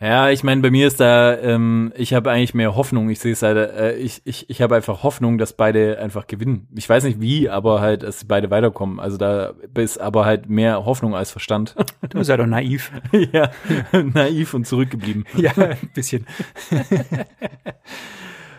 Ja, 0.00 0.30
ich 0.30 0.42
meine, 0.44 0.62
bei 0.62 0.70
mir 0.70 0.86
ist 0.86 0.98
da, 0.98 1.36
ähm, 1.36 1.92
ich 1.94 2.14
habe 2.14 2.30
eigentlich 2.30 2.54
mehr 2.54 2.74
Hoffnung. 2.74 3.10
Ich 3.10 3.20
sehe 3.20 3.32
es 3.32 3.42
halt, 3.42 3.58
äh, 3.58 3.96
ich, 3.96 4.22
ich, 4.24 4.48
ich 4.48 4.62
habe 4.62 4.76
einfach 4.76 5.02
Hoffnung, 5.02 5.36
dass 5.36 5.52
beide 5.52 5.98
einfach 5.98 6.26
gewinnen. 6.26 6.66
Ich 6.74 6.88
weiß 6.88 7.04
nicht 7.04 7.20
wie, 7.20 7.50
aber 7.50 7.82
halt, 7.82 8.02
dass 8.02 8.24
beide 8.24 8.50
weiterkommen. 8.50 8.98
Also 8.98 9.18
da 9.18 9.52
ist 9.74 9.98
aber 9.98 10.24
halt 10.24 10.48
mehr 10.48 10.86
Hoffnung 10.86 11.14
als 11.14 11.32
Verstand. 11.32 11.76
Du 12.08 12.16
bist 12.16 12.30
ja 12.30 12.38
doch 12.38 12.46
naiv. 12.46 12.92
ja, 13.32 13.50
naiv 13.92 14.54
und 14.54 14.66
zurückgeblieben. 14.66 15.26
ja, 15.36 15.52
ein 15.54 15.90
bisschen. 15.92 16.26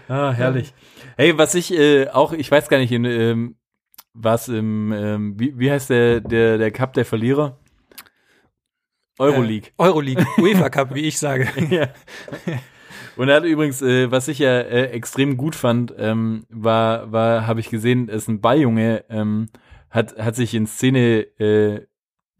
Ah, 0.07 0.31
herrlich. 0.31 0.75
Hey, 1.17 1.39
was 1.39 1.55
ich 1.55 1.73
äh, 1.73 2.09
auch, 2.09 2.33
ich 2.33 2.51
weiß 2.51 2.69
gar 2.69 2.77
nicht, 2.77 2.91
in, 2.91 3.03
ähm, 3.05 3.55
was 4.13 4.47
im, 4.47 4.91
ähm, 4.91 5.39
wie, 5.39 5.57
wie 5.57 5.71
heißt 5.71 5.89
der, 5.89 6.21
der, 6.21 6.59
der 6.59 6.69
Cup 6.69 6.93
der 6.93 7.05
Verlierer? 7.05 7.57
Euroleague. 9.19 9.69
Äh, 9.77 9.83
Euroleague, 9.83 10.25
UEFA 10.37 10.69
Cup, 10.69 10.93
wie 10.93 11.01
ich 11.01 11.17
sage. 11.17 11.47
ja. 11.69 11.89
Und 13.15 13.29
er 13.29 13.37
hat 13.37 13.45
übrigens, 13.45 13.81
äh, 13.81 14.11
was 14.11 14.27
ich 14.27 14.39
ja 14.39 14.59
äh, 14.59 14.87
extrem 14.87 15.37
gut 15.37 15.55
fand, 15.55 15.93
ähm, 15.97 16.45
war, 16.49 17.11
war, 17.11 17.47
habe 17.47 17.59
ich 17.59 17.69
gesehen, 17.69 18.09
ist 18.09 18.27
ein 18.27 18.41
Balljunge, 18.41 19.05
ähm, 19.09 19.49
hat, 19.89 20.17
hat 20.17 20.35
sich 20.35 20.53
in 20.53 20.67
Szene 20.67 21.21
äh, 21.39 21.85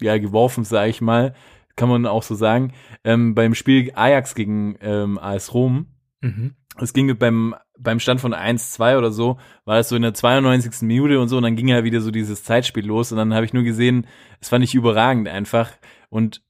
ja 0.01 0.17
geworfen, 0.17 0.65
sage 0.65 0.89
ich 0.89 0.99
mal, 0.99 1.33
kann 1.77 1.89
man 1.89 2.05
auch 2.05 2.23
so 2.23 2.35
sagen, 2.35 2.73
ähm, 3.03 3.35
beim 3.35 3.55
Spiel 3.55 3.91
Ajax 3.95 4.35
gegen 4.35 4.77
ähm, 4.81 5.17
AS 5.17 5.53
Rom. 5.53 5.87
Mhm. 6.21 6.55
Es 6.77 6.91
ging 6.91 7.17
beim, 7.17 7.55
beim 7.79 8.01
Stand 8.01 8.19
von 8.19 8.33
1-2 8.33 8.97
oder 8.97 9.11
so, 9.11 9.37
war 9.63 9.77
das 9.77 9.87
so 9.87 9.95
in 9.95 10.01
der 10.01 10.13
92. 10.13 10.81
Minute 10.81 11.21
und 11.21 11.29
so, 11.29 11.37
und 11.37 11.43
dann 11.43 11.55
ging 11.55 11.69
ja 11.69 11.85
wieder 11.85 12.01
so 12.01 12.11
dieses 12.11 12.43
Zeitspiel 12.43 12.85
los 12.85 13.13
und 13.13 13.17
dann 13.17 13.33
habe 13.33 13.45
ich 13.45 13.53
nur 13.53 13.63
gesehen, 13.63 14.07
es 14.41 14.49
fand 14.49 14.63
ich 14.65 14.75
überragend 14.75 15.29
einfach 15.29 15.71
und 16.09 16.41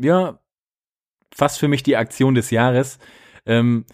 ja, 0.00 0.38
fast 1.34 1.58
für 1.58 1.68
mich 1.68 1.82
die 1.82 1.96
Aktion 1.96 2.34
des 2.34 2.50
Jahres. 2.50 2.98
Ähm, 3.44 3.84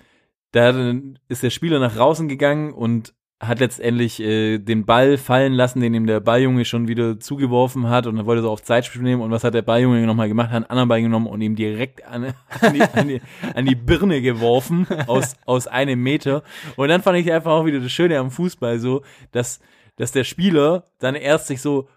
da 0.52 0.94
ist 1.28 1.42
der 1.42 1.50
Spieler 1.50 1.78
nach 1.78 1.94
draußen 1.94 2.28
gegangen 2.28 2.72
und 2.72 3.14
hat 3.42 3.58
letztendlich 3.58 4.20
äh, 4.20 4.58
den 4.58 4.86
Ball 4.86 5.18
fallen 5.18 5.52
lassen, 5.52 5.80
den 5.80 5.94
ihm 5.94 6.06
der 6.06 6.20
Balljunge 6.20 6.64
schon 6.64 6.86
wieder 6.86 7.18
zugeworfen 7.18 7.88
hat 7.88 8.06
und 8.06 8.16
er 8.16 8.24
wollte 8.24 8.42
so 8.42 8.50
auf 8.50 8.62
Zeitspiel 8.62 9.02
nehmen. 9.02 9.20
Und 9.20 9.32
was 9.32 9.42
hat 9.42 9.54
der 9.54 9.62
Balljunge 9.62 10.06
nochmal 10.06 10.28
gemacht, 10.28 10.50
hat 10.50 10.56
einen 10.56 10.66
anderen 10.66 10.88
Ball 10.88 11.02
genommen 11.02 11.26
und 11.26 11.40
ihm 11.40 11.56
direkt 11.56 12.04
an, 12.04 12.34
an, 12.60 12.74
die, 12.74 12.82
an, 12.82 13.08
die, 13.08 13.20
an 13.54 13.66
die 13.66 13.74
Birne 13.74 14.22
geworfen 14.22 14.86
aus, 15.08 15.34
aus 15.44 15.66
einem 15.66 16.00
Meter. 16.00 16.44
Und 16.76 16.88
dann 16.88 17.02
fand 17.02 17.18
ich 17.18 17.32
einfach 17.32 17.50
auch 17.50 17.66
wieder 17.66 17.80
das 17.80 17.90
Schöne 17.90 18.18
am 18.18 18.30
Fußball 18.30 18.78
so, 18.78 19.02
dass, 19.32 19.58
dass 19.96 20.12
der 20.12 20.24
Spieler 20.24 20.84
dann 21.00 21.16
erst 21.16 21.48
sich 21.48 21.60
so 21.60 21.88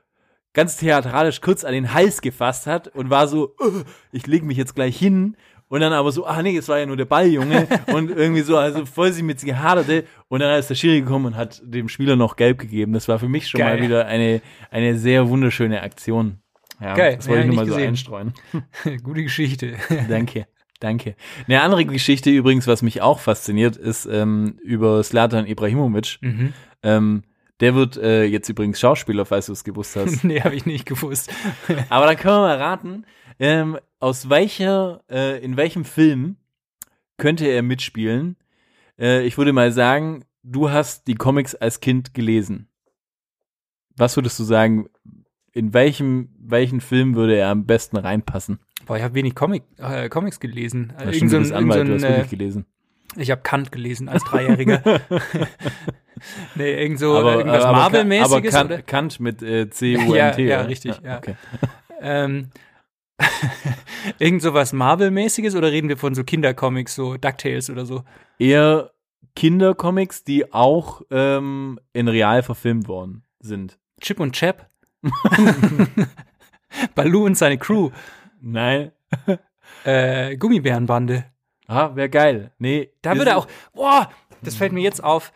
ganz 0.56 0.78
theatralisch 0.78 1.42
kurz 1.42 1.64
an 1.64 1.74
den 1.74 1.94
Hals 1.94 2.22
gefasst 2.22 2.66
hat 2.66 2.88
und 2.88 3.12
war 3.12 3.28
so, 3.28 3.54
"Ugh, 3.60 3.84
ich 4.12 4.26
leg 4.26 4.44
mich 4.44 4.58
jetzt 4.58 4.74
gleich 4.74 4.98
hin 4.98 5.38
und 5.68 5.82
dann 5.82 5.94
aber 5.94 6.12
so, 6.12 6.26
ach 6.26 6.42
nee, 6.42 6.56
es 6.58 6.68
war 6.68 6.80
ja 6.80 6.86
nur 6.86 6.98
der 6.98 7.06
Balljunge 7.06 7.68
und 7.88 8.10
irgendwie 8.10 8.42
so, 8.42 8.58
also 8.58 8.86
voll 8.86 9.12
sie 9.12 9.24
mit 9.24 9.40
sich 9.40 9.50
gehaderte 9.50 10.06
und 10.28 10.40
dann 10.40 10.58
ist 10.60 10.70
der 10.70 10.76
Schiri 10.76 11.02
gekommen 11.02 11.26
und 11.28 11.36
hat 11.36 11.62
dem 11.64 11.90
Spieler 11.90 12.16
noch 12.16 12.36
gelb 12.36 12.60
gegeben. 12.60 12.94
Das 12.94 13.08
war 13.08 13.20
für 13.20 13.30
mich 13.30 13.48
schon 13.48 13.60
Geil. 13.60 13.78
mal 13.78 13.84
wieder 13.84 14.06
eine, 14.08 14.42
eine 14.72 14.98
sehr 14.98 15.28
wunderschöne 15.30 15.82
Aktion. 15.82 16.40
Ja, 16.80 16.94
Geil, 16.94 17.16
das 17.16 17.28
wollte 17.28 17.42
ja, 17.42 17.46
ich 17.46 17.48
nur 17.48 17.56
mal 17.56 17.62
nicht 17.64 17.72
so 17.72 17.76
gesehen. 17.76 17.90
einstreuen. 17.90 18.34
Gute 19.04 19.24
Geschichte. 19.24 19.76
Danke. 20.10 20.48
Danke. 20.82 21.16
Eine 21.48 21.62
andere 21.62 21.86
Geschichte 21.86 22.30
übrigens, 22.30 22.68
was 22.68 22.82
mich 22.82 23.02
auch 23.02 23.20
fasziniert, 23.20 23.78
ist 23.78 24.06
ähm, 24.06 24.60
über 24.62 25.02
Slatan 25.04 25.48
Ibrahimovic. 25.48 26.18
Mhm. 26.22 26.54
Ähm, 26.84 27.24
der 27.60 27.76
wird 27.76 27.98
äh, 27.98 28.24
jetzt 28.26 28.50
übrigens 28.50 28.80
Schauspieler, 28.80 29.26
falls 29.26 29.46
du 29.48 29.54
es 29.54 29.64
gewusst 29.64 29.96
hast. 29.96 30.24
nee, 30.24 30.42
habe 30.42 30.56
ich 30.56 30.66
nicht 30.66 30.86
gewusst. 30.86 31.32
Aber 31.90 32.06
dann 32.06 32.18
können 32.18 32.36
wir 32.36 32.42
mal 32.42 32.58
raten, 32.58 33.06
ähm, 33.40 33.78
aus 34.00 34.30
welcher, 34.30 35.04
äh, 35.10 35.44
in 35.44 35.58
welchem 35.58 35.86
Film 35.86 36.38
könnte 37.18 37.46
er 37.48 37.62
mitspielen? 37.62 38.36
Äh, 39.00 39.26
ich 39.26 39.38
würde 39.38 39.54
mal 39.54 39.72
sagen, 39.72 40.26
du 40.44 40.70
hast 40.70 41.08
die 41.08 41.16
Comics 41.16 41.56
als 41.56 41.80
Kind 41.80 42.14
gelesen. 42.14 42.68
Was 43.98 44.16
würdest 44.18 44.38
du 44.40 44.44
sagen, 44.44 44.90
in 45.54 45.74
welchem, 45.74 46.30
welchen 46.38 46.82
Film 46.82 47.16
würde 47.16 47.38
er 47.38 47.50
am 47.50 47.66
besten 47.66 47.96
reinpassen? 47.98 48.60
Boah, 48.86 48.98
ich 48.98 49.04
habe 49.04 49.16
wenig 49.16 49.36
Comic, 49.36 49.64
äh, 49.78 50.10
Comics 50.10 50.40
gelesen. 50.42 50.94
Ja, 51.00 51.06
Irgend 51.12 51.30
so 51.32 51.38
du 51.38 51.38
ein- 51.38 51.42
bist 51.44 51.52
irgend 51.52 51.52
so 51.52 51.56
Anwalt, 51.80 51.88
du 51.88 51.94
hast 51.96 52.04
äh, 52.04 52.10
wirklich 52.10 52.30
gelesen. 52.30 52.66
Ich 53.17 53.31
habe 53.31 53.41
Kant 53.41 53.72
gelesen 53.72 54.10
als 54.10 54.24
Dreijähriger. 54.24 54.81
nee, 56.55 56.81
irgend 56.81 57.00
so 57.00 57.17
aber, 57.17 57.38
irgendwas 57.38 57.63
Marvel-mäßiges. 57.63 58.56
aber? 58.56 58.75
Kant, 58.78 58.88
Kant 58.88 59.19
mit 59.19 59.41
äh, 59.41 59.69
C-U-N-T. 59.69 60.43
Ja, 60.47 60.60
ja, 60.60 60.62
richtig, 60.62 60.99
ja. 61.04 61.17
Okay. 61.17 61.36
Ähm, 62.01 62.49
irgend 64.19 64.41
so 64.41 64.54
was 64.54 64.73
Marvel-mäßiges 64.73 65.56
oder 65.56 65.71
reden 65.71 65.88
wir 65.88 65.95
von 65.95 66.13
so 66.13 66.25
Kindercomics, 66.25 66.93
so 66.93 67.15
DuckTales 67.15 67.69
oder 67.69 67.86
so? 67.86 68.04
Eher 68.38 68.91
Kindercomics, 69.34 70.25
die 70.25 70.51
auch 70.54 71.04
ähm, 71.10 71.80
in 71.93 72.10
real 72.10 72.43
verfilmt 72.43 72.89
worden 72.89 73.23
sind. 73.39 73.80
Chip 74.01 74.19
und 74.19 74.34
Chap? 74.34 74.69
Baloo 76.95 77.25
und 77.25 77.38
seine 77.38 77.58
Crew. 77.58 77.91
Nein. 78.41 78.91
Äh, 79.86 80.36
Gummibärenbande. 80.36 81.25
Ah, 81.67 81.95
wäre 81.95 82.10
geil. 82.10 82.51
Nee, 82.60 82.89
Da 83.01 83.12
wir 83.12 83.19
würde 83.19 83.36
auch, 83.36 83.47
boah, 83.73 84.10
das 84.41 84.56
fällt 84.56 84.71
mir 84.73 84.82
jetzt 84.82 85.04
auf. 85.04 85.32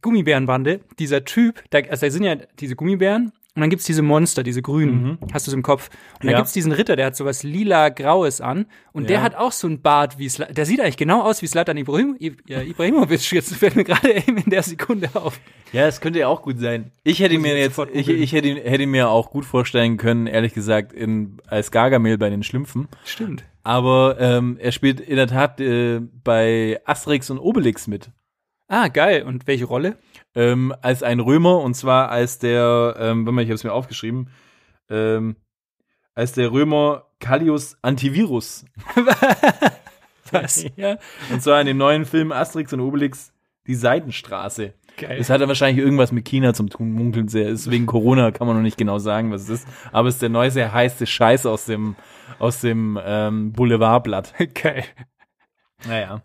Gummibärenbande, 0.00 0.80
dieser 0.98 1.24
Typ, 1.24 1.64
da, 1.70 1.78
also 1.78 2.06
da 2.06 2.10
sind 2.12 2.22
ja 2.22 2.36
diese 2.36 2.76
Gummibären 2.76 3.32
und 3.58 3.62
dann 3.62 3.70
gibt's 3.70 3.86
diese 3.86 4.02
Monster, 4.02 4.44
diese 4.44 4.62
grünen, 4.62 5.18
hast 5.32 5.46
du 5.46 5.50
es 5.50 5.54
im 5.54 5.62
Kopf. 5.64 5.88
Und 5.90 5.96
dann 6.20 6.26
Mhm. 6.26 6.30
Ja. 6.30 6.36
gibt's 6.38 6.52
diesen 6.52 6.70
Ritter, 6.70 6.94
der 6.94 7.06
hat 7.06 7.16
sowas 7.16 7.42
lila-graues 7.42 8.40
an 8.40 8.66
und 8.92 9.08
der 9.10 9.16
Ja. 9.18 9.22
hat 9.22 9.34
auch 9.34 9.50
so 9.52 9.66
einen 9.66 9.82
Bart 9.82 10.18
wie, 10.18 10.28
Sla 10.28 10.46
der 10.46 10.64
sieht 10.64 10.80
eigentlich 10.80 10.96
genau 10.96 11.22
aus 11.22 11.42
wie 11.42 11.46
Slatan 11.48 11.76
Ibrahim, 11.76 12.16
ja, 12.46 12.62
Ibrahimovic, 12.62 13.32
jetzt 13.32 13.54
fällt 13.56 13.74
mir 13.76 13.84
gerade 13.84 14.12
eben 14.14 14.36
in 14.44 14.50
der 14.50 14.62
Sekunde 14.62 15.10
auf. 15.14 15.40
Ja, 15.72 15.86
es 15.86 16.00
könnte 16.00 16.20
ja 16.20 16.28
auch 16.28 16.42
gut 16.42 16.58
sein. 16.60 16.92
Ich 17.04 17.20
hätte 17.20 17.34
Muss 17.34 17.42
mir 17.42 17.58
jetzt 17.58 17.76
jetzt, 17.78 17.90
ich, 17.94 18.08
ich 18.08 18.32
hätte, 18.32 18.48
hätte 18.54 18.86
mir 18.86 19.10
auch 19.10 19.30
gut 19.30 19.44
vorstellen 19.44 19.96
können, 19.96 20.26
ehrlich 20.28 20.54
gesagt, 20.54 20.92
in, 20.92 21.38
als 21.46 21.70
Gargamel 21.70 22.16
bei 22.16 22.30
den 22.30 22.42
Schlümpfen. 22.42 22.88
Stimmt. 23.04 23.44
Aber 23.64 24.16
ähm, 24.18 24.56
er 24.60 24.72
spielt 24.72 25.00
in 25.00 25.16
der 25.16 25.26
Tat 25.26 25.60
äh, 25.60 26.00
bei 26.24 26.80
Asterix 26.86 27.28
und 27.28 27.38
Obelix 27.38 27.86
mit. 27.86 28.10
Ah, 28.66 28.88
geil. 28.88 29.22
Und 29.24 29.46
welche 29.46 29.64
Rolle? 29.66 29.96
Ähm, 30.34 30.74
als 30.82 31.02
ein 31.02 31.20
Römer 31.20 31.60
und 31.60 31.74
zwar 31.74 32.10
als 32.10 32.38
der, 32.38 32.96
ähm, 32.98 33.26
warte 33.26 33.32
mal, 33.32 33.42
ich 33.42 33.48
habe 33.48 33.54
es 33.54 33.64
mir 33.64 33.72
aufgeschrieben, 33.72 34.30
ähm, 34.88 35.36
als 36.14 36.32
der 36.32 36.52
Römer 36.52 37.06
Callius 37.20 37.76
Antivirus. 37.82 38.64
Was? 40.32 40.64
ja. 40.76 40.98
Und 41.30 41.42
zwar 41.42 41.60
in 41.60 41.66
dem 41.66 41.78
neuen 41.78 42.04
Film 42.04 42.32
Asterix 42.32 42.72
und 42.72 42.80
Obelix 42.80 43.32
die 43.66 43.74
Seitenstraße. 43.74 44.74
Geil. 44.96 45.18
Es 45.20 45.30
hat 45.30 45.40
ja 45.40 45.46
wahrscheinlich 45.46 45.82
irgendwas 45.84 46.10
mit 46.10 46.24
China 46.24 46.54
zum 46.54 46.70
tun, 46.70 46.90
munkelt 46.90 47.30
sehr. 47.30 47.48
Ist 47.48 47.70
wegen 47.70 47.86
Corona, 47.86 48.32
kann 48.32 48.46
man 48.46 48.56
noch 48.56 48.62
nicht 48.62 48.78
genau 48.78 48.98
sagen, 48.98 49.30
was 49.30 49.42
es 49.42 49.48
ist. 49.60 49.68
Aber 49.92 50.08
es 50.08 50.14
ist 50.14 50.22
der 50.22 50.28
neueste 50.28 50.72
heiße 50.72 51.06
Scheiß 51.06 51.46
aus 51.46 51.66
dem, 51.66 51.94
aus 52.38 52.60
dem 52.60 52.98
ähm, 53.04 53.52
Boulevardblatt. 53.52 54.34
Geil. 54.54 54.84
Naja. 55.86 56.22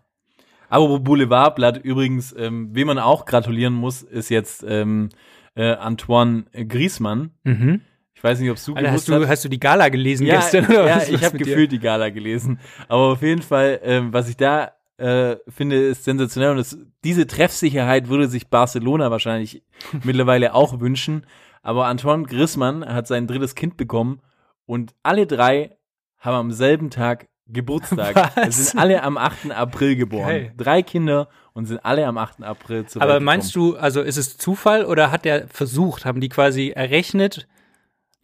Aber 0.74 0.98
Boulevardblatt 0.98 1.84
übrigens, 1.84 2.34
ähm, 2.36 2.70
wem 2.72 2.88
man 2.88 2.98
auch 2.98 3.26
gratulieren 3.26 3.74
muss, 3.74 4.02
ist 4.02 4.28
jetzt 4.28 4.64
ähm, 4.66 5.10
äh, 5.54 5.70
Antoine 5.74 6.46
Griezmann. 6.52 7.30
Mhm. 7.44 7.82
Ich 8.12 8.24
weiß 8.24 8.40
nicht, 8.40 8.50
ob 8.50 8.56
du 8.60 8.74
Alter, 8.74 8.90
hast 8.90 9.06
du, 9.06 9.28
hast 9.28 9.44
du 9.44 9.48
die 9.48 9.60
Gala 9.60 9.88
gelesen 9.88 10.26
ja, 10.26 10.34
gestern? 10.34 10.64
Oder 10.66 10.88
ja 10.88 10.96
was 10.96 11.08
ich 11.08 11.22
habe 11.22 11.38
dir? 11.38 11.44
gefühlt 11.44 11.70
die 11.70 11.78
Gala 11.78 12.10
gelesen. 12.10 12.58
Aber 12.88 13.12
auf 13.12 13.22
jeden 13.22 13.42
Fall, 13.42 13.78
ähm, 13.84 14.12
was 14.12 14.28
ich 14.28 14.36
da 14.36 14.72
äh, 14.96 15.36
finde, 15.46 15.76
ist 15.76 16.02
sensationell. 16.02 16.50
Und 16.50 16.56
das, 16.56 16.76
diese 17.04 17.28
Treffsicherheit 17.28 18.08
würde 18.08 18.26
sich 18.26 18.48
Barcelona 18.48 19.12
wahrscheinlich 19.12 19.62
mittlerweile 20.02 20.54
auch 20.54 20.80
wünschen. 20.80 21.24
Aber 21.62 21.86
Antoine 21.86 22.24
Griezmann 22.24 22.84
hat 22.84 23.06
sein 23.06 23.28
drittes 23.28 23.54
Kind 23.54 23.76
bekommen 23.76 24.22
und 24.66 24.92
alle 25.04 25.28
drei 25.28 25.76
haben 26.18 26.34
am 26.34 26.50
selben 26.50 26.90
Tag 26.90 27.28
Geburtstag. 27.46 28.16
Was? 28.36 28.48
Es 28.48 28.70
sind 28.70 28.80
alle 28.80 29.02
am 29.02 29.16
8. 29.18 29.50
April 29.50 29.96
geboren. 29.96 30.28
Geil. 30.28 30.52
Drei 30.56 30.82
Kinder 30.82 31.28
und 31.52 31.66
sind 31.66 31.84
alle 31.84 32.06
am 32.06 32.18
8. 32.18 32.42
April 32.42 32.86
zur 32.86 33.02
Aber 33.02 33.20
meinst 33.20 33.54
du, 33.54 33.76
also 33.76 34.00
ist 34.00 34.16
es 34.16 34.38
Zufall 34.38 34.84
oder 34.84 35.10
hat 35.10 35.24
der 35.24 35.48
versucht? 35.48 36.04
Haben 36.04 36.20
die 36.20 36.28
quasi 36.28 36.70
errechnet? 36.70 37.46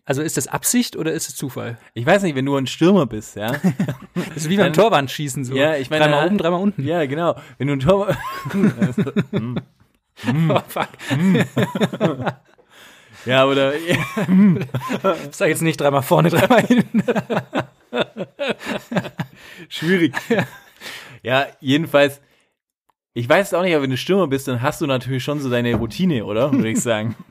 Also 0.04 0.22
ist 0.22 0.36
das 0.36 0.48
Absicht 0.48 0.96
oder 0.96 1.12
ist 1.12 1.28
es 1.28 1.36
Zufall? 1.36 1.78
Ich 1.94 2.04
weiß 2.04 2.22
nicht, 2.22 2.34
wenn 2.34 2.46
du 2.46 2.56
ein 2.56 2.66
Stürmer 2.66 3.06
bist, 3.06 3.36
ja. 3.36 3.52
Das 4.14 4.26
ist 4.36 4.48
wie 4.48 4.56
beim 4.56 4.72
Torwandschießen 4.72 5.44
so. 5.44 5.54
Ja, 5.54 5.76
ich 5.76 5.90
meine, 5.90 6.04
dreimal 6.06 6.26
oben, 6.26 6.38
dreimal 6.38 6.60
unten. 6.60 6.84
Ja, 6.84 7.06
genau. 7.06 7.36
Wenn 7.58 7.68
du 7.68 7.74
ein 7.74 7.80
Tor. 7.80 8.16
Oh, 10.50 10.60
fuck. 10.68 10.88
ja, 13.24 13.46
oder. 13.46 13.72
Sag 15.30 15.48
jetzt 15.48 15.62
nicht 15.62 15.80
dreimal 15.80 16.02
vorne, 16.02 16.28
dreimal 16.28 16.60
hinten. 16.60 17.02
Schwierig. 19.70 20.14
ja, 21.22 21.46
jedenfalls. 21.60 22.20
Ich 23.14 23.28
weiß 23.28 23.54
auch 23.54 23.62
nicht, 23.62 23.74
aber 23.74 23.84
wenn 23.84 23.90
du 23.90 23.96
Stürmer 23.96 24.26
bist, 24.26 24.46
dann 24.46 24.60
hast 24.60 24.80
du 24.80 24.86
natürlich 24.86 25.24
schon 25.24 25.40
so 25.40 25.48
deine 25.48 25.74
Routine, 25.74 26.24
oder? 26.24 26.52
Würde 26.52 26.68
ich 26.68 26.80
sagen. 26.80 27.16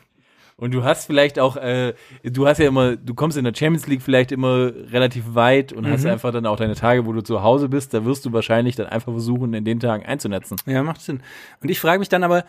Und 0.58 0.74
du 0.74 0.84
hast 0.84 1.06
vielleicht 1.06 1.40
auch, 1.40 1.56
äh, 1.56 1.94
du 2.22 2.46
hast 2.46 2.58
ja 2.58 2.68
immer, 2.68 2.98
du 2.98 3.14
kommst 3.14 3.38
in 3.38 3.46
der 3.46 3.54
Champions 3.56 3.88
League 3.88 4.02
vielleicht 4.02 4.34
immer 4.34 4.74
relativ 4.92 5.34
weit 5.34 5.72
und 5.72 5.90
hast 5.90 6.06
einfach 6.06 6.34
dann 6.34 6.46
auch 6.46 6.58
deine 6.58 6.76
Tage, 6.76 7.06
wo 7.06 7.14
du 7.14 7.22
zu 7.22 7.42
Hause 7.44 7.70
bist. 7.70 7.94
Da 7.94 8.04
wirst 8.04 8.26
du 8.26 8.34
wahrscheinlich 8.34 8.76
dann 8.76 8.88
einfach 8.88 9.14
versuchen, 9.14 9.54
in 9.54 9.64
den 9.64 9.80
Tagen 9.80 10.06
einzunetzen. 10.06 10.58
Ja, 10.66 10.84
macht 10.84 11.00
Sinn. 11.00 11.22
Und 11.62 11.72
ich 11.72 11.80
frage 11.80 12.00
mich 12.00 12.10
dann 12.10 12.26
aber, 12.26 12.44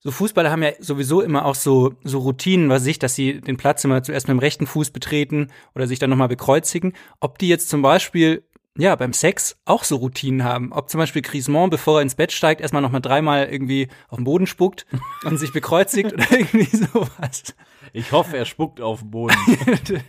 so 0.00 0.12
Fußballer 0.12 0.52
haben 0.52 0.62
ja 0.62 0.70
sowieso 0.78 1.20
immer 1.20 1.44
auch 1.44 1.56
so, 1.56 1.94
so 2.04 2.20
Routinen, 2.20 2.68
was 2.68 2.86
ich, 2.86 3.00
dass 3.00 3.16
sie 3.16 3.40
den 3.40 3.56
Platz 3.56 3.82
immer 3.84 4.02
zuerst 4.04 4.28
mit 4.28 4.36
dem 4.36 4.38
rechten 4.38 4.66
Fuß 4.66 4.90
betreten 4.90 5.48
oder 5.74 5.88
sich 5.88 5.98
dann 5.98 6.10
nochmal 6.10 6.28
bekreuzigen. 6.28 6.92
Ob 7.18 7.38
die 7.38 7.48
jetzt 7.48 7.68
zum 7.68 7.82
Beispiel, 7.82 8.44
ja, 8.78 8.94
beim 8.94 9.12
Sex 9.12 9.58
auch 9.64 9.82
so 9.82 9.96
Routinen 9.96 10.44
haben. 10.44 10.72
Ob 10.72 10.88
zum 10.88 10.98
Beispiel 10.98 11.20
Grismont, 11.20 11.72
bevor 11.72 11.98
er 11.98 12.02
ins 12.02 12.14
Bett 12.14 12.30
steigt, 12.30 12.60
erstmal 12.60 12.80
nochmal 12.80 13.00
dreimal 13.00 13.48
irgendwie 13.48 13.88
auf 14.08 14.18
den 14.18 14.24
Boden 14.24 14.46
spuckt 14.46 14.86
und 15.24 15.36
sich 15.36 15.52
bekreuzigt 15.52 16.12
oder 16.12 16.24
irgendwie 16.30 16.64
sowas. 16.92 17.54
Ich 17.92 18.12
hoffe, 18.12 18.36
er 18.36 18.44
spuckt 18.44 18.80
auf 18.80 19.00
den 19.00 19.10
Boden. 19.10 19.36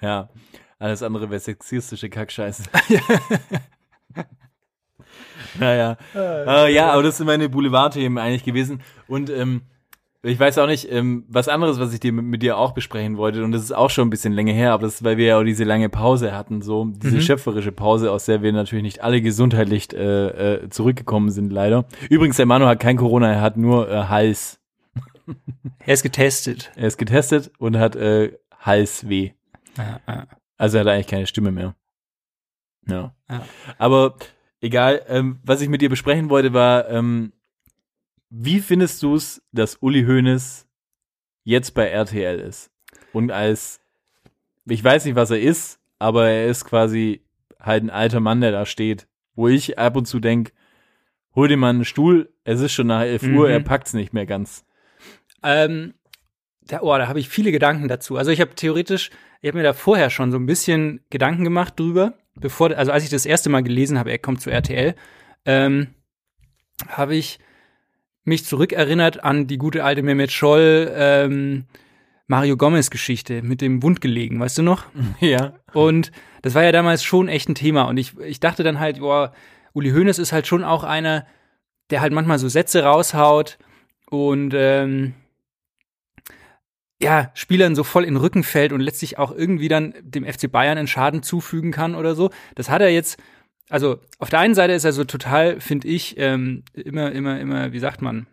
ja. 0.00 0.28
Alles 0.78 1.02
andere 1.02 1.30
wäre 1.30 1.40
sexistische 1.40 2.10
Kackscheiße. 2.10 2.64
naja. 5.58 5.96
Äh, 6.14 6.72
ja, 6.72 6.92
aber 6.92 7.02
das 7.02 7.16
sind 7.16 7.26
meine 7.26 7.48
Boulevardthemen 7.48 8.18
eigentlich 8.18 8.44
gewesen. 8.44 8.82
Und 9.08 9.30
ähm, 9.30 9.62
ich 10.24 10.40
weiß 10.40 10.58
auch 10.58 10.66
nicht, 10.66 10.90
ähm, 10.90 11.24
was 11.28 11.48
anderes, 11.48 11.78
was 11.78 11.92
ich 11.92 12.00
dir 12.00 12.12
mit, 12.12 12.24
mit 12.24 12.42
dir 12.42 12.56
auch 12.56 12.72
besprechen 12.72 13.16
wollte, 13.16 13.44
und 13.44 13.52
das 13.52 13.62
ist 13.62 13.72
auch 13.72 13.90
schon 13.90 14.08
ein 14.08 14.10
bisschen 14.10 14.32
länger 14.32 14.52
her, 14.52 14.72
aber 14.72 14.84
das 14.84 14.96
ist, 14.96 15.04
weil 15.04 15.18
wir 15.18 15.26
ja 15.26 15.38
auch 15.38 15.44
diese 15.44 15.64
lange 15.64 15.88
Pause 15.88 16.34
hatten, 16.34 16.62
so 16.62 16.86
diese 16.86 17.20
schöpferische 17.20 17.72
Pause, 17.72 18.10
aus 18.10 18.24
der 18.24 18.42
wir 18.42 18.52
natürlich 18.52 18.82
nicht 18.82 19.02
alle 19.02 19.20
gesundheitlich 19.20 19.92
äh, 19.92 20.54
äh, 20.54 20.68
zurückgekommen 20.70 21.30
sind, 21.30 21.52
leider. 21.52 21.84
Übrigens, 22.08 22.36
der 22.36 22.46
Manu 22.46 22.66
hat 22.66 22.80
kein 22.80 22.96
Corona, 22.96 23.32
er 23.32 23.40
hat 23.40 23.56
nur 23.56 23.90
äh, 23.90 24.04
Hals. 24.04 24.60
Er 25.78 25.94
ist 25.94 26.02
getestet. 26.02 26.72
Er 26.76 26.86
ist 26.86 26.98
getestet 26.98 27.50
und 27.58 27.78
hat 27.78 27.96
äh, 27.96 28.36
Halsweh. 28.58 29.32
Ja, 29.76 30.00
ja. 30.06 30.26
Also 30.56 30.78
er 30.78 30.84
hat 30.84 30.88
eigentlich 30.88 31.06
keine 31.06 31.26
Stimme 31.26 31.50
mehr. 31.50 31.74
Ja. 32.86 33.14
Ja. 33.30 33.42
Aber 33.78 34.16
egal, 34.60 35.02
ähm, 35.08 35.38
was 35.42 35.60
ich 35.60 35.68
mit 35.68 35.80
dir 35.80 35.88
besprechen 35.88 36.30
wollte, 36.30 36.52
war, 36.52 36.88
ähm, 36.90 37.32
wie 38.30 38.60
findest 38.60 39.02
du 39.02 39.14
es, 39.14 39.42
dass 39.52 39.76
Uli 39.80 40.04
Hoeneß 40.04 40.66
jetzt 41.44 41.72
bei 41.74 41.88
RTL 41.88 42.40
ist? 42.40 42.70
Und 43.12 43.30
als, 43.30 43.80
ich 44.66 44.82
weiß 44.82 45.04
nicht, 45.04 45.14
was 45.14 45.30
er 45.30 45.40
ist, 45.40 45.78
aber 45.98 46.28
er 46.28 46.46
ist 46.46 46.64
quasi 46.64 47.22
halt 47.60 47.84
ein 47.84 47.90
alter 47.90 48.20
Mann, 48.20 48.40
der 48.40 48.52
da 48.52 48.66
steht, 48.66 49.06
wo 49.34 49.48
ich 49.48 49.78
ab 49.78 49.96
und 49.96 50.06
zu 50.06 50.20
denk, 50.20 50.52
hol 51.34 51.48
dir 51.48 51.56
mal 51.56 51.70
einen 51.70 51.84
Stuhl, 51.84 52.32
es 52.44 52.60
ist 52.60 52.72
schon 52.72 52.86
nach 52.88 53.02
11 53.02 53.22
Uhr, 53.24 53.46
Mhm. 53.46 53.52
er 53.52 53.60
packt's 53.60 53.92
nicht 53.94 54.12
mehr 54.12 54.26
ganz. 54.26 54.64
Ähm, 55.42 55.94
da, 56.62 56.80
oh, 56.80 56.96
da 56.96 57.08
habe 57.08 57.20
ich 57.20 57.28
viele 57.28 57.52
Gedanken 57.52 57.88
dazu. 57.88 58.16
Also 58.16 58.30
ich 58.30 58.40
habe 58.40 58.54
theoretisch, 58.54 59.10
ich 59.40 59.48
habe 59.48 59.58
mir 59.58 59.64
da 59.64 59.72
vorher 59.74 60.10
schon 60.10 60.30
so 60.32 60.38
ein 60.38 60.46
bisschen 60.46 61.00
Gedanken 61.10 61.44
gemacht 61.44 61.78
drüber, 61.78 62.14
bevor, 62.36 62.70
also 62.76 62.92
als 62.92 63.04
ich 63.04 63.10
das 63.10 63.26
erste 63.26 63.50
Mal 63.50 63.62
gelesen 63.62 63.98
habe, 63.98 64.10
er 64.10 64.18
kommt 64.18 64.40
zu 64.40 64.50
RTL, 64.50 64.94
ähm, 65.44 65.88
habe 66.88 67.14
ich 67.16 67.38
mich 68.24 68.44
zurückerinnert 68.44 69.22
an 69.22 69.46
die 69.46 69.58
gute 69.58 69.84
alte 69.84 70.02
Mehmet 70.02 70.32
Scholl, 70.32 70.92
ähm, 70.94 71.64
Mario 72.26 72.56
Gomez 72.56 72.90
Geschichte 72.90 73.42
mit 73.42 73.60
dem 73.60 73.82
Wundgelegen, 73.82 74.40
weißt 74.40 74.58
du 74.58 74.62
noch? 74.62 74.84
Ja. 75.20 75.54
Und 75.72 76.10
das 76.42 76.54
war 76.54 76.62
ja 76.62 76.72
damals 76.72 77.04
schon 77.04 77.28
echt 77.28 77.48
ein 77.48 77.54
Thema. 77.54 77.82
Und 77.82 77.96
ich, 77.96 78.18
ich 78.18 78.40
dachte 78.40 78.62
dann 78.62 78.80
halt, 78.80 79.00
boah, 79.00 79.32
Uli 79.72 79.90
Hoeneß 79.90 80.18
ist 80.18 80.32
halt 80.32 80.46
schon 80.46 80.64
auch 80.64 80.84
einer, 80.84 81.26
der 81.90 82.00
halt 82.00 82.12
manchmal 82.12 82.38
so 82.38 82.48
Sätze 82.48 82.84
raushaut 82.84 83.58
und 84.08 84.54
ähm, 84.56 85.14
ja, 87.02 87.30
Spielern 87.34 87.74
so 87.74 87.84
voll 87.84 88.04
in 88.04 88.14
den 88.14 88.20
Rücken 88.20 88.44
fällt 88.44 88.72
und 88.72 88.80
letztlich 88.80 89.18
auch 89.18 89.32
irgendwie 89.32 89.68
dann 89.68 89.94
dem 90.00 90.24
FC 90.24 90.50
Bayern 90.50 90.78
einen 90.78 90.86
Schaden 90.86 91.22
zufügen 91.22 91.72
kann 91.72 91.94
oder 91.94 92.14
so. 92.14 92.30
Das 92.54 92.70
hat 92.70 92.80
er 92.80 92.88
jetzt, 92.88 93.18
also 93.70 93.98
auf 94.18 94.30
der 94.30 94.40
einen 94.40 94.54
Seite 94.54 94.72
ist 94.74 94.84
er 94.84 94.92
so 94.92 95.04
total, 95.04 95.60
finde 95.60 95.88
ich, 95.88 96.16
ähm, 96.18 96.64
immer, 96.74 97.12
immer, 97.12 97.40
immer, 97.40 97.72
wie 97.72 97.78
sagt 97.78 98.02
man, 98.02 98.26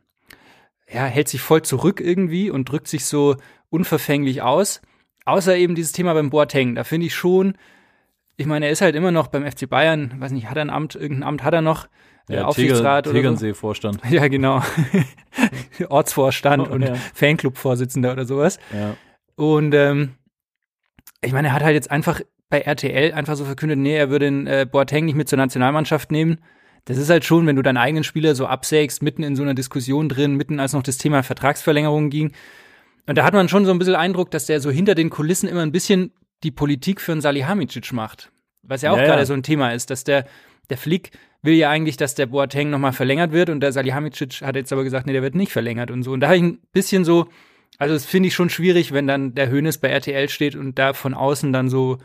ja, 0.91 1.06
hält 1.06 1.30
sich 1.30 1.41
voll 1.41 1.62
zurück 1.62 2.02
irgendwie 2.02 2.50
und 2.50 2.70
drückt 2.70 2.88
sich 2.88 3.06
so 3.06 3.38
unverfänglich 3.70 4.41
aus. 4.41 4.82
Außer 5.26 5.56
eben 5.56 5.76
dieses 5.76 5.94
Thema 5.94 6.13
beim 6.13 6.30
Boateng. 6.30 6.76
Da 6.76 6.84
finde 6.84 7.08
ich 7.08 7.15
schon, 7.15 7.56
ich 8.36 8.46
meine, 8.46 8.65
er 8.65 8.72
ist 8.72 8.82
halt 8.82 8.96
immer 8.96 9.12
noch 9.12 9.28
beim 9.28 9.50
FC 9.50 9.70
Bayern, 9.70 10.15
weiß 10.20 10.32
nicht, 10.32 10.50
hat 10.50 10.58
er 10.58 10.63
ein 10.63 10.70
Amt, 10.70 10.96
irgendein 10.96 11.24
Amt 11.24 11.44
hat 11.44 11.54
er 11.54 11.62
noch, 11.62 11.88
äh, 12.28 12.36
Ja, 12.36 12.46
Aufsichtsrat 12.46 13.06
oder 13.08 13.13
so. 13.13 13.17
Tegernsee-Vorstand. 13.22 14.02
Ja, 14.10 14.28
genau. 14.28 14.62
Ortsvorstand 15.89 16.67
Oh, 16.70 16.74
und 16.74 16.82
ja. 16.82 16.96
Fanclub-Vorsitzender 17.13 18.12
oder 18.12 18.26
sowas. 18.26 18.60
Ja. 18.74 18.96
Und 19.36 19.74
ähm, 19.74 20.15
ich 21.24 21.32
meine, 21.32 21.50
er 21.50 21.54
hat 21.54 21.63
halt 21.63 21.76
jetzt 21.76 21.91
einfach 21.91 22.20
bei 22.52 22.60
RTL 22.60 23.14
einfach 23.14 23.36
so 23.36 23.46
verkündet, 23.46 23.80
nee, 23.80 23.96
er 23.96 24.12
würde 24.12 24.26
den 24.26 24.46
äh, 24.46 24.68
Boateng 24.70 25.06
nicht 25.06 25.16
mit 25.16 25.28
zur 25.28 25.38
Nationalmannschaft 25.38 26.12
nehmen. 26.12 26.38
Das 26.86 26.98
ist 26.98 27.10
halt 27.10 27.26
schon, 27.26 27.48
wenn 27.48 27.56
du 27.56 27.62
deinen 27.62 27.78
eigenen 27.78 28.04
Spieler 28.04 28.36
so 28.36 28.46
absägst, 28.46 29.02
mitten 29.02 29.24
in 29.24 29.36
so 29.36 29.42
einer 29.42 29.54
Diskussion 29.54 30.10
drin, 30.10 30.36
mitten 30.36 30.60
als 30.60 30.74
noch 30.74 30.84
das 30.84 30.98
Thema 30.98 31.24
Vertragsverlängerung 31.24 32.10
ging. 32.10 32.34
Und 33.08 33.18
da 33.18 33.24
hat 33.24 33.34
man 33.34 33.50
schon 33.50 33.66
so 33.66 33.72
ein 33.72 33.80
bisschen 33.80 33.96
Eindruck, 33.96 34.32
dass 34.32 34.46
der 34.46 34.60
so 34.60 34.70
hinter 34.70 34.94
den 34.94 35.10
Kulissen 35.10 35.48
immer 35.48 35.62
ein 35.62 35.72
bisschen 35.72 36.12
die 36.44 36.52
Politik 36.52 37.02
für 37.02 37.14
einen 37.14 37.22
Salihamidzic 37.22 37.94
macht. 37.94 38.32
Was 38.64 38.82
ja 38.82 38.92
auch 38.92 38.98
Ja, 38.98 39.06
gerade 39.06 39.20
ja. 39.22 39.26
so 39.26 39.34
ein 39.34 39.44
Thema 39.44 39.72
ist, 39.72 39.90
dass 39.90 40.04
der, 40.04 40.26
der 40.70 40.78
Flick 40.78 41.12
will 41.42 41.54
ja 41.56 41.70
eigentlich, 41.70 41.98
dass 41.98 42.16
der 42.16 42.28
Boateng 42.28 42.70
nochmal 42.70 42.94
verlängert 42.94 43.32
wird 43.32 43.50
und 43.50 43.62
der 43.62 43.72
Salihamidzic 43.72 44.42
hat 44.42 44.56
jetzt 44.56 44.74
aber 44.74 44.84
gesagt, 44.84 45.08
nee, 45.08 45.14
der 45.14 45.24
wird 45.24 45.36
nicht 45.36 45.52
verlängert 45.52 45.90
und 45.90 46.04
so. 46.04 46.12
Und 46.12 46.20
da 46.20 46.28
habe 46.28 46.38
ich 46.38 46.44
ein 46.44 46.60
bisschen 46.74 47.06
so, 47.06 47.28
also 47.78 47.94
das 47.94 48.06
finde 48.06 48.28
ich 48.28 48.36
schon 48.36 48.50
schwierig, 48.50 48.92
wenn 48.92 49.08
dann 49.08 49.36
der 49.36 49.50
Hönes 49.50 49.78
bei 49.78 49.90
RTL 49.90 50.30
steht 50.30 50.56
und 50.56 50.78
da 50.78 50.94
von 50.94 51.14
außen 51.14 51.54
dann 51.54 51.70
so 51.70 51.98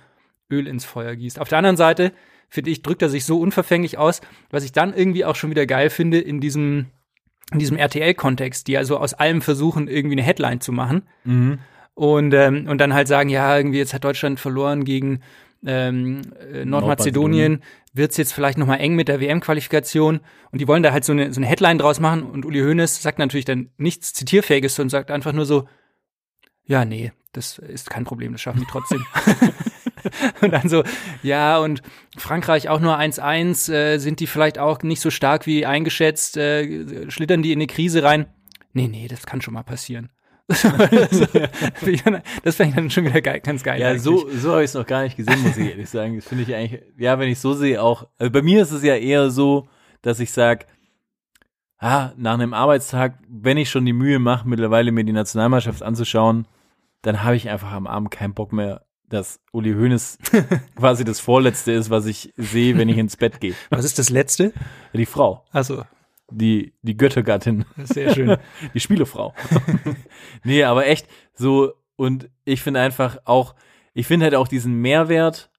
Öl 0.50 0.66
ins 0.66 0.84
Feuer 0.84 1.14
gießt. 1.16 1.40
Auf 1.40 1.48
der 1.48 1.58
anderen 1.58 1.76
Seite, 1.76 2.12
finde 2.48 2.70
ich, 2.70 2.82
drückt 2.82 3.02
er 3.02 3.08
sich 3.08 3.24
so 3.24 3.40
unverfänglich 3.40 3.98
aus, 3.98 4.20
was 4.50 4.64
ich 4.64 4.72
dann 4.72 4.94
irgendwie 4.94 5.24
auch 5.24 5.36
schon 5.36 5.50
wieder 5.50 5.66
geil 5.66 5.90
finde 5.90 6.18
in 6.18 6.40
diesem, 6.40 6.86
in 7.52 7.58
diesem 7.58 7.76
RTL-Kontext, 7.76 8.66
die 8.66 8.78
also 8.78 8.98
aus 8.98 9.14
allem 9.14 9.42
versuchen, 9.42 9.88
irgendwie 9.88 10.14
eine 10.14 10.22
Headline 10.22 10.60
zu 10.60 10.72
machen. 10.72 11.02
Und, 11.94 12.34
ähm, 12.34 12.66
und 12.68 12.78
dann 12.78 12.94
halt 12.94 13.08
sagen, 13.08 13.28
ja, 13.28 13.56
irgendwie 13.56 13.78
jetzt 13.78 13.94
hat 13.94 14.04
Deutschland 14.04 14.38
verloren 14.38 14.84
gegen 14.84 15.20
ähm, 15.64 16.22
äh, 16.52 16.64
Nordmazedonien, 16.64 17.62
wird's 17.94 18.16
jetzt 18.16 18.32
vielleicht 18.32 18.58
nochmal 18.58 18.80
eng 18.80 18.94
mit 18.94 19.08
der 19.08 19.20
WM-Qualifikation 19.20 20.20
und 20.52 20.60
die 20.60 20.68
wollen 20.68 20.82
da 20.82 20.92
halt 20.92 21.04
so 21.04 21.12
eine, 21.12 21.32
so 21.32 21.40
eine 21.40 21.46
Headline 21.46 21.78
draus 21.78 21.98
machen 21.98 22.22
und 22.22 22.44
Uli 22.44 22.60
Hoeneß 22.60 23.02
sagt 23.02 23.18
natürlich 23.18 23.46
dann 23.46 23.70
nichts 23.78 24.12
Zitierfähiges 24.12 24.78
und 24.78 24.90
sagt 24.90 25.10
einfach 25.10 25.32
nur 25.32 25.46
so, 25.46 25.66
ja, 26.64 26.84
nee, 26.84 27.12
das 27.32 27.58
ist 27.58 27.90
kein 27.90 28.04
Problem, 28.04 28.32
das 28.32 28.40
schaffen 28.40 28.60
die 28.60 28.66
trotzdem. 28.70 29.04
und 30.40 30.52
dann 30.52 30.68
so, 30.68 30.84
ja, 31.22 31.58
und 31.58 31.82
Frankreich 32.16 32.68
auch 32.68 32.80
nur 32.80 32.98
1-1, 32.98 33.72
äh, 33.72 33.98
sind 33.98 34.20
die 34.20 34.26
vielleicht 34.26 34.58
auch 34.58 34.82
nicht 34.82 35.00
so 35.00 35.10
stark 35.10 35.46
wie 35.46 35.66
eingeschätzt, 35.66 36.36
äh, 36.36 37.10
schlittern 37.10 37.42
die 37.42 37.52
in 37.52 37.58
eine 37.58 37.66
Krise 37.66 38.02
rein? 38.02 38.26
Nee, 38.72 38.88
nee, 38.88 39.08
das 39.08 39.26
kann 39.26 39.40
schon 39.40 39.54
mal 39.54 39.62
passieren. 39.62 40.10
das 40.48 40.60
fände 42.54 42.68
ich 42.68 42.74
dann 42.74 42.90
schon 42.90 43.04
wieder 43.04 43.20
geil, 43.20 43.40
ganz 43.40 43.64
geil. 43.64 43.80
Ja, 43.80 43.88
eigentlich. 43.88 44.02
so, 44.02 44.28
so 44.30 44.52
habe 44.52 44.62
ich 44.62 44.70
es 44.70 44.74
noch 44.74 44.86
gar 44.86 45.02
nicht 45.02 45.16
gesehen, 45.16 45.42
muss 45.42 45.56
ich 45.56 45.70
ehrlich 45.70 45.90
sagen. 45.90 46.14
Das 46.14 46.26
finde 46.26 46.44
ich 46.44 46.54
eigentlich, 46.54 46.82
ja, 46.96 47.18
wenn 47.18 47.28
ich 47.28 47.40
so 47.40 47.52
sehe, 47.52 47.82
auch. 47.82 48.06
Also 48.16 48.30
bei 48.30 48.42
mir 48.42 48.62
ist 48.62 48.70
es 48.70 48.84
ja 48.84 48.94
eher 48.94 49.30
so, 49.30 49.68
dass 50.02 50.20
ich 50.20 50.30
sage, 50.30 50.66
ah, 51.78 52.12
nach 52.16 52.34
einem 52.34 52.54
Arbeitstag, 52.54 53.18
wenn 53.28 53.56
ich 53.56 53.70
schon 53.70 53.84
die 53.84 53.92
Mühe 53.92 54.20
mache, 54.20 54.48
mittlerweile 54.48 54.92
mir 54.92 55.04
die 55.04 55.12
Nationalmannschaft 55.12 55.82
anzuschauen, 55.82 56.46
dann 57.02 57.24
habe 57.24 57.34
ich 57.34 57.48
einfach 57.48 57.72
am 57.72 57.88
Abend 57.88 58.12
keinen 58.12 58.34
Bock 58.34 58.52
mehr, 58.52 58.86
dass 59.08 59.40
Uli 59.52 59.72
Hoeneß 59.72 60.18
quasi 60.76 61.04
das 61.04 61.20
Vorletzte 61.20 61.72
ist, 61.72 61.90
was 61.90 62.06
ich 62.06 62.32
sehe, 62.36 62.76
wenn 62.76 62.88
ich 62.88 62.98
ins 62.98 63.16
Bett 63.16 63.40
gehe. 63.40 63.54
Was 63.70 63.84
ist 63.84 63.98
das 63.98 64.10
letzte? 64.10 64.52
Die 64.92 65.06
Frau, 65.06 65.44
Also, 65.50 65.84
die, 66.30 66.74
die 66.82 66.96
Göttergattin. 66.96 67.64
sehr 67.84 68.12
schön. 68.14 68.36
Die 68.74 68.80
Spielefrau. 68.80 69.32
nee, 70.44 70.64
aber 70.64 70.86
echt 70.86 71.06
so, 71.34 71.74
und 71.96 72.28
ich 72.44 72.62
finde 72.62 72.80
einfach 72.80 73.18
auch, 73.24 73.54
ich 73.94 74.06
finde 74.06 74.24
halt 74.24 74.34
auch 74.34 74.48
diesen 74.48 74.74
Mehrwert 74.80 75.50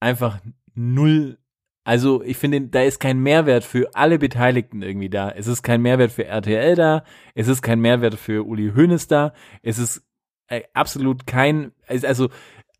einfach 0.00 0.40
null. 0.74 1.38
Also 1.84 2.22
ich 2.22 2.36
finde, 2.36 2.60
da 2.62 2.82
ist 2.82 3.00
kein 3.00 3.20
Mehrwert 3.20 3.64
für 3.64 3.94
alle 3.94 4.18
Beteiligten 4.18 4.82
irgendwie 4.82 5.08
da. 5.10 5.30
Es 5.30 5.46
ist 5.46 5.62
kein 5.62 5.80
Mehrwert 5.80 6.12
für 6.12 6.24
RTL 6.26 6.74
da. 6.74 7.04
Es 7.34 7.48
ist 7.48 7.62
kein 7.62 7.80
Mehrwert 7.80 8.16
für 8.16 8.46
Uli 8.46 8.72
Hoeneß 8.74 9.06
da. 9.06 9.32
Es 9.62 9.78
ist 9.78 10.02
äh, 10.48 10.62
absolut 10.74 11.26
kein, 11.26 11.72
also 11.86 12.28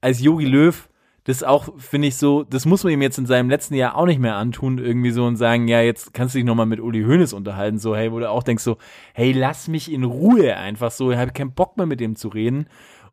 als 0.00 0.20
Yogi 0.20 0.46
Löw, 0.46 0.88
das 1.24 1.42
auch, 1.42 1.78
finde 1.78 2.08
ich 2.08 2.16
so, 2.16 2.44
das 2.44 2.64
muss 2.64 2.82
man 2.82 2.92
ihm 2.92 3.02
jetzt 3.02 3.18
in 3.18 3.26
seinem 3.26 3.50
letzten 3.50 3.74
Jahr 3.74 3.94
auch 3.96 4.06
nicht 4.06 4.20
mehr 4.20 4.36
antun, 4.36 4.78
irgendwie 4.78 5.10
so 5.10 5.26
und 5.26 5.36
sagen, 5.36 5.68
ja, 5.68 5.80
jetzt 5.80 6.14
kannst 6.14 6.34
du 6.34 6.38
dich 6.38 6.46
nochmal 6.46 6.66
mit 6.66 6.80
Uli 6.80 7.02
Hoeneß 7.02 7.34
unterhalten, 7.34 7.78
so, 7.78 7.94
hey, 7.94 8.10
wo 8.10 8.18
du 8.18 8.30
auch 8.30 8.42
denkst 8.42 8.64
so, 8.64 8.78
hey, 9.12 9.32
lass 9.32 9.68
mich 9.68 9.92
in 9.92 10.04
Ruhe 10.04 10.56
einfach 10.56 10.90
so, 10.90 11.10
ich 11.12 11.18
habe 11.18 11.32
keinen 11.32 11.54
Bock 11.54 11.76
mehr 11.76 11.86
mit 11.86 12.00
dem 12.00 12.16
zu 12.16 12.28
reden. 12.28 12.66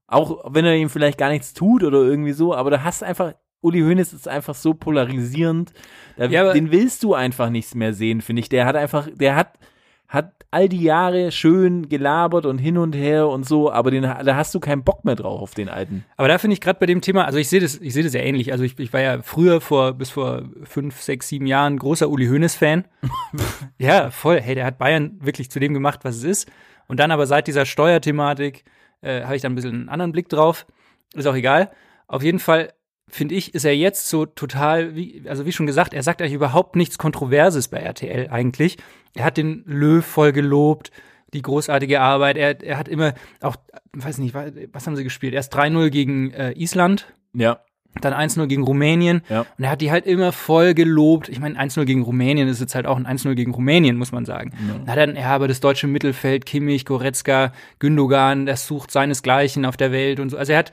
Auch 0.07 0.53
wenn 0.53 0.63
er 0.63 0.75
ihm 0.75 0.89
vielleicht 0.89 1.17
gar 1.17 1.29
nichts 1.29 1.53
tut 1.53 1.83
oder 1.83 1.97
irgendwie 1.99 2.31
so, 2.31 2.55
aber 2.55 2.71
da 2.71 2.83
hast 2.83 3.03
einfach, 3.03 3.33
Uli 3.59 3.81
Hoeneß 3.81 4.13
ist 4.13 4.27
einfach 4.27 4.55
so 4.55 4.73
polarisierend, 4.73 5.73
da, 6.15 6.25
Ja, 6.25 6.53
den 6.53 6.71
willst 6.71 7.03
du 7.03 7.13
einfach 7.13 7.49
nichts 7.49 7.75
mehr 7.75 7.93
sehen, 7.93 8.21
finde 8.21 8.39
ich. 8.39 8.49
Der 8.49 8.65
hat 8.65 8.77
einfach, 8.77 9.09
der 9.13 9.35
hat 9.35 9.59
hat 10.07 10.33
all 10.51 10.69
die 10.69 10.81
Jahre 10.81 11.31
schön 11.31 11.89
gelabert 11.89 12.45
und 12.45 12.59
hin 12.59 12.77
und 12.77 12.95
her 12.95 13.27
und 13.27 13.45
so, 13.45 13.71
aber 13.71 13.91
den, 13.91 14.03
da 14.03 14.35
hast 14.35 14.55
du 14.55 14.61
keinen 14.61 14.83
Bock 14.83 15.03
mehr 15.03 15.15
drauf 15.15 15.41
auf 15.41 15.53
den 15.53 15.67
alten. 15.67 16.05
Aber 16.15 16.29
da 16.29 16.37
finde 16.37 16.53
ich 16.53 16.61
gerade 16.61 16.79
bei 16.79 16.85
dem 16.85 17.01
Thema, 17.01 17.25
also 17.25 17.37
ich 17.37 17.49
sehe 17.49 17.59
das, 17.59 17.75
ich 17.75 17.93
sehe 17.93 18.03
das 18.03 18.13
ja 18.13 18.21
ähnlich. 18.21 18.53
Also 18.53 18.63
ich, 18.63 18.79
ich 18.79 18.93
war 18.93 19.01
ja 19.01 19.21
früher 19.21 19.59
vor, 19.59 19.93
bis 19.93 20.09
vor 20.09 20.43
fünf, 20.63 21.01
sechs, 21.01 21.27
sieben 21.27 21.45
Jahren 21.45 21.77
großer 21.77 22.09
Uli 22.09 22.27
Hoeneß-Fan. 22.27 22.85
ja, 23.77 24.09
voll. 24.09 24.39
Hey, 24.39 24.55
der 24.55 24.65
hat 24.65 24.77
Bayern 24.77 25.17
wirklich 25.19 25.51
zu 25.51 25.59
dem 25.59 25.73
gemacht, 25.73 25.99
was 26.03 26.15
es 26.15 26.23
ist. 26.23 26.51
Und 26.87 27.01
dann 27.01 27.11
aber 27.11 27.27
seit 27.27 27.47
dieser 27.47 27.65
Steuerthematik 27.65 28.63
äh, 29.01 29.23
habe 29.23 29.35
ich 29.35 29.41
dann 29.41 29.51
ein 29.51 29.55
bisschen 29.55 29.73
einen 29.73 29.89
anderen 29.89 30.13
Blick 30.13 30.29
drauf. 30.29 30.65
Ist 31.13 31.27
auch 31.27 31.35
egal. 31.35 31.71
Auf 32.07 32.23
jeden 32.23 32.39
Fall 32.39 32.71
finde 33.09 33.35
ich, 33.35 33.55
ist 33.55 33.65
er 33.65 33.75
jetzt 33.75 34.09
so 34.09 34.25
total, 34.25 34.95
wie, 34.95 35.23
also 35.27 35.45
wie 35.45 35.51
schon 35.51 35.65
gesagt, 35.65 35.93
er 35.93 36.03
sagt 36.03 36.21
eigentlich 36.21 36.33
überhaupt 36.33 36.75
nichts 36.75 36.97
Kontroverses 36.97 37.67
bei 37.69 37.77
RTL 37.79 38.29
eigentlich. 38.29 38.77
Er 39.15 39.23
hat 39.25 39.37
den 39.37 39.63
Löw 39.65 40.05
voll 40.05 40.31
gelobt, 40.33 40.91
die 41.33 41.41
großartige 41.41 41.99
Arbeit. 42.01 42.37
Er, 42.37 42.61
er 42.63 42.77
hat 42.77 42.87
immer 42.87 43.13
auch, 43.41 43.55
weiß 43.93 44.17
nicht, 44.19 44.33
was 44.73 44.85
haben 44.87 44.95
sie 44.95 45.03
gespielt? 45.03 45.33
Erst 45.33 45.55
3-0 45.55 45.89
gegen 45.89 46.31
äh, 46.31 46.51
Island, 46.53 47.13
Ja. 47.33 47.59
dann 48.01 48.13
1-0 48.13 48.45
gegen 48.47 48.63
Rumänien. 48.63 49.21
Ja. 49.29 49.41
Und 49.57 49.63
er 49.63 49.71
hat 49.71 49.81
die 49.81 49.89
halt 49.91 50.05
immer 50.05 50.31
voll 50.31 50.73
gelobt. 50.73 51.29
Ich 51.29 51.39
meine, 51.39 51.59
1-0 51.59 51.85
gegen 51.85 52.03
Rumänien 52.03 52.47
ist 52.47 52.59
jetzt 52.59 52.75
halt 52.75 52.85
auch 52.85 52.97
ein 52.97 53.07
1-0 53.07 53.33
gegen 53.35 53.53
Rumänien, 53.53 53.97
muss 53.97 54.11
man 54.11 54.25
sagen. 54.25 54.51
Ja. 54.85 54.91
Hat 54.91 54.97
dann, 54.99 55.15
ja, 55.15 55.27
aber 55.33 55.47
das 55.47 55.59
deutsche 55.61 55.87
Mittelfeld, 55.87 56.45
Kimmich, 56.45 56.85
Goretzka, 56.85 57.53
Gündogan, 57.79 58.45
das 58.45 58.67
sucht 58.67 58.91
seinesgleichen 58.91 59.65
auf 59.65 59.77
der 59.77 59.91
Welt 59.91 60.19
und 60.19 60.29
so. 60.29 60.37
Also 60.37 60.51
er 60.53 60.59
hat 60.59 60.71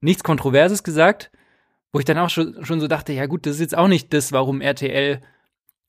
nichts 0.00 0.22
Kontroverses 0.24 0.82
gesagt, 0.82 1.30
wo 1.92 1.98
ich 1.98 2.04
dann 2.04 2.18
auch 2.18 2.30
schon, 2.30 2.64
schon 2.64 2.80
so 2.80 2.88
dachte, 2.88 3.12
ja 3.12 3.26
gut, 3.26 3.46
das 3.46 3.54
ist 3.54 3.60
jetzt 3.60 3.76
auch 3.76 3.88
nicht 3.88 4.12
das, 4.12 4.32
warum 4.32 4.60
RTL 4.60 5.20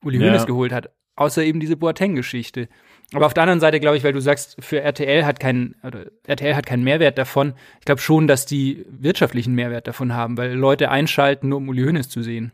Uli 0.03 0.17
Ja. 0.17 0.27
Hoeneß 0.27 0.45
geholt 0.45 0.71
hat, 0.71 0.89
außer 1.15 1.43
eben 1.43 1.59
diese 1.59 1.77
Boateng-Geschichte. 1.77 2.67
Aber 3.13 3.25
auf 3.25 3.33
der 3.33 3.43
anderen 3.43 3.59
Seite 3.59 3.79
glaube 3.79 3.97
ich, 3.97 4.03
weil 4.03 4.13
du 4.13 4.21
sagst, 4.21 4.55
für 4.59 4.81
RTL 4.81 5.25
hat 5.25 5.39
kein, 5.39 5.75
oder 5.83 6.05
RTL 6.25 6.55
hat 6.55 6.65
keinen 6.65 6.83
Mehrwert 6.83 7.17
davon. 7.17 7.53
Ich 7.79 7.85
glaube 7.85 8.01
schon, 8.01 8.25
dass 8.25 8.45
die 8.45 8.85
wirtschaftlichen 8.89 9.53
Mehrwert 9.53 9.87
davon 9.87 10.13
haben, 10.13 10.37
weil 10.37 10.53
Leute 10.53 10.89
einschalten, 10.89 11.49
nur 11.49 11.57
um 11.57 11.69
Uli 11.69 11.83
Hoeneß 11.83 12.09
zu 12.09 12.23
sehen. 12.23 12.51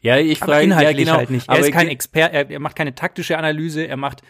Ja, 0.00 0.18
ich 0.18 0.40
frage 0.40 0.64
inhaltlich 0.64 1.06
ja, 1.06 1.12
genau, 1.12 1.18
halt 1.18 1.30
nicht. 1.30 1.48
Er 1.48 1.54
aber 1.54 1.60
ist 1.60 1.72
kein 1.72 1.88
Experte, 1.88 2.34
er, 2.34 2.50
er 2.50 2.58
macht 2.58 2.74
keine 2.74 2.94
taktische 2.94 3.38
Analyse, 3.38 3.86
er 3.86 3.96
macht, 3.96 4.22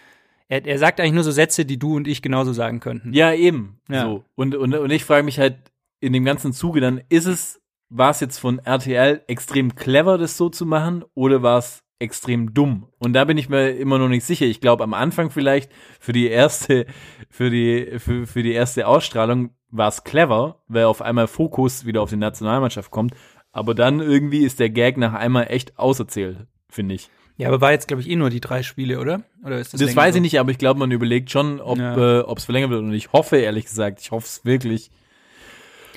er, 0.49 0.67
er 0.67 0.79
sagt 0.79 1.01
eigentlich 1.01 1.15
nur 1.15 1.25
so 1.25 1.31
Sätze, 1.31 1.65
die 1.65 1.79
du 1.79 1.97
und 1.97 2.07
ich 2.07 2.21
genauso 2.21 2.53
sagen 2.53 2.81
könnten. 2.81 3.15
Ja, 3.15 3.33
eben. 3.33 3.81
Ja. 3.89 4.03
So. 4.03 4.25
Und, 4.35 4.55
und, 4.55 4.75
und 4.75 4.91
ich 4.91 5.05
frage 5.07 5.23
mich 5.25 5.39
halt 5.39 5.57
in 6.01 6.13
dem 6.13 6.27
ganzen 6.27 6.53
Zuge 6.53 6.83
dann, 6.83 7.01
ist 7.09 7.25
es, 7.25 7.62
war 7.95 8.11
es 8.11 8.21
jetzt 8.21 8.39
von 8.39 8.59
RTL 8.59 9.23
extrem 9.27 9.75
clever, 9.75 10.19
das 10.19 10.37
so 10.37 10.49
zu 10.49 10.65
machen, 10.67 11.05
oder 11.15 11.43
war 11.43 11.59
es 11.59 11.83
extrem 11.99 12.55
dumm? 12.55 12.89
Und 12.99 13.13
da 13.13 13.25
bin 13.25 13.39
ich 13.39 13.49
mir 13.49 13.71
immer 13.71 13.99
noch 13.99 14.09
nicht 14.09 14.25
sicher. 14.25 14.47
Ich 14.47 14.61
glaube, 14.61 14.83
am 14.83 14.95
Anfang 14.95 15.31
vielleicht 15.31 15.71
für 16.01 16.13
die 16.13 16.29
erste, 16.29 16.87
für 17.31 17.51
die, 17.51 17.99
für, 17.99 18.27
für 18.27 18.43
die 18.43 18.53
erste 18.53 18.87
Ausstrahlung 18.87 19.51
war 19.71 19.89
es 19.89 20.05
clever, 20.05 20.63
weil 20.69 20.85
auf 20.85 21.03
einmal 21.03 21.29
Fokus 21.29 21.85
wieder 21.87 22.03
auf 22.03 22.11
die 22.11 22.17
Nationalmannschaft 22.17 22.91
kommt. 22.91 23.15
Aber 23.53 23.75
dann 23.75 24.01
irgendwie 24.01 24.39
ist 24.45 24.59
der 24.59 24.71
Gag 24.71 24.97
nach 24.97 25.13
einmal 25.13 25.47
echt 25.51 25.79
auserzählt, 25.79 26.47
finde 26.69 26.95
ich. 26.95 27.11
Ja, 27.37 27.49
aber 27.49 27.61
war 27.61 27.73
jetzt, 27.73 27.89
glaube 27.89 28.03
ich, 28.03 28.09
eh 28.11 28.17
nur 28.17 28.31
die 28.31 28.41
drei 28.41 28.63
Spiele, 28.63 29.01
oder? 29.01 29.23
Oder 29.45 29.59
ist 29.59 29.73
das 29.73 29.81
Das 29.81 29.97
weiß 29.97 30.15
ich 30.17 30.21
nicht, 30.21 30.39
aber 30.39 30.51
ich 30.51 30.59
glaube, 30.59 30.79
man 30.79 30.91
überlegt 30.91 31.31
schon, 31.31 31.61
ob 31.61 31.79
Ja. 31.79 32.21
äh, 32.21 32.25
es 32.37 32.45
verlängert 32.45 32.71
wird. 32.71 32.83
Und 32.83 32.93
ich 32.95 33.13
hoffe, 33.13 33.37
ehrlich 33.37 33.65
gesagt, 33.65 34.01
ich 34.01 34.11
hoffe 34.11 34.27
es 34.27 34.45
wirklich, 34.45 34.91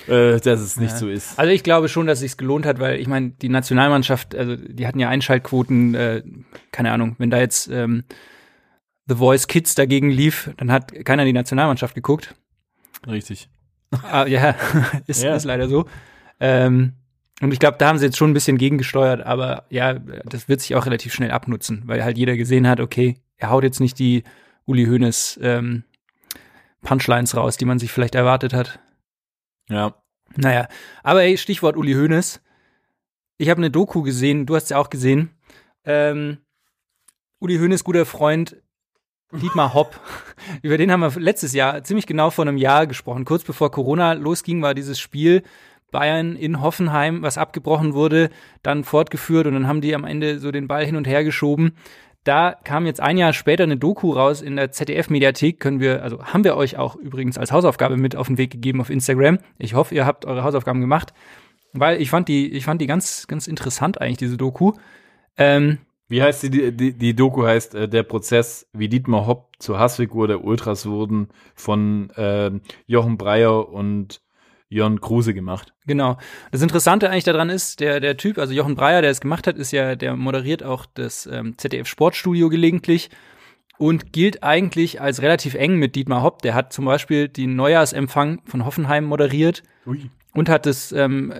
äh, 0.08 0.38
dass 0.40 0.60
es 0.60 0.76
nicht 0.78 0.92
Ja. 0.92 0.96
so 0.98 1.08
ist. 1.08 1.38
Also 1.38 1.52
ich 1.52 1.62
glaube 1.62 1.88
schon, 1.88 2.06
dass 2.06 2.18
es 2.18 2.22
sich 2.22 2.36
gelohnt 2.36 2.66
hat, 2.66 2.78
weil 2.78 3.00
ich 3.00 3.06
meine, 3.08 3.30
die 3.30 3.48
Nationalmannschaft, 3.48 4.34
also 4.34 4.56
die 4.56 4.86
hatten 4.86 4.98
ja 4.98 5.08
Einschaltquoten, 5.08 5.94
äh, 5.94 6.22
keine 6.72 6.92
Ahnung, 6.92 7.16
wenn 7.18 7.30
da 7.30 7.38
jetzt 7.38 7.68
ähm, 7.68 8.04
The 9.08 9.16
Voice 9.16 9.46
Kids 9.46 9.74
dagegen 9.74 10.10
lief, 10.10 10.50
dann 10.56 10.70
hat 10.72 10.92
keiner 11.04 11.24
die 11.24 11.32
Nationalmannschaft 11.32 11.94
geguckt. 11.94 12.34
Richtig. 13.06 13.48
Ah, 14.10 14.26
ja, 14.26 14.54
ist, 15.06 15.22
Ja. 15.22 15.36
ist 15.36 15.44
leider 15.44 15.68
so. 15.68 15.86
Ähm, 16.40 16.94
und 17.40 17.52
ich 17.52 17.58
glaube, 17.58 17.76
da 17.78 17.88
haben 17.88 17.98
sie 17.98 18.06
jetzt 18.06 18.16
schon 18.16 18.30
ein 18.30 18.34
bisschen 18.34 18.58
gegengesteuert, 18.58 19.24
aber 19.24 19.64
ja, 19.70 19.94
das 19.94 20.48
wird 20.48 20.60
sich 20.60 20.74
auch 20.74 20.86
relativ 20.86 21.12
schnell 21.14 21.30
abnutzen, 21.30 21.82
weil 21.84 22.02
halt 22.02 22.16
jeder 22.18 22.36
gesehen 22.36 22.66
hat, 22.66 22.80
okay, 22.80 23.16
er 23.36 23.50
haut 23.50 23.62
jetzt 23.62 23.80
nicht 23.80 23.98
die 23.98 24.24
Uli 24.64 24.86
Hoeneß 24.86 25.38
ähm, 25.42 25.84
Punchlines 26.82 27.36
raus, 27.36 27.56
die 27.56 27.64
man 27.64 27.78
sich 27.78 27.92
vielleicht 27.92 28.14
erwartet 28.14 28.54
hat. 28.54 28.78
Ja. 29.68 29.94
Naja, 30.36 30.68
aber 31.02 31.22
ey, 31.22 31.38
Stichwort 31.38 31.76
Uli 31.76 31.94
Hoeneß. 31.94 32.42
Ich 33.38 33.48
habe 33.48 33.58
eine 33.58 33.70
Doku 33.70 34.02
gesehen, 34.02 34.46
du 34.46 34.56
hast 34.56 34.70
ja 34.70 34.78
auch 34.78 34.90
gesehen. 34.90 35.30
Ähm, 35.84 36.38
Uli 37.38 37.58
Hoeneß, 37.58 37.84
guter 37.84 38.06
Freund, 38.06 38.56
Dietmar 39.32 39.74
Hopp. 39.74 40.00
Über 40.62 40.78
den 40.78 40.90
haben 40.90 41.00
wir 41.00 41.20
letztes 41.20 41.52
Jahr, 41.52 41.84
ziemlich 41.84 42.06
genau 42.06 42.30
vor 42.30 42.46
einem 42.46 42.56
Jahr 42.56 42.86
gesprochen. 42.86 43.24
Kurz 43.24 43.44
bevor 43.44 43.70
Corona 43.70 44.12
losging, 44.12 44.62
war 44.62 44.74
dieses 44.74 44.98
Spiel 44.98 45.42
Bayern 45.92 46.36
in 46.36 46.60
Hoffenheim, 46.60 47.22
was 47.22 47.38
abgebrochen 47.38 47.94
wurde, 47.94 48.30
dann 48.62 48.84
fortgeführt 48.84 49.46
und 49.46 49.54
dann 49.54 49.68
haben 49.68 49.80
die 49.80 49.94
am 49.94 50.04
Ende 50.04 50.40
so 50.40 50.50
den 50.50 50.68
Ball 50.68 50.84
hin 50.84 50.96
und 50.96 51.06
her 51.06 51.24
geschoben. 51.24 51.76
Da 52.26 52.56
kam 52.64 52.86
jetzt 52.86 53.00
ein 53.00 53.18
Jahr 53.18 53.32
später 53.32 53.62
eine 53.62 53.76
Doku 53.76 54.10
raus 54.10 54.42
in 54.42 54.56
der 54.56 54.72
ZDF-Mediathek. 54.72 55.60
Können 55.60 55.78
wir, 55.78 56.02
also 56.02 56.24
haben 56.24 56.42
wir 56.42 56.56
euch 56.56 56.76
auch 56.76 56.96
übrigens 56.96 57.38
als 57.38 57.52
Hausaufgabe 57.52 57.96
mit 57.96 58.16
auf 58.16 58.26
den 58.26 58.36
Weg 58.36 58.50
gegeben 58.50 58.80
auf 58.80 58.90
Instagram. 58.90 59.38
Ich 59.58 59.74
hoffe, 59.74 59.94
ihr 59.94 60.06
habt 60.06 60.24
eure 60.24 60.42
Hausaufgaben 60.42 60.80
gemacht, 60.80 61.14
weil 61.72 62.02
ich 62.02 62.10
fand 62.10 62.26
die, 62.26 62.50
ich 62.50 62.64
fand 62.64 62.80
die 62.80 62.88
ganz, 62.88 63.28
ganz 63.28 63.46
interessant 63.46 64.00
eigentlich 64.00 64.16
diese 64.16 64.36
Doku. 64.36 64.72
Ähm, 65.36 65.78
Wie 66.08 66.20
heißt 66.20 66.42
die, 66.42 66.76
die, 66.76 66.98
die, 66.98 67.14
Doku 67.14 67.44
heißt 67.46 67.76
äh, 67.76 67.88
der 67.88 68.02
Prozess, 68.02 68.68
wie 68.72 68.88
Dietmar 68.88 69.28
Hopp 69.28 69.52
zur 69.60 69.78
Hassfigur 69.78 70.26
der 70.26 70.42
Ultras 70.42 70.84
wurden, 70.84 71.28
von 71.54 72.12
ähm, 72.16 72.60
Jochen 72.88 73.18
Breyer 73.18 73.68
und 73.68 74.20
Jörn 74.76 75.00
Kruse 75.00 75.34
gemacht. 75.34 75.72
Genau. 75.86 76.18
Das 76.52 76.62
Interessante 76.62 77.10
eigentlich 77.10 77.24
daran 77.24 77.50
ist, 77.50 77.80
der, 77.80 77.98
der 77.98 78.16
Typ, 78.16 78.38
also 78.38 78.52
Jochen 78.52 78.74
Breyer, 78.74 79.02
der 79.02 79.10
es 79.10 79.20
gemacht 79.20 79.46
hat, 79.46 79.56
ist 79.56 79.72
ja, 79.72 79.96
der 79.96 80.14
moderiert 80.16 80.62
auch 80.62 80.86
das 80.86 81.26
ähm, 81.26 81.56
ZDF 81.56 81.88
Sportstudio 81.88 82.50
gelegentlich 82.50 83.10
und 83.78 84.12
gilt 84.12 84.42
eigentlich 84.42 85.00
als 85.00 85.22
relativ 85.22 85.54
eng 85.54 85.76
mit 85.76 85.96
Dietmar 85.96 86.22
Hopp. 86.22 86.42
Der 86.42 86.54
hat 86.54 86.72
zum 86.72 86.84
Beispiel 86.84 87.28
den 87.28 87.56
Neujahrsempfang 87.56 88.42
von 88.44 88.64
Hoffenheim 88.66 89.04
moderiert 89.04 89.62
Ui. 89.86 90.10
und 90.34 90.48
hat 90.48 90.66
das 90.66 90.92
ähm, 90.92 91.32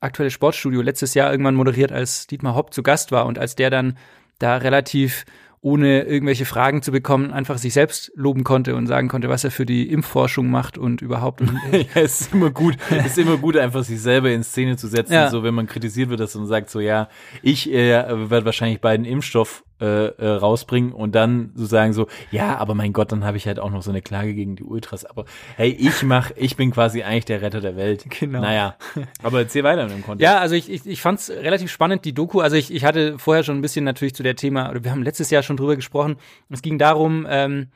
aktuelle 0.00 0.30
Sportstudio 0.30 0.82
letztes 0.82 1.14
Jahr 1.14 1.30
irgendwann 1.30 1.54
moderiert, 1.54 1.92
als 1.92 2.26
Dietmar 2.26 2.56
Hopp 2.56 2.74
zu 2.74 2.82
Gast 2.82 3.12
war 3.12 3.26
und 3.26 3.38
als 3.38 3.54
der 3.54 3.70
dann 3.70 3.96
da 4.38 4.56
relativ 4.56 5.24
ohne 5.62 6.02
irgendwelche 6.02 6.44
Fragen 6.44 6.82
zu 6.82 6.90
bekommen, 6.90 7.30
einfach 7.32 7.56
sich 7.56 7.72
selbst 7.72 8.10
loben 8.16 8.42
konnte 8.42 8.74
und 8.74 8.88
sagen 8.88 9.06
konnte, 9.08 9.28
was 9.28 9.44
er 9.44 9.52
für 9.52 9.64
die 9.64 9.88
Impfforschung 9.90 10.50
macht 10.50 10.76
und 10.76 11.00
überhaupt. 11.02 11.40
Und 11.40 11.52
ja, 11.72 12.02
es 12.02 12.22
ist 12.22 12.34
immer 12.34 12.50
gut, 12.50 12.76
es 12.90 13.06
ist 13.06 13.18
immer 13.18 13.36
gut, 13.36 13.56
einfach 13.56 13.84
sich 13.84 14.00
selber 14.00 14.30
in 14.32 14.42
Szene 14.42 14.76
zu 14.76 14.88
setzen, 14.88 15.12
Ja. 15.12 15.30
so 15.30 15.44
wenn 15.44 15.54
man 15.54 15.66
kritisiert 15.68 16.10
wird, 16.10 16.18
dass 16.18 16.34
man 16.34 16.46
sagt, 16.46 16.68
so 16.68 16.80
ja, 16.80 17.08
ich 17.42 17.72
äh, 17.72 17.90
werde 18.28 18.44
wahrscheinlich 18.44 18.80
beiden 18.80 19.06
Impfstoff 19.06 19.62
äh, 19.82 20.06
äh, 20.10 20.28
rausbringen 20.28 20.92
und 20.92 21.16
dann 21.16 21.50
so 21.56 21.66
sagen 21.66 21.92
so, 21.92 22.06
ja, 22.30 22.56
aber 22.56 22.76
mein 22.76 22.92
Gott, 22.92 23.10
dann 23.10 23.24
habe 23.24 23.36
ich 23.36 23.48
halt 23.48 23.58
auch 23.58 23.70
noch 23.72 23.82
so 23.82 23.90
eine 23.90 24.00
Klage 24.00 24.32
gegen 24.32 24.54
die 24.54 24.62
Ultras. 24.62 25.04
Aber 25.04 25.24
hey, 25.56 25.70
ich 25.70 26.04
mach, 26.04 26.30
ich 26.36 26.54
bin 26.54 26.70
quasi 26.70 27.02
eigentlich 27.02 27.24
der 27.24 27.42
Retter 27.42 27.60
der 27.60 27.74
Welt. 27.74 28.06
Genau. 28.20 28.42
Naja, 28.42 28.76
aber 29.24 29.40
erzähl 29.40 29.64
weiter 29.64 29.82
mit 29.82 29.94
dem 29.94 30.04
Kontext. 30.04 30.22
Ja, 30.22 30.38
also 30.38 30.54
ich, 30.54 30.70
ich, 30.70 30.86
ich 30.86 31.02
fand 31.02 31.18
es 31.18 31.30
relativ 31.30 31.72
spannend, 31.72 32.04
die 32.04 32.12
Doku. 32.12 32.38
Also 32.38 32.54
ich, 32.54 32.72
ich 32.72 32.84
hatte 32.84 33.18
vorher 33.18 33.42
schon 33.42 33.58
ein 33.58 33.60
bisschen 33.60 33.84
natürlich 33.84 34.14
zu 34.14 34.22
der 34.22 34.36
Thema, 34.36 34.70
oder 34.70 34.84
wir 34.84 34.92
haben 34.92 35.02
letztes 35.02 35.30
Jahr 35.30 35.42
schon 35.42 35.56
drüber 35.56 35.74
gesprochen. 35.74 36.14
Es 36.48 36.62
ging 36.62 36.78
darum, 36.78 37.26
ähm, 37.28 37.66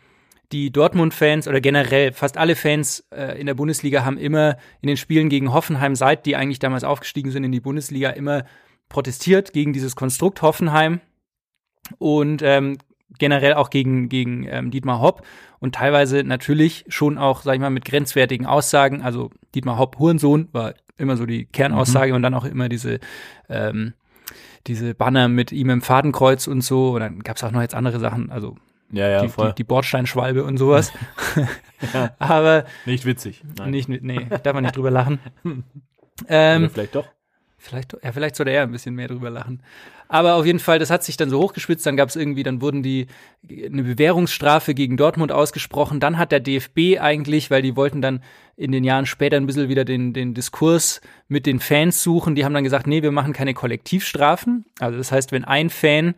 die 0.53 0.71
Dortmund-Fans 0.71 1.49
oder 1.49 1.61
generell 1.61 2.13
fast 2.13 2.37
alle 2.37 2.55
Fans 2.55 3.05
äh, 3.11 3.41
in 3.41 3.47
der 3.47 3.55
Bundesliga 3.55 4.05
haben 4.05 4.17
immer 4.17 4.59
in 4.81 4.87
den 4.87 4.97
Spielen 4.97 5.29
gegen 5.29 5.53
Hoffenheim, 5.53 5.97
seit 5.97 6.25
die 6.25 6.37
eigentlich 6.37 6.61
damals 6.61 6.85
aufgestiegen 6.85 7.33
sind 7.33 7.43
in 7.43 7.51
die 7.51 7.59
Bundesliga, 7.59 8.11
immer 8.11 8.45
protestiert 8.89 9.53
gegen 9.53 9.73
dieses 9.73 9.97
Konstrukt 9.97 10.43
Hoffenheim 10.43 11.01
und 11.99 12.43
ähm, 12.43 12.79
generell 13.19 13.55
auch 13.55 13.71
gegen, 13.71 14.09
gegen 14.09 14.47
ähm, 14.49 14.71
Dietmar 14.71 15.01
Hopp 15.01 15.23
und 15.59 15.75
teilweise 15.75 16.23
natürlich 16.25 16.85
schon 16.89 17.19
auch, 17.19 17.43
sag 17.43 17.55
ich 17.55 17.61
mal, 17.61 17.71
mit 17.71 17.85
grenzwertigen 17.85 18.47
Aussagen. 18.47 19.03
Also 19.03 19.31
Dietmar 19.55 19.79
Hopp, 19.79 19.99
Hurensohn, 19.99 20.49
war 20.53 20.75
immer 20.99 21.17
so 21.17 21.27
die 21.27 21.47
Kernaussage 21.47 22.15
und 22.15 22.23
dann 22.23 22.35
auch 22.35 22.45
immer 22.45 22.69
diese, 22.69 23.01
ähm, 23.49 23.95
diese 24.67 24.95
Banner 24.95 25.29
mit 25.29 25.53
ihm 25.53 25.71
im 25.71 25.83
Fadenkreuz 25.83 26.47
und 26.47 26.63
so. 26.63 26.91
Und 26.91 27.01
dann 27.01 27.21
gab 27.21 27.37
es 27.37 27.45
auch 27.45 27.51
noch 27.51 27.63
jetzt 27.63 27.75
andere 27.75 28.01
Sachen, 28.01 28.31
also 28.31 28.57
ja, 28.91 29.09
ja 29.09 29.23
die, 29.23 29.29
voll. 29.29 29.49
die, 29.49 29.57
die 29.57 29.65
Bordsteinschwalbe 29.65 30.45
und 30.45 30.59
sowas. 30.59 30.93
Aber 32.19 32.65
Nicht 32.85 33.05
witzig. 33.05 33.43
Nein. 33.59 33.71
nicht, 33.71 33.89
nee, 33.89 34.27
darf 34.43 34.55
man 34.55 34.65
nicht 34.65 34.77
drüber 34.77 34.91
lachen. 34.91 35.19
Ähm, 36.29 36.71
vielleicht 36.71 36.95
doch. 36.95 37.05
Vielleicht, 37.67 37.97
ja, 38.03 38.13
vielleicht 38.13 38.37
sollte 38.37 38.53
er 38.53 38.63
ein 38.63 38.73
bisschen 38.73 38.95
mehr 38.95 39.09
drüber 39.09 39.31
lachen. 39.31 39.63
Aber 40.09 40.35
auf 40.35 40.47
jeden 40.47 40.61
Fall, 40.61 40.79
das 40.79 40.91
hat 40.91 41.03
sich 41.03 41.17
dann 41.17 41.31
so 41.31 41.41
hochgespitzt, 41.41 41.85
dann 41.85 41.97
gab 41.97 42.09
es 42.09 42.17
irgendwie, 42.17 42.43
dann 42.43 42.61
wurden 42.61 42.83
die 42.83 43.09
eine 43.51 43.83
Bewährungsstrafe 43.83 44.75
gegen 44.75 44.97
Dortmund 44.97 45.33
ausgesprochen. 45.33 45.99
Dann 45.99 46.19
hat 46.19 46.33
der 46.33 46.41
DFB 46.41 47.01
eigentlich, 47.01 47.51
weil 47.51 47.63
die 47.63 47.77
wollten 47.77 48.01
dann 48.01 48.23
in 48.57 48.73
den 48.73 48.85
Jahren 48.85 49.07
später 49.07 49.37
ein 49.37 49.47
bisschen 49.47 49.69
wieder 49.69 49.85
den, 49.85 50.13
den 50.13 50.33
Diskurs 50.33 51.01
mit 51.29 51.47
den 51.47 51.61
Fans 51.61 52.03
suchen, 52.03 52.35
die 52.35 52.45
haben 52.45 52.55
dann 52.55 52.65
gesagt, 52.65 52.87
nee, 52.87 53.03
wir 53.03 53.13
machen 53.13 53.33
keine 53.33 53.53
Kollektivstrafen. 53.53 54.65
Also 54.79 54.97
das 54.97 55.13
heißt, 55.13 55.33
wenn 55.33 55.45
ein 55.45 55.69
Fan 55.69 56.15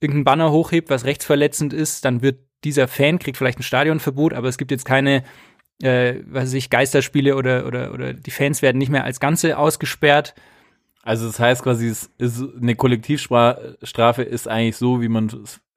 irgendein 0.00 0.24
Banner 0.24 0.50
hochhebt, 0.50 0.90
was 0.90 1.04
rechtsverletzend 1.04 1.72
ist, 1.72 2.04
dann 2.04 2.22
wird 2.22 2.40
dieser 2.64 2.88
Fan 2.88 3.18
kriegt 3.18 3.36
vielleicht 3.36 3.60
ein 3.60 3.64
Stadionverbot, 3.64 4.32
aber 4.32 4.48
es 4.48 4.58
gibt 4.58 4.70
jetzt 4.70 4.84
keine, 4.84 5.22
äh, 5.82 6.14
weiß 6.26 6.54
ich, 6.54 6.70
Geisterspiele 6.70 7.36
oder, 7.36 7.66
oder, 7.66 7.92
oder 7.92 8.12
die 8.14 8.30
Fans 8.30 8.62
werden 8.62 8.78
nicht 8.78 8.90
mehr 8.90 9.04
als 9.04 9.20
Ganze 9.20 9.58
ausgesperrt. 9.58 10.34
Also 11.08 11.26
das 11.26 11.40
heißt 11.40 11.62
quasi, 11.62 11.88
es 11.88 12.10
ist 12.18 12.44
eine 12.60 12.74
Kollektivstrafe 12.74 14.22
ist 14.22 14.46
eigentlich 14.46 14.76
so, 14.76 15.00
wie 15.00 15.08
man 15.08 15.30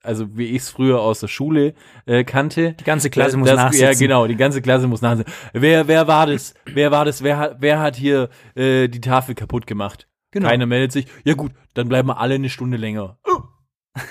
also 0.04 0.36
wie 0.36 0.48
ich 0.48 0.64
es 0.64 0.70
früher 0.70 1.00
aus 1.00 1.22
der 1.22 1.30
Schule 1.30 1.74
äh, 2.06 2.26
kannte. 2.26 2.74
Die 2.74 2.84
ganze 2.84 3.10
Klasse 3.10 3.38
muss 3.38 3.48
das, 3.48 3.56
nachsitzen. 3.56 3.94
Ja, 3.94 3.94
genau, 3.94 4.28
die 4.28 4.36
ganze 4.36 4.62
Klasse 4.62 4.88
muss 4.88 5.02
nachsitzen. 5.02 5.32
Wer, 5.54 5.88
wer 5.88 6.06
war 6.10 6.28
das? 6.28 6.54
Wer 6.66 6.92
war 6.92 7.06
das? 7.06 7.24
Wer 7.24 7.38
hat, 7.38 7.56
wer 7.62 7.80
hat 7.80 7.96
hier 7.96 8.28
äh, 8.56 8.90
die 8.90 9.00
Tafel 9.00 9.34
kaputt 9.34 9.68
gemacht? 9.68 10.10
Genau. 10.32 10.50
Keiner 10.50 10.66
meldet 10.66 10.92
sich. 10.92 11.06
Ja 11.24 11.34
gut, 11.34 11.54
dann 11.76 11.88
bleiben 11.88 12.10
wir 12.10 12.20
alle 12.20 12.36
eine 12.36 12.50
Stunde 12.50 12.76
länger. 12.76 13.18
Oh, 13.26 13.40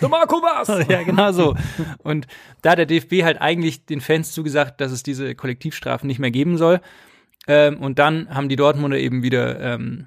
der 0.01 0.09
Marco 0.09 0.37
war's. 0.37 0.69
ja, 0.89 1.03
genau 1.03 1.33
so. 1.33 1.55
Und 1.99 2.29
da 2.63 2.71
hat 2.71 2.79
der 2.79 2.87
DFB 2.87 3.25
halt 3.25 3.43
eigentlich 3.43 3.85
den 3.85 4.01
Fans 4.01 4.33
zugesagt, 4.33 4.81
dass 4.81 4.91
es 4.91 5.03
diese 5.03 5.35
Kollektivstrafen 5.35 6.07
nicht 6.07 6.19
mehr 6.19 6.31
geben 6.31 6.57
soll. 6.57 6.81
Ähm, 7.47 7.77
und 7.77 7.99
dann 7.99 8.35
haben 8.35 8.49
die 8.49 8.57
Dortmunder 8.57 8.97
eben 8.97 9.23
wieder 9.23 9.61
ähm, 9.61 10.07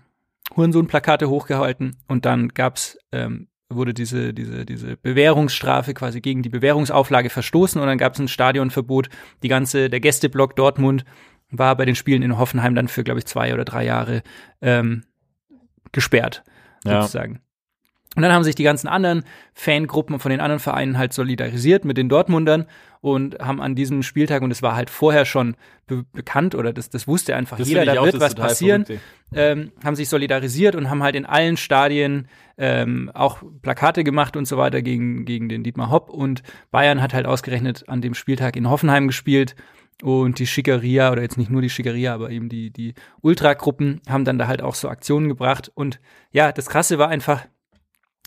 Hurensohn-Plakate 0.55 1.29
hochgehalten 1.29 1.97
und 2.07 2.25
dann 2.25 2.49
gab's 2.49 2.97
ähm, 3.11 3.47
wurde 3.69 3.93
diese, 3.93 4.33
diese, 4.33 4.65
diese 4.65 4.97
Bewährungsstrafe 4.97 5.93
quasi 5.93 6.21
gegen 6.21 6.43
die 6.43 6.49
Bewährungsauflage 6.49 7.29
verstoßen 7.29 7.81
und 7.81 7.87
dann 7.87 7.97
gab 7.97 8.13
es 8.13 8.19
ein 8.19 8.27
Stadionverbot. 8.27 9.09
Die 9.41 9.47
ganze, 9.47 9.89
der 9.89 9.99
Gästeblock 9.99 10.55
Dortmund 10.55 11.05
war 11.49 11.75
bei 11.75 11.85
den 11.85 11.95
Spielen 11.95 12.21
in 12.21 12.37
Hoffenheim 12.37 12.75
dann 12.75 12.87
für, 12.87 13.03
glaube 13.03 13.19
ich, 13.19 13.25
zwei 13.25 13.53
oder 13.53 13.65
drei 13.65 13.85
Jahre 13.85 14.21
ähm, 14.61 15.03
gesperrt, 15.91 16.43
Ja. 16.85 17.01
sozusagen. 17.01 17.39
Und 18.15 18.21
dann 18.21 18.31
haben 18.31 18.43
sich 18.43 18.55
die 18.55 18.63
ganzen 18.63 18.87
anderen 18.87 19.23
Fangruppen 19.53 20.19
von 20.19 20.29
den 20.29 20.39
anderen 20.39 20.59
Vereinen 20.59 20.97
halt 20.97 21.13
solidarisiert 21.13 21.83
mit 21.83 21.97
den 21.97 22.09
Dortmundern 22.09 22.65
und 23.01 23.39
haben 23.39 23.61
an 23.61 23.75
diesem 23.75 24.03
Spieltag, 24.03 24.43
und 24.43 24.51
es 24.51 24.61
war 24.61 24.75
halt 24.75 24.89
vorher 24.89 25.25
schon 25.25 25.55
be 25.87 26.05
bekannt 26.13 26.55
oder 26.55 26.73
das, 26.73 26.89
das 26.89 27.07
wusste 27.07 27.35
einfach 27.35 27.57
Das 27.57 27.67
jeder, 27.67 27.85
da 27.85 28.03
wird 28.03 28.19
was 28.19 28.35
passieren, 28.35 28.85
ähm, 29.33 29.71
haben 29.83 29.95
sich 29.95 30.09
solidarisiert 30.09 30.75
und 30.75 30.89
haben 30.89 31.01
halt 31.01 31.15
in 31.15 31.25
allen 31.25 31.57
Stadien 31.57 32.27
ähm, 32.57 33.09
auch 33.13 33.43
Plakate 33.61 34.03
gemacht 34.03 34.37
und 34.37 34.45
so 34.47 34.57
weiter 34.57 34.81
gegen, 34.81 35.25
gegen 35.25 35.49
den 35.49 35.63
Dietmar 35.63 35.89
Hopp. 35.89 36.09
Und 36.09 36.43
Bayern 36.71 37.01
hat 37.01 37.13
halt 37.13 37.25
ausgerechnet 37.25 37.89
an 37.89 38.01
dem 38.01 38.13
Spieltag 38.13 38.55
in 38.55 38.69
Hoffenheim 38.69 39.07
gespielt. 39.07 39.55
Und 40.01 40.39
die 40.39 40.47
Schickeria, 40.47 41.11
oder 41.11 41.21
jetzt 41.21 41.37
nicht 41.37 41.49
nur 41.49 41.61
die 41.61 41.69
Schickeria, 41.69 42.13
aber 42.13 42.29
eben 42.29 42.49
die, 42.49 42.71
die 42.71 42.93
Ultragruppen 43.21 44.01
haben 44.09 44.25
dann 44.25 44.37
da 44.37 44.47
halt 44.47 44.61
auch 44.61 44.75
so 44.75 44.89
Aktionen 44.89 45.29
gebracht. 45.29 45.71
Und 45.75 45.99
ja, 46.31 46.51
das 46.51 46.67
Krasse 46.67 46.97
war 46.97 47.09
einfach, 47.09 47.45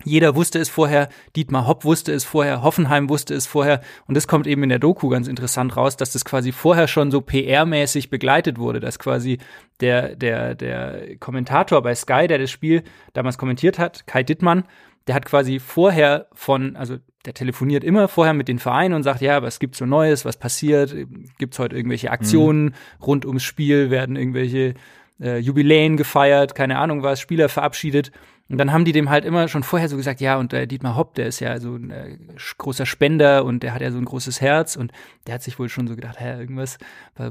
jeder 0.05 0.37
wusste 0.37 0.59
es 0.59 0.69
vorher, 0.69 1.09
Dietmar 1.37 1.67
Hopp 1.67 1.85
wusste 1.85 2.13
es 2.13 2.25
vorher, 2.25 2.63
Hoffenheim 2.63 3.09
wusste 3.09 3.35
es 3.35 3.47
vorher. 3.47 3.81
Und 4.07 4.15
das 4.15 4.29
kommt 4.29 4.47
eben 4.47 4.63
in 4.63 4.69
der 4.69 4.79
Doku 4.79 5.09
ganz 5.09 5.27
interessant 5.27 5.77
raus, 5.77 5.97
dass 5.97 6.13
das 6.13 6.25
quasi 6.25 6.53
vorher 6.53 6.87
schon 6.87 7.11
so 7.11 7.21
PR-mäßig 7.21 8.11
begleitet 8.11 8.59
wurde, 8.59 8.81
dass 8.81 8.99
quasi 8.99 9.39
der, 9.81 10.15
der, 10.15 10.55
der 10.55 11.17
Kommentator 11.17 11.83
bei 11.83 11.95
Sky, 11.95 12.27
der 12.27 12.39
das 12.39 12.51
Spiel 12.51 12.83
damals 13.15 13.39
kommentiert 13.39 13.79
hat, 13.79 14.07
Kai 14.07 14.23
Dittmann, 14.23 14.65
der 15.07 15.15
hat 15.15 15.25
quasi 15.25 15.61
vorher 15.61 16.27
von, 16.33 16.77
also 16.77 16.99
der 17.25 17.35
telefoniert 17.35 17.83
immer 17.83 18.09
vorher 18.09 18.35
mit 18.35 18.49
den 18.49 18.59
Vereinen 18.59 18.95
und 18.95 19.03
sagt, 19.03 19.21
ja, 19.21 19.43
was 19.43 19.59
gibt's 19.59 19.79
so 19.79 19.87
Neues, 19.87 20.25
was 20.25 20.37
passiert, 20.37 20.95
gibt's 21.39 21.59
heute 21.59 21.77
irgendwelche 21.77 22.11
Aktionen 22.11 22.75
rund 23.05 23.25
ums 23.25 23.43
Spiel, 23.43 23.91
werden 23.91 24.17
irgendwelche 24.17 24.75
äh, 25.21 25.39
Jubiläen 25.39 25.97
gefeiert, 25.97 26.55
keine 26.55 26.79
Ahnung 26.79 27.03
was, 27.03 27.21
Spieler 27.21 27.49
verabschiedet. 27.49 28.13
Und 28.49 28.59
dann 28.59 28.73
haben 28.73 28.85
die 28.85 28.93
dem 28.93 29.11
halt 29.11 29.25
immer 29.25 29.49
schon 29.49 29.65
vorher 29.65 29.89
so 29.89 29.97
gesagt, 29.97 30.21
ja, 30.21 30.37
und 30.37 30.53
der 30.53 30.67
Dietmar 30.67 30.97
Hopp, 30.97 31.15
der 31.15 31.27
ist 31.27 31.41
ja 31.41 31.59
so 31.59 31.75
ein 31.75 31.91
äh, 31.91 32.17
großer 32.59 32.87
Spender 32.87 33.45
und 33.45 33.63
der 33.63 33.75
hat 33.75 33.83
ja 33.83 33.91
so 33.91 33.99
ein 33.99 34.05
großes 34.05 34.41
Herz 34.41 34.77
und 34.77 34.93
der 35.27 35.35
hat 35.35 35.43
sich 35.43 35.59
wohl 35.59 35.69
schon 35.69 35.89
so 35.89 35.97
gedacht, 35.97 36.21
hä, 36.21 36.39
irgendwas, 36.39 36.79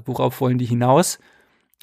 worauf 0.05 0.41
wollen 0.41 0.57
die 0.57 0.65
hinaus? 0.65 1.19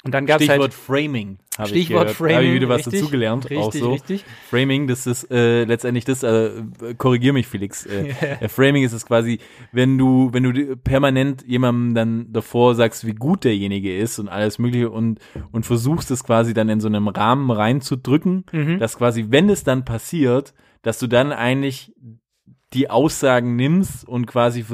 Und 0.05 0.13
dann 0.13 0.25
gab's 0.25 0.43
Stichwort 0.43 0.59
halt 0.61 0.73
Framing. 0.73 1.37
hab 1.57 1.67
ich 1.67 1.69
Stichwort 1.71 2.01
gehört. 2.01 2.17
Framing, 2.17 2.35
Habe 2.35 2.45
ich 2.47 2.53
wieder 2.55 2.67
was 2.67 2.77
richtig, 2.79 2.99
dazugelernt. 2.99 3.45
auch 3.45 3.49
richtig, 3.67 3.81
so. 3.81 3.91
richtig. 3.93 4.25
Framing, 4.49 4.87
das 4.87 5.07
ist 5.07 5.31
äh, 5.31 5.63
letztendlich 5.63 6.03
das, 6.03 6.23
äh, 6.23 6.61
korrigier 6.97 7.31
mich 7.31 7.47
Felix. 7.47 7.85
Äh, 7.85 8.09
äh, 8.41 8.49
Framing 8.49 8.83
ist 8.83 8.91
es 8.91 9.05
quasi, 9.05 9.39
wenn 9.71 9.97
du, 9.97 10.27
wenn 10.33 10.43
du 10.43 10.75
permanent 10.75 11.45
jemandem 11.47 11.95
dann 11.95 12.33
davor 12.33 12.75
sagst, 12.75 13.07
wie 13.07 13.13
gut 13.13 13.45
derjenige 13.45 13.97
ist 13.97 14.19
und 14.19 14.27
alles 14.27 14.59
mögliche 14.59 14.89
und, 14.89 15.19
und 15.53 15.65
versuchst 15.65 16.11
es 16.11 16.25
quasi 16.25 16.53
dann 16.53 16.67
in 16.67 16.81
so 16.81 16.89
einem 16.89 17.07
Rahmen 17.07 17.49
reinzudrücken, 17.49 18.43
Mhm. 18.51 18.79
dass 18.79 18.97
quasi, 18.97 19.27
wenn 19.29 19.49
es 19.49 19.63
dann 19.63 19.85
passiert, 19.85 20.53
dass 20.81 20.99
du 20.99 21.07
dann 21.07 21.31
eigentlich 21.31 21.93
die 22.73 22.89
Aussagen 22.89 23.55
nimmst 23.55 24.05
und 24.05 24.25
quasi 24.25 24.65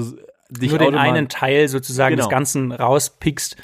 dich 0.49 0.69
nur 0.71 0.79
den 0.79 0.95
einen 0.95 1.29
Teil 1.29 1.67
sozusagen 1.67 2.15
Genau. 2.15 2.25
des 2.25 2.31
Ganzen 2.31 2.71
rauspickst, 2.71 3.57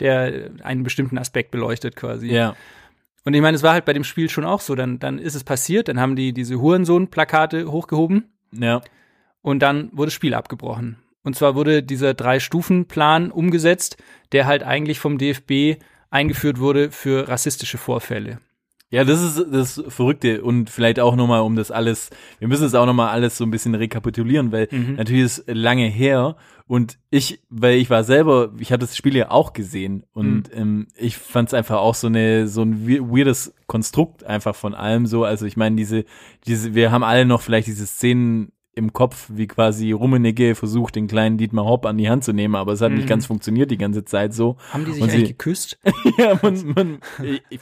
der 0.00 0.50
einen 0.62 0.82
bestimmten 0.82 1.18
Aspekt 1.18 1.50
beleuchtet 1.50 1.96
quasi. 1.96 2.28
Ja. 2.28 2.54
Und 3.24 3.34
ich 3.34 3.40
meine, 3.42 3.54
es 3.54 3.62
war 3.62 3.72
halt 3.74 3.84
bei 3.84 3.92
dem 3.92 4.04
Spiel 4.04 4.30
schon 4.30 4.44
auch 4.44 4.60
so. 4.60 4.74
Dann, 4.74 4.98
dann 4.98 5.18
ist 5.18 5.34
es 5.34 5.44
passiert, 5.44 5.88
dann 5.88 6.00
haben 6.00 6.16
die 6.16 6.32
diese 6.32 6.60
Hurensohn-Plakate 6.60 7.70
hochgehoben 7.70 8.24
Ja. 8.52 8.80
und 9.42 9.60
dann 9.60 9.90
wurde 9.92 10.06
das 10.08 10.14
Spiel 10.14 10.34
abgebrochen. 10.34 10.96
Und 11.22 11.36
zwar 11.36 11.54
wurde 11.54 11.82
dieser 11.82 12.14
Drei-Stufen-Plan 12.14 13.30
umgesetzt, 13.30 13.96
der 14.32 14.46
halt 14.46 14.62
eigentlich 14.62 14.98
vom 14.98 15.18
DFB 15.18 15.76
eingeführt 16.10 16.58
wurde 16.60 16.90
für 16.90 17.28
rassistische 17.28 17.78
Vorfälle. 17.78 18.38
Ja, 18.92 19.04
das 19.04 19.22
ist 19.22 19.46
das 19.52 19.80
Verrückte 19.86 20.42
und 20.42 20.68
vielleicht 20.68 20.98
auch 20.98 21.14
nochmal, 21.14 21.42
um 21.42 21.54
das 21.54 21.70
alles, 21.70 22.10
wir 22.40 22.48
müssen 22.48 22.64
es 22.66 22.74
auch 22.74 22.86
nochmal 22.86 23.10
alles 23.10 23.36
so 23.36 23.44
ein 23.44 23.50
bisschen 23.52 23.76
rekapitulieren, 23.76 24.50
weil 24.50 24.66
Mhm. 24.72 24.94
natürlich 24.96 25.22
ist 25.24 25.44
lange 25.46 25.86
her 25.86 26.36
und 26.70 27.00
ich, 27.10 27.42
weil 27.50 27.78
ich 27.78 27.90
war 27.90 28.04
selber, 28.04 28.52
ich 28.60 28.70
habe 28.70 28.78
das 28.82 28.96
Spiel 28.96 29.16
ja 29.16 29.32
auch 29.32 29.52
gesehen 29.52 30.04
und 30.12 30.54
Mhm. 30.54 30.54
ähm, 30.54 30.86
ich 30.96 31.16
fand 31.16 31.48
es 31.48 31.54
einfach 31.54 31.78
auch 31.78 31.96
so 31.96 32.06
eine 32.06 32.46
so 32.46 32.62
ein 32.62 32.86
we- 32.86 33.00
weirdes 33.10 33.52
Konstrukt 33.66 34.22
einfach 34.22 34.54
von 34.54 34.74
allem 34.74 35.06
so. 35.06 35.24
Also 35.24 35.46
ich 35.46 35.56
meine 35.56 35.74
diese 35.74 36.04
diese, 36.46 36.72
wir 36.76 36.92
haben 36.92 37.02
alle 37.02 37.24
noch 37.24 37.42
vielleicht 37.42 37.66
diese 37.66 37.86
Szenen 37.86 38.52
im 38.72 38.92
Kopf, 38.92 39.28
wie 39.34 39.48
quasi 39.48 39.90
Rummenigge 39.90 40.54
versucht, 40.54 40.94
den 40.94 41.08
kleinen 41.08 41.38
Dietmar 41.38 41.64
Hopp 41.64 41.86
an 41.86 41.98
die 41.98 42.08
Hand 42.08 42.22
zu 42.22 42.32
nehmen, 42.32 42.54
aber 42.54 42.72
es 42.72 42.80
hat 42.80 42.92
nicht 42.92 43.06
Mhm. 43.06 43.08
ganz 43.08 43.26
funktioniert 43.26 43.72
die 43.72 43.76
ganze 43.76 44.04
Zeit 44.04 44.32
so. 44.32 44.56
Haben 44.72 44.84
die 44.84 44.92
sich 44.92 45.02
Und 45.02 45.08
eigentlich 45.10 45.22
sie- 45.26 45.32
geküsst? 45.32 45.76
ja, 46.18 46.38
man, 46.42 46.72
man, 46.76 46.98
ich, 47.24 47.42
ich, 47.50 47.60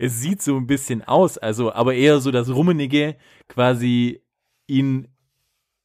es 0.00 0.20
sieht 0.20 0.42
so 0.42 0.56
ein 0.56 0.66
bisschen 0.66 1.04
aus, 1.06 1.38
also, 1.38 1.72
aber 1.72 1.94
eher 1.94 2.18
so, 2.18 2.32
dass 2.32 2.52
Rummenigge 2.52 3.14
quasi 3.46 4.20
ihn 4.66 5.06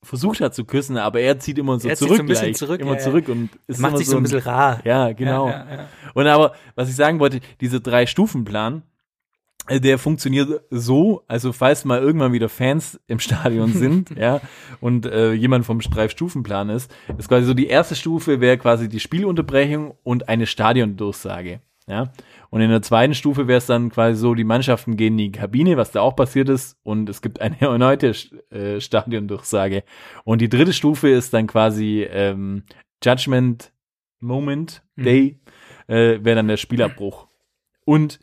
versucht 0.03 0.41
hat 0.41 0.53
zu 0.53 0.65
küssen, 0.65 0.97
aber 0.97 1.19
er 1.19 1.39
zieht 1.39 1.57
immer 1.57 1.79
so 1.79 1.87
Er 1.87 1.95
zurück, 1.95 2.17
so 2.17 2.23
ein 2.23 2.27
bisschen 2.27 2.45
gleich, 2.45 2.57
zurück, 2.57 2.81
immer 2.81 2.93
ja, 2.93 2.99
zurück 2.99 3.29
und 3.29 3.49
ist 3.67 3.79
Macht 3.79 3.91
immer 3.91 3.97
sich 3.97 4.07
so 4.07 4.17
ein 4.17 4.23
bisschen 4.23 4.39
rar. 4.39 4.81
Ja, 4.83 5.11
genau. 5.13 5.47
Ja, 5.47 5.65
ja. 5.69 5.89
Und 6.13 6.27
aber, 6.27 6.53
was 6.75 6.89
ich 6.89 6.95
sagen 6.95 7.19
wollte, 7.19 7.39
dieser 7.61 7.79
Drei-Stufen-Plan, 7.79 8.83
äh, 9.67 9.79
der 9.79 9.97
funktioniert 9.97 10.61
so, 10.69 11.23
also 11.27 11.53
falls 11.53 11.85
mal 11.85 12.01
irgendwann 12.01 12.33
wieder 12.33 12.49
Fans 12.49 12.99
im 13.07 13.19
Stadion 13.19 13.73
sind, 13.73 14.09
ja, 14.11 14.41
und 14.81 15.05
äh, 15.05 15.33
jemand 15.33 15.65
vom 15.65 15.79
Drei-Stufen-Plan 15.79 16.69
ist, 16.69 16.93
ist 17.17 17.29
quasi 17.29 17.45
so 17.45 17.53
die 17.53 17.67
erste 17.67 17.95
Stufe 17.95 18.41
wäre 18.41 18.57
quasi 18.57 18.89
die 18.89 18.99
Spielunterbrechung 18.99 19.93
und 20.03 20.27
eine 20.27 20.47
Stadiondurchsage, 20.47 21.61
ja. 21.87 22.11
Und 22.49 22.61
in 22.61 22.69
der 22.69 22.81
zweiten 22.81 23.13
Stufe 23.15 23.47
wäre 23.47 23.57
es 23.57 23.65
dann 23.65 23.89
quasi 23.89 24.19
so, 24.19 24.33
die 24.35 24.43
Mannschaften 24.43 24.95
gehen 24.95 25.13
in 25.13 25.17
die 25.17 25.31
Kabine, 25.31 25.75
was 25.77 25.91
da 25.91 26.01
auch 26.01 26.15
passiert 26.15 26.49
ist, 26.49 26.77
und 26.83 27.09
es 27.09 27.21
gibt 27.21 27.41
eine 27.41 27.59
erneute 27.61 28.13
äh, 28.51 28.79
Stadiondurchsage. 28.79 29.83
Und 30.23 30.41
die 30.41 30.49
dritte 30.49 30.73
Stufe 30.73 31.09
ist 31.09 31.33
dann 31.33 31.47
quasi 31.47 32.03
ähm, 32.09 32.63
Judgment 33.03 33.71
Moment 34.19 34.83
Mhm. 34.95 35.03
Day, 35.03 35.39
äh, 35.87 36.23
wäre 36.23 36.35
dann 36.35 36.47
der 36.47 36.57
Spielabbruch. 36.57 37.27
Und 37.85 38.19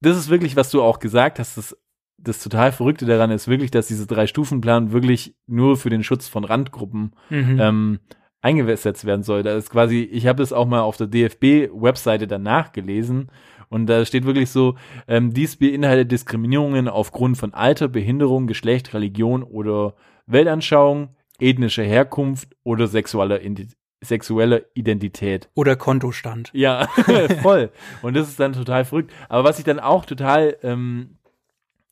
das 0.00 0.16
ist 0.16 0.30
wirklich, 0.30 0.56
was 0.56 0.70
du 0.70 0.80
auch 0.82 1.00
gesagt 1.00 1.38
hast, 1.38 1.56
das, 1.58 1.76
das 2.18 2.42
total 2.42 2.72
Verrückte 2.72 3.04
daran 3.04 3.30
ist 3.30 3.48
wirklich, 3.48 3.70
dass 3.70 3.88
diese 3.88 4.06
Drei-Stufen-Plan 4.06 4.92
wirklich 4.92 5.34
nur 5.46 5.76
für 5.76 5.90
den 5.90 6.04
Schutz 6.04 6.28
von 6.28 6.44
Randgruppen 6.44 7.14
Mhm. 7.30 7.58
ähm, 7.60 8.00
eingesetzt 8.42 9.04
werden 9.06 9.22
soll. 9.22 9.42
Da 9.42 9.56
ist 9.56 9.70
quasi, 9.70 10.02
ich 10.02 10.26
habe 10.26 10.38
das 10.42 10.52
auch 10.52 10.66
mal 10.66 10.80
auf 10.82 10.96
der 10.98 11.06
DFB-Webseite 11.06 12.26
danach 12.26 12.72
gelesen 12.72 13.28
und 13.68 13.86
da 13.86 14.04
steht 14.04 14.24
wirklich 14.26 14.50
so, 14.50 14.74
ähm, 15.08 15.32
dies 15.32 15.56
beinhaltet 15.56 16.12
Diskriminierungen 16.12 16.88
aufgrund 16.88 17.38
von 17.38 17.54
Alter, 17.54 17.88
Behinderung, 17.88 18.46
Geschlecht, 18.46 18.92
Religion 18.92 19.42
oder 19.42 19.94
Weltanschauung, 20.26 21.10
ethnischer 21.40 21.82
Herkunft 21.84 22.54
oder 22.64 22.86
sexueller, 22.86 23.38
Indi- 23.40 23.72
sexueller 24.02 24.62
Identität. 24.74 25.48
Oder 25.54 25.76
Kontostand. 25.76 26.50
Ja, 26.52 26.88
voll. 27.42 27.70
Und 28.02 28.14
das 28.14 28.28
ist 28.28 28.40
dann 28.40 28.52
total 28.52 28.84
verrückt. 28.84 29.12
Aber 29.28 29.44
was 29.44 29.58
ich 29.58 29.64
dann 29.64 29.78
auch 29.80 30.04
total, 30.04 30.56
ähm, 30.62 31.16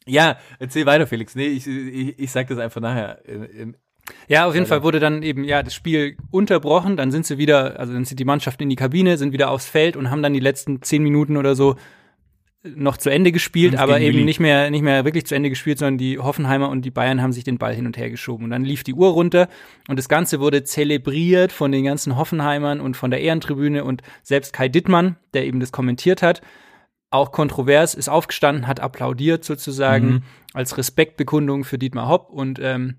ja, 0.06 0.36
erzähl 0.58 0.86
weiter, 0.86 1.06
Felix. 1.06 1.34
Nee, 1.36 1.46
ich, 1.46 1.66
ich, 1.66 2.18
ich 2.18 2.30
sag 2.32 2.48
das 2.48 2.58
einfach 2.58 2.80
nachher. 2.80 3.24
In, 3.26 3.76
Ja, 4.28 4.46
auf 4.46 4.54
jeden 4.54 4.66
Fall 4.66 4.82
wurde 4.82 5.00
dann 5.00 5.22
eben 5.22 5.44
ja 5.44 5.62
das 5.62 5.74
Spiel 5.74 6.16
unterbrochen. 6.30 6.96
Dann 6.96 7.10
sind 7.10 7.26
sie 7.26 7.38
wieder, 7.38 7.78
also 7.78 7.92
dann 7.92 8.04
sind 8.04 8.18
die 8.20 8.24
Mannschaften 8.24 8.62
in 8.64 8.68
die 8.70 8.76
Kabine, 8.76 9.16
sind 9.18 9.32
wieder 9.32 9.50
aufs 9.50 9.66
Feld 9.66 9.96
und 9.96 10.10
haben 10.10 10.22
dann 10.22 10.32
die 10.34 10.40
letzten 10.40 10.82
zehn 10.82 11.02
Minuten 11.02 11.36
oder 11.36 11.54
so 11.54 11.76
noch 12.62 12.98
zu 12.98 13.08
Ende 13.08 13.32
gespielt, 13.32 13.74
aber 13.76 14.00
eben 14.00 14.16
Willi. 14.16 14.24
nicht 14.26 14.38
mehr, 14.38 14.68
nicht 14.70 14.82
mehr 14.82 15.06
wirklich 15.06 15.24
zu 15.24 15.34
Ende 15.34 15.48
gespielt, 15.48 15.78
sondern 15.78 15.96
die 15.96 16.18
Hoffenheimer 16.18 16.68
und 16.68 16.84
die 16.84 16.90
Bayern 16.90 17.22
haben 17.22 17.32
sich 17.32 17.42
den 17.42 17.56
Ball 17.56 17.74
hin 17.74 17.86
und 17.86 17.96
her 17.96 18.10
geschoben. 18.10 18.44
Und 18.44 18.50
dann 18.50 18.64
lief 18.64 18.84
die 18.84 18.92
Uhr 18.92 19.08
runter 19.12 19.48
und 19.88 19.98
das 19.98 20.10
Ganze 20.10 20.40
wurde 20.40 20.62
zelebriert 20.62 21.52
von 21.52 21.72
den 21.72 21.84
ganzen 21.84 22.16
Hoffenheimern 22.18 22.80
und 22.82 22.98
von 22.98 23.10
der 23.10 23.22
Ehrentribüne 23.22 23.82
und 23.82 24.02
selbst 24.22 24.52
Kai 24.52 24.68
Dittmann, 24.68 25.16
der 25.32 25.46
eben 25.46 25.58
das 25.58 25.72
kommentiert 25.72 26.20
hat, 26.20 26.42
auch 27.08 27.32
kontrovers, 27.32 27.94
ist 27.94 28.10
aufgestanden, 28.10 28.66
hat 28.66 28.78
applaudiert 28.78 29.42
sozusagen 29.42 30.06
Mhm. 30.06 30.22
als 30.52 30.76
Respektbekundung 30.76 31.64
für 31.64 31.78
Dietmar 31.78 32.08
Hopp 32.08 32.28
und 32.28 32.60
ähm, 32.62 32.96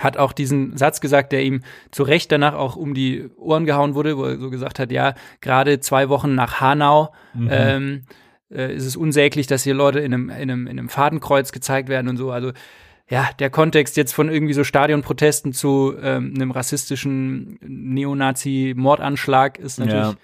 hat 0.00 0.16
auch 0.16 0.32
diesen 0.32 0.76
Satz 0.76 1.00
gesagt, 1.00 1.32
der 1.32 1.42
ihm 1.42 1.62
zu 1.90 2.02
Recht 2.02 2.32
danach 2.32 2.54
auch 2.54 2.76
um 2.76 2.94
die 2.94 3.28
Ohren 3.36 3.64
gehauen 3.64 3.94
wurde, 3.94 4.16
wo 4.18 4.24
er 4.24 4.38
so 4.38 4.50
gesagt 4.50 4.78
hat, 4.78 4.90
ja, 4.90 5.14
gerade 5.40 5.80
zwei 5.80 6.08
Wochen 6.08 6.34
nach 6.34 6.60
Hanau 6.60 7.12
ähm, 7.48 8.02
äh, 8.50 8.74
ist 8.74 8.86
es 8.86 8.96
unsäglich, 8.96 9.46
dass 9.46 9.62
hier 9.64 9.74
Leute 9.74 10.00
in 10.00 10.12
einem, 10.12 10.30
in, 10.30 10.36
einem, 10.36 10.66
in 10.66 10.78
einem 10.78 10.88
Fadenkreuz 10.88 11.52
gezeigt 11.52 11.88
werden 11.88 12.08
und 12.08 12.16
so. 12.16 12.30
Also 12.30 12.52
ja, 13.08 13.28
der 13.38 13.50
Kontext 13.50 13.96
jetzt 13.96 14.12
von 14.14 14.28
irgendwie 14.30 14.54
so 14.54 14.64
Stadionprotesten 14.64 15.52
zu 15.52 15.94
ähm, 16.00 16.32
einem 16.34 16.50
rassistischen 16.50 17.58
Neonazi-Mordanschlag 17.62 19.58
ist 19.58 19.78
natürlich 19.78 20.02
Ja. 20.02 20.10
ein 20.10 20.16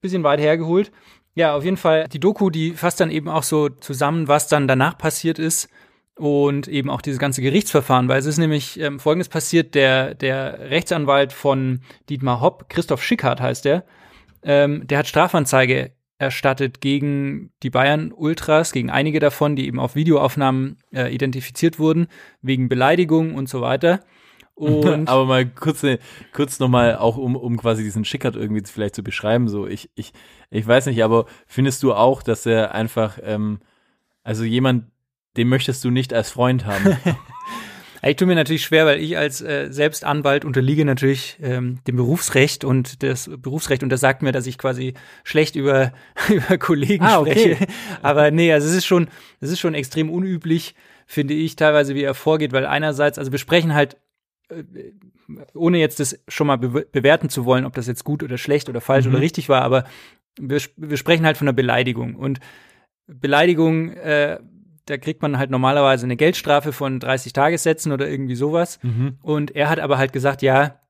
bisschen 0.00 0.22
weit 0.22 0.40
hergeholt. 0.40 0.92
Ja, 1.34 1.54
auf 1.54 1.64
jeden 1.64 1.76
Fall, 1.76 2.06
die 2.08 2.20
Doku, 2.20 2.50
die 2.50 2.72
fasst 2.72 3.00
dann 3.00 3.10
eben 3.10 3.28
auch 3.28 3.42
so 3.42 3.68
zusammen, 3.68 4.28
was 4.28 4.48
dann 4.48 4.68
danach 4.68 4.96
passiert 4.96 5.38
ist 5.38 5.68
und 6.16 6.66
eben 6.66 6.88
auch 6.90 7.02
dieses 7.02 7.20
ganze 7.20 7.42
Gerichtsverfahren, 7.42 8.08
weil 8.08 8.18
es 8.18 8.26
ist 8.26 8.38
nämlich 8.38 8.80
ähm, 8.80 8.98
Folgendes 8.98 9.28
passiert, 9.28 9.74
der, 9.74 10.14
der 10.14 10.70
Rechtsanwalt 10.70 11.32
von 11.32 11.80
Dietmar 12.08 12.40
Hopp, 12.40 12.68
Christoph 12.68 13.02
Schickhardt 13.02 13.40
heißt 13.40 13.66
der, 13.66 13.84
ähm, 14.42 14.86
der 14.86 14.98
hat 14.98 15.06
Strafanzeige 15.06 15.92
erstattet 16.18 16.80
gegen 16.80 17.52
die 17.62 17.68
Bayern 17.68 18.12
Ultras, 18.12 18.72
gegen 18.72 18.90
einige 18.90 19.20
davon, 19.20 19.56
die 19.56 19.66
eben 19.66 19.78
auf 19.78 19.94
Videoaufnahmen 19.94 20.78
äh, 20.94 21.14
identifiziert 21.14 21.78
wurden, 21.78 22.06
wegen 22.40 22.70
Beleidigung 22.70 23.34
und 23.34 23.50
so 23.50 23.60
weiter. 23.60 24.00
Und 24.54 24.86
Aber 25.08 25.26
mal 25.26 25.46
kurz, 25.46 25.82
ne- 25.82 25.98
kurz 26.32 26.58
nochmal 26.58 26.96
auch, 26.96 27.18
um, 27.18 27.36
um 27.36 27.58
quasi 27.58 27.82
diesen 27.82 28.06
Schickert 28.06 28.36
irgendwie 28.36 28.62
vielleicht 28.64 28.94
zu 28.94 29.02
beschreiben, 29.02 29.48
so, 29.48 29.66
ich, 29.66 29.90
ich, 29.94 30.14
ich 30.48 30.66
weiß 30.66 30.86
nicht, 30.86 31.04
aber 31.04 31.26
findest 31.46 31.82
du 31.82 31.92
auch, 31.92 32.22
dass 32.22 32.46
er 32.46 32.74
einfach, 32.74 33.18
ähm, 33.22 33.60
also 34.22 34.44
jemand, 34.44 34.86
den 35.36 35.48
möchtest 35.48 35.84
du 35.84 35.90
nicht 35.90 36.12
als 36.12 36.30
Freund 36.30 36.66
haben? 36.66 36.96
Ich 38.02 38.16
tue 38.16 38.28
mir 38.28 38.34
natürlich 38.36 38.62
schwer, 38.62 38.86
weil 38.86 39.00
ich 39.00 39.18
als 39.18 39.40
äh, 39.40 39.68
Selbstanwalt 39.70 40.44
unterliege 40.44 40.84
natürlich 40.84 41.38
ähm, 41.42 41.78
dem 41.88 41.96
Berufsrecht 41.96 42.62
und 42.62 43.02
das 43.02 43.28
Berufsrecht 43.36 43.82
und 43.82 43.88
das 43.88 44.00
sagt 44.00 44.22
mir, 44.22 44.30
dass 44.30 44.46
ich 44.46 44.58
quasi 44.58 44.94
schlecht 45.24 45.56
über, 45.56 45.92
über 46.28 46.58
Kollegen 46.58 47.04
Ah, 47.04 47.18
okay. 47.18 47.56
spreche. 47.56 47.72
Aber 48.02 48.30
nee, 48.30 48.52
also 48.52 48.68
es 48.68 48.74
ist 48.74 48.86
schon, 48.86 49.08
es 49.40 49.50
ist 49.50 49.58
schon 49.58 49.74
extrem 49.74 50.10
unüblich, 50.10 50.76
finde 51.06 51.34
ich, 51.34 51.56
teilweise, 51.56 51.94
wie 51.96 52.02
er 52.02 52.14
vorgeht, 52.14 52.52
weil 52.52 52.66
einerseits, 52.66 53.18
also 53.18 53.32
wir 53.32 53.40
sprechen 53.40 53.74
halt, 53.74 53.96
äh, 54.50 54.62
ohne 55.54 55.78
jetzt 55.78 55.98
das 55.98 56.20
schon 56.28 56.46
mal 56.46 56.58
be 56.58 56.86
bewerten 56.92 57.28
zu 57.28 57.44
wollen, 57.44 57.64
ob 57.64 57.74
das 57.74 57.88
jetzt 57.88 58.04
gut 58.04 58.22
oder 58.22 58.38
schlecht 58.38 58.68
oder 58.68 58.80
falsch 58.80 59.08
oder 59.08 59.20
richtig 59.20 59.48
war, 59.48 59.62
aber 59.62 59.84
wir, 60.38 60.60
wir 60.76 60.96
sprechen 60.96 61.26
halt 61.26 61.38
von 61.38 61.48
einer 61.48 61.56
Beleidigung. 61.56 62.14
Und 62.14 62.38
Beleidigung, 63.08 63.92
äh, 63.94 64.38
da 64.86 64.96
kriegt 64.96 65.22
man 65.22 65.38
halt 65.38 65.50
normalerweise 65.50 66.06
eine 66.06 66.16
Geldstrafe 66.16 66.72
von 66.72 67.00
30 67.00 67.32
Tagessätzen 67.32 67.92
oder 67.92 68.08
irgendwie 68.08 68.36
sowas. 68.36 68.78
Und 69.22 69.54
er 69.54 69.68
hat 69.68 69.80
aber 69.80 69.98
halt 69.98 70.12
gesagt, 70.12 70.42
ja, 70.42 70.80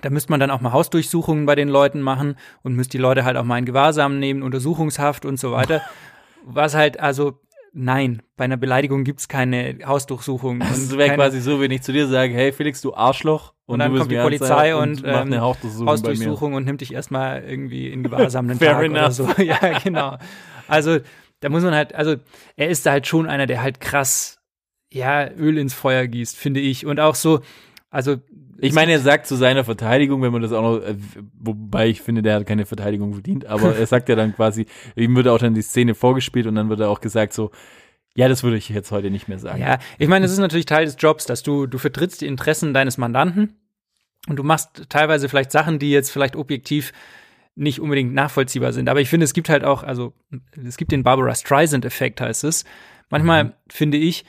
da 0.00 0.10
müsste 0.10 0.30
man 0.30 0.40
dann 0.40 0.50
auch 0.50 0.60
mal 0.60 0.72
Hausdurchsuchungen 0.72 1.44
bei 1.44 1.54
den 1.54 1.68
Leuten 1.68 2.00
machen 2.00 2.36
und 2.62 2.74
müsste 2.74 2.92
die 2.92 3.02
Leute 3.02 3.24
halt 3.24 3.36
auch 3.36 3.44
mal 3.44 3.58
in 3.58 3.66
Gewahrsam 3.66 4.18
nehmen, 4.18 4.42
Untersuchungshaft 4.42 5.24
und 5.26 5.38
so 5.38 5.52
weiter. 5.52 5.82
Was 6.44 6.74
halt, 6.74 6.98
also, 6.98 7.40
nein, 7.72 8.22
bei 8.36 8.44
einer 8.44 8.56
Beleidigung 8.56 9.04
gibt's 9.04 9.28
keine 9.28 9.78
Hausdurchsuchung. 9.84 10.60
Das 10.60 10.92
und 10.92 10.98
wäre 10.98 11.14
quasi 11.14 11.40
so, 11.40 11.60
wenn 11.60 11.70
ich 11.70 11.82
zu 11.82 11.92
dir 11.92 12.08
sage, 12.08 12.32
hey 12.32 12.52
Felix, 12.52 12.80
du 12.80 12.94
Arschloch. 12.94 13.52
Und 13.66 13.78
dann 13.78 13.92
du 13.92 13.98
kommt 13.98 14.10
die 14.10 14.16
Polizei 14.16 14.74
und, 14.74 15.02
macht 15.02 15.04
ähm, 15.04 15.32
eine 15.32 15.40
Hausdurchsuchung, 15.40 15.88
Hausdurchsuchung 15.88 16.54
und 16.54 16.64
nimmt 16.64 16.80
dich 16.80 16.92
erstmal 16.92 17.42
irgendwie 17.44 17.88
in 17.88 18.02
Gewahrsam 18.02 18.48
Fair 18.56 18.72
Tag 18.72 18.90
oder 18.90 19.00
enough. 19.00 19.12
so. 19.12 19.28
Ja, 19.42 19.78
genau. 19.82 20.16
Also, 20.68 20.98
da 21.42 21.48
muss 21.48 21.62
man 21.62 21.74
halt, 21.74 21.94
also, 21.94 22.16
er 22.56 22.68
ist 22.68 22.86
da 22.86 22.92
halt 22.92 23.06
schon 23.06 23.28
einer, 23.28 23.46
der 23.46 23.62
halt 23.62 23.80
krass, 23.80 24.40
ja, 24.90 25.28
Öl 25.30 25.58
ins 25.58 25.74
Feuer 25.74 26.06
gießt, 26.06 26.36
finde 26.36 26.60
ich. 26.60 26.86
Und 26.86 27.00
auch 27.00 27.14
so, 27.14 27.40
also. 27.90 28.16
Ich 28.58 28.72
meine, 28.72 28.92
er 28.92 29.00
sagt 29.00 29.26
zu 29.26 29.34
seiner 29.34 29.64
Verteidigung, 29.64 30.22
wenn 30.22 30.30
man 30.30 30.40
das 30.40 30.52
auch 30.52 30.62
noch, 30.62 30.86
äh, 30.86 30.94
wobei 31.34 31.88
ich 31.88 32.00
finde, 32.00 32.22
der 32.22 32.36
hat 32.36 32.46
keine 32.46 32.64
Verteidigung 32.64 33.12
verdient, 33.12 33.44
aber 33.46 33.76
er 33.76 33.86
sagt 33.88 34.08
ja 34.08 34.14
dann 34.14 34.36
quasi, 34.36 34.66
ihm 34.94 35.16
wird 35.16 35.26
auch 35.26 35.38
dann 35.38 35.54
die 35.54 35.62
Szene 35.62 35.96
vorgespielt 35.96 36.46
und 36.46 36.54
dann 36.54 36.68
wird 36.68 36.78
er 36.78 36.88
auch 36.88 37.00
gesagt 37.00 37.32
so, 37.32 37.50
ja, 38.14 38.28
das 38.28 38.44
würde 38.44 38.56
ich 38.56 38.68
jetzt 38.68 38.92
heute 38.92 39.10
nicht 39.10 39.26
mehr 39.26 39.40
sagen. 39.40 39.60
Ja, 39.60 39.78
ich 39.98 40.06
meine, 40.06 40.24
es 40.26 40.32
ist 40.32 40.38
natürlich 40.38 40.66
Teil 40.66 40.84
des 40.84 40.96
Jobs, 40.96 41.26
dass 41.26 41.42
du, 41.42 41.66
du 41.66 41.78
vertrittst 41.78 42.20
die 42.20 42.26
Interessen 42.26 42.72
deines 42.72 42.98
Mandanten 42.98 43.58
und 44.28 44.36
du 44.36 44.44
machst 44.44 44.84
teilweise 44.88 45.28
vielleicht 45.28 45.50
Sachen, 45.50 45.80
die 45.80 45.90
jetzt 45.90 46.10
vielleicht 46.10 46.36
objektiv 46.36 46.92
nicht 47.54 47.80
unbedingt 47.80 48.14
nachvollziehbar 48.14 48.72
sind. 48.72 48.88
Aber 48.88 49.00
ich 49.00 49.08
finde, 49.08 49.24
es 49.24 49.34
gibt 49.34 49.48
halt 49.48 49.64
auch, 49.64 49.82
also 49.82 50.14
es 50.66 50.76
gibt 50.76 50.92
den 50.92 51.02
Barbara 51.02 51.34
Streisand-Effekt, 51.34 52.20
heißt 52.20 52.44
es. 52.44 52.64
Manchmal 53.10 53.56
finde 53.68 53.98
ich, 53.98 54.24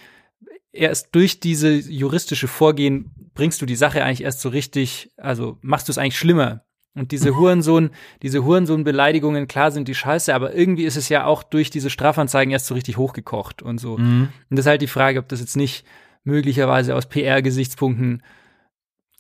erst 0.73 1.15
durch 1.15 1.39
diese 1.39 1.71
juristische 1.71 2.47
Vorgehen 2.47 3.11
bringst 3.33 3.61
du 3.61 3.65
die 3.65 3.75
Sache 3.75 4.03
eigentlich 4.03 4.23
erst 4.23 4.41
so 4.41 4.49
richtig, 4.49 5.11
also 5.17 5.57
machst 5.61 5.87
du 5.87 5.91
es 5.91 5.97
eigentlich 5.97 6.17
schlimmer. 6.17 6.65
Und 6.95 7.11
diese 7.11 7.35
Hurensohn, 7.35 7.89
diese 8.21 8.43
Hurensohn-Beleidigungen, 8.43 9.47
klar 9.47 9.71
sind 9.71 9.87
die 9.87 9.95
scheiße, 9.95 10.33
aber 10.33 10.53
irgendwie 10.53 10.83
ist 10.83 10.97
es 10.97 11.09
ja 11.09 11.25
auch 11.25 11.41
durch 11.41 11.71
diese 11.71 11.89
Strafanzeigen 11.89 12.51
erst 12.51 12.67
so 12.67 12.75
richtig 12.75 12.97
hochgekocht 12.97 13.63
und 13.63 13.79
so. 13.79 13.95
Und 13.95 14.29
das 14.51 14.59
ist 14.59 14.69
halt 14.69 14.81
die 14.83 14.87
Frage, 14.87 15.17
ob 15.17 15.27
das 15.27 15.39
jetzt 15.39 15.55
nicht 15.55 15.85
möglicherweise 16.23 16.95
aus 16.95 17.07
PR-Gesichtspunkten 17.07 18.21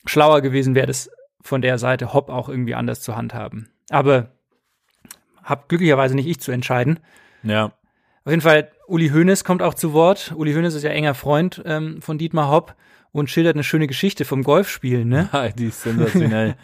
schlauer 0.05 0.41
gewesen 0.41 0.75
wäre, 0.75 0.87
das 0.87 1.09
von 1.41 1.61
der 1.61 1.79
Seite 1.79 2.13
Hopp 2.13 2.29
auch 2.29 2.47
irgendwie 2.47 2.75
anders 2.75 3.01
zu 3.01 3.15
handhaben. 3.15 3.69
Aber 3.93 4.31
hab 5.43 5.69
glücklicherweise 5.69 6.15
nicht 6.15 6.27
ich 6.27 6.39
zu 6.39 6.51
entscheiden. 6.51 6.99
Ja. 7.43 7.65
Auf 8.25 8.31
jeden 8.31 8.41
Fall, 8.41 8.71
Uli 8.87 9.09
Hoeneß 9.09 9.43
kommt 9.43 9.61
auch 9.61 9.73
zu 9.73 9.93
Wort. 9.93 10.33
Uli 10.35 10.53
Hoeneß 10.53 10.73
ist 10.73 10.83
ja 10.83 10.89
enger 10.89 11.13
Freund 11.13 11.61
ähm, 11.65 12.01
von 12.01 12.17
Dietmar 12.17 12.49
Hopp 12.49 12.75
und 13.11 13.29
schildert 13.29 13.55
eine 13.55 13.63
schöne 13.63 13.85
Geschichte 13.85 14.25
vom 14.25 14.43
Golfspielen, 14.43 15.07
ne? 15.07 15.29
Ah, 15.31 15.49
die 15.57 15.65
ist 15.65 15.83
sensationell. 15.83 16.55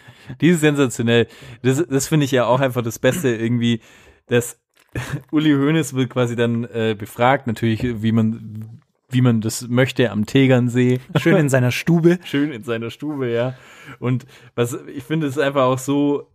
die 0.41 0.49
ist 0.49 0.61
sensationell. 0.61 1.27
Das, 1.61 1.86
das 1.88 2.07
finde 2.07 2.25
ich 2.25 2.32
ja 2.32 2.45
auch 2.45 2.61
einfach 2.61 2.82
das 2.82 2.97
Beste 2.97 3.36
irgendwie, 3.36 3.82
dass 4.27 4.59
Uli 5.32 5.51
Hoeneß 5.51 5.93
wird 5.93 6.09
quasi 6.09 6.36
dann 6.36 6.63
äh, 6.63 6.95
befragt, 6.97 7.45
natürlich, 7.45 8.01
wie 8.01 8.11
man, 8.11 8.82
wie 9.09 9.21
man 9.21 9.41
das 9.41 9.67
möchte 9.67 10.09
am 10.11 10.25
Tegernsee. 10.25 10.99
Schön 11.17 11.38
in 11.38 11.49
seiner 11.49 11.71
Stube. 11.71 12.19
Schön 12.25 12.51
in 12.51 12.63
seiner 12.63 12.89
Stube, 12.89 13.30
ja. 13.30 13.55
Und 13.99 14.25
was, 14.55 14.77
ich 14.88 15.03
finde 15.03 15.27
es 15.27 15.38
einfach 15.38 15.63
auch 15.63 15.77
so, 15.80 16.28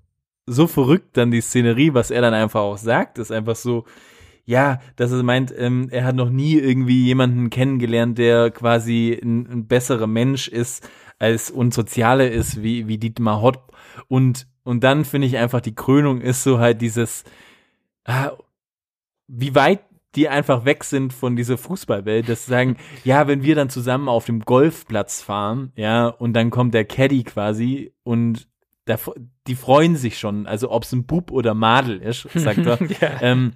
so 0.46 0.66
verrückt 0.66 1.16
dann 1.16 1.30
die 1.30 1.40
Szenerie, 1.40 1.94
was 1.94 2.10
er 2.10 2.22
dann 2.22 2.34
einfach 2.34 2.60
auch 2.60 2.76
sagt, 2.76 3.18
ist 3.18 3.32
einfach 3.32 3.56
so, 3.56 3.84
ja, 4.44 4.80
dass 4.96 5.12
er 5.12 5.22
meint, 5.22 5.54
ähm, 5.56 5.88
er 5.90 6.04
hat 6.04 6.16
noch 6.16 6.30
nie 6.30 6.54
irgendwie 6.54 7.04
jemanden 7.04 7.50
kennengelernt, 7.50 8.18
der 8.18 8.50
quasi 8.50 9.18
ein, 9.22 9.46
ein 9.50 9.66
besserer 9.66 10.06
Mensch 10.06 10.48
ist 10.48 10.88
als 11.18 11.50
und 11.50 11.72
sozialer 11.72 12.30
ist 12.30 12.62
wie, 12.62 12.86
wie 12.86 12.98
Dietmar 12.98 13.40
Hopp. 13.40 13.74
Und, 14.08 14.46
und 14.62 14.84
dann 14.84 15.04
finde 15.04 15.26
ich 15.26 15.38
einfach, 15.38 15.60
die 15.60 15.74
Krönung 15.74 16.20
ist 16.20 16.42
so 16.42 16.58
halt 16.58 16.82
dieses, 16.82 17.24
ah, 18.04 18.32
wie 19.26 19.54
weit 19.54 19.80
die 20.14 20.28
einfach 20.28 20.64
weg 20.64 20.84
sind 20.84 21.12
von 21.12 21.34
dieser 21.36 21.58
Fußballwelt, 21.58 22.28
dass 22.28 22.44
sie 22.44 22.50
sagen, 22.50 22.76
ja, 23.04 23.26
wenn 23.26 23.42
wir 23.42 23.54
dann 23.54 23.70
zusammen 23.70 24.08
auf 24.08 24.26
dem 24.26 24.40
Golfplatz 24.40 25.22
fahren, 25.22 25.72
ja, 25.76 26.06
und 26.08 26.34
dann 26.34 26.50
kommt 26.50 26.74
der 26.74 26.84
Caddy 26.84 27.24
quasi 27.24 27.92
und 28.02 28.46
da, 28.86 28.96
die 29.46 29.54
freuen 29.54 29.96
sich 29.96 30.18
schon, 30.18 30.46
also 30.46 30.70
ob 30.70 30.82
es 30.84 30.92
ein 30.92 31.06
Bub 31.06 31.30
oder 31.30 31.54
Madel 31.54 31.98
ist, 32.02 32.28
sagt 32.34 32.66
er. 32.66 32.78
Ja. 33.00 33.20
ähm, 33.22 33.52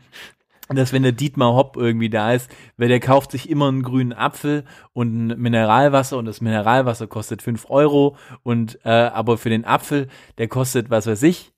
dass 0.70 0.93
wenn 0.93 1.03
der 1.03 1.12
Dietmar 1.12 1.55
Hopp 1.55 1.79
irgendwie 1.79 2.11
da 2.11 2.33
ist, 2.35 2.51
weil 2.76 2.89
der 2.89 3.01
kauft 3.01 3.31
sich 3.33 3.49
immer 3.49 3.68
einen 3.68 3.83
grünen 3.83 4.12
Apfel 4.12 4.64
und 4.93 5.29
ein 5.31 5.41
Mineralwasser 5.41 6.18
und 6.18 6.26
das 6.26 6.43
Mineralwasser 6.43 7.07
kostet 7.07 7.41
fünf 7.41 7.70
Euro 7.70 8.16
und 8.43 8.79
äh, 8.85 8.91
aber 8.91 9.39
für 9.39 9.49
den 9.49 9.64
Apfel, 9.64 10.09
der 10.37 10.49
kostet, 10.49 10.91
was 10.91 11.07
weiß 11.07 11.22
ich, 11.22 11.53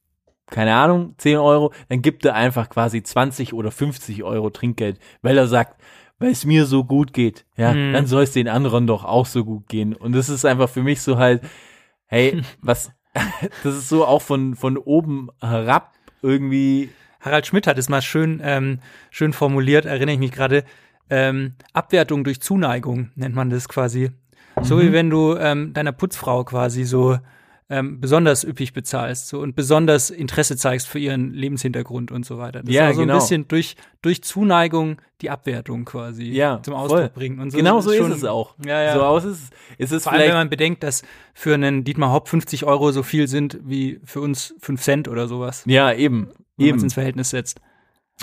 keine 0.47 0.75
Ahnung, 0.77 1.15
10 1.19 1.39
Euro, 1.39 1.73
dann 1.89 2.03
gibt 2.03 2.25
er 2.25 2.35
einfach 2.37 2.69
quasi 2.69 3.03
20 3.03 3.53
oder 3.53 3.71
50 3.73 4.23
Euro 4.23 4.51
Trinkgeld, 4.51 4.99
weil 5.23 5.37
er 5.39 5.49
sagt, 5.49 5.81
weil 6.21 6.31
es 6.31 6.45
mir 6.45 6.67
so 6.67 6.85
gut 6.85 7.13
geht, 7.13 7.47
ja, 7.57 7.73
Mhm. 7.73 7.93
dann 7.93 8.07
soll 8.07 8.23
es 8.25 8.33
den 8.33 8.47
anderen 8.49 8.87
doch 8.87 9.05
auch 9.05 9.27
so 9.27 9.45
gut 9.45 9.69
gehen. 9.69 9.95
Und 9.95 10.13
das 10.13 10.29
ist 10.29 10.45
einfach 10.45 10.69
für 10.69 10.83
mich 10.83 11.03
so 11.03 11.19
halt, 11.19 11.43
hey, 12.07 12.43
was, 12.61 12.93
das 13.65 13.77
ist 13.77 13.89
so 13.89 14.05
auch 14.05 14.23
von, 14.23 14.55
von 14.55 14.77
oben 14.77 15.29
herab 15.41 15.93
irgendwie, 16.23 16.91
Harald 17.21 17.47
Schmidt 17.47 17.67
hat 17.67 17.79
es 17.79 17.89
mal 17.89 18.03
schön, 18.03 18.41
ähm, 18.43 18.79
schön 19.11 19.33
formuliert, 19.33 19.87
erinnere 19.87 20.15
ich 20.15 20.21
mich 20.21 20.33
gerade. 20.33 20.65
Ähm, 21.13 21.55
Abwertung 21.73 22.23
durch 22.23 22.41
Zuneigung 22.41 23.11
nennt 23.17 23.35
man 23.35 23.51
das 23.51 23.69
quasi. 23.69 24.13
So 24.63 24.81
wie 24.81 24.93
wenn 24.93 25.11
du 25.11 25.37
ähm, 25.37 25.73
deiner 25.73 25.93
Putzfrau 25.93 26.45
quasi 26.45 26.85
so 26.85 27.19
ähm, 27.73 28.01
besonders 28.01 28.43
üppig 28.45 28.73
bezahlst 28.73 29.29
so, 29.29 29.39
und 29.41 29.55
besonders 29.55 30.11
Interesse 30.11 30.57
zeigst 30.57 30.89
für 30.89 30.99
ihren 30.99 31.33
Lebenshintergrund 31.33 32.11
und 32.11 32.27
so 32.27 32.37
weiter. 32.37 32.63
Das 32.65 32.75
Ja, 32.75 32.93
so 32.93 33.01
genau. 33.03 33.15
ein 33.15 33.19
bisschen 33.21 33.47
durch, 33.47 33.77
durch 34.03 34.23
Zuneigung 34.25 35.01
die 35.21 35.31
Abwertung 35.31 35.85
quasi 35.85 36.25
Ja, 36.25 36.61
zum 36.63 36.75
voll. 36.75 36.83
Ausdruck 36.83 37.15
bringen. 37.15 37.39
Und 37.39 37.51
so 37.53 37.57
genau 37.57 37.81
so 37.81 37.93
schon- 37.93 38.11
ist 38.11 38.19
es 38.19 38.25
auch. 38.25 38.55
Ja, 38.67 38.83
ja. 38.83 38.95
So 38.95 39.03
aus 39.03 39.25
ist 39.25 39.39
es. 39.45 39.51
Es 39.79 39.93
ist 39.93 40.03
Vor 40.03 40.13
allem, 40.13 40.23
wenn 40.29 40.35
man 40.35 40.51
bedenkt, 40.51 40.83
dass 40.83 41.03
für 41.33 41.55
einen 41.55 41.85
Dietmar 41.85 42.13
Hopp 42.13 42.29
50 42.29 42.65
Euro 42.65 42.91
so 42.91 43.03
viel 43.05 43.29
sind 43.29 43.59
wie 43.63 44.01
für 44.05 44.21
uns 44.21 44.53
5 44.61 44.81
Cent 44.83 45.07
oder 45.09 45.29
sowas. 45.29 45.63
ja 45.67 45.93
eben, 45.93 46.23
Wenn 46.27 46.27
man 46.27 46.35
es 46.59 46.67
eben. 46.67 46.81
ins 46.81 46.95
Verhältnis 46.95 47.31
setzt. 47.31 47.61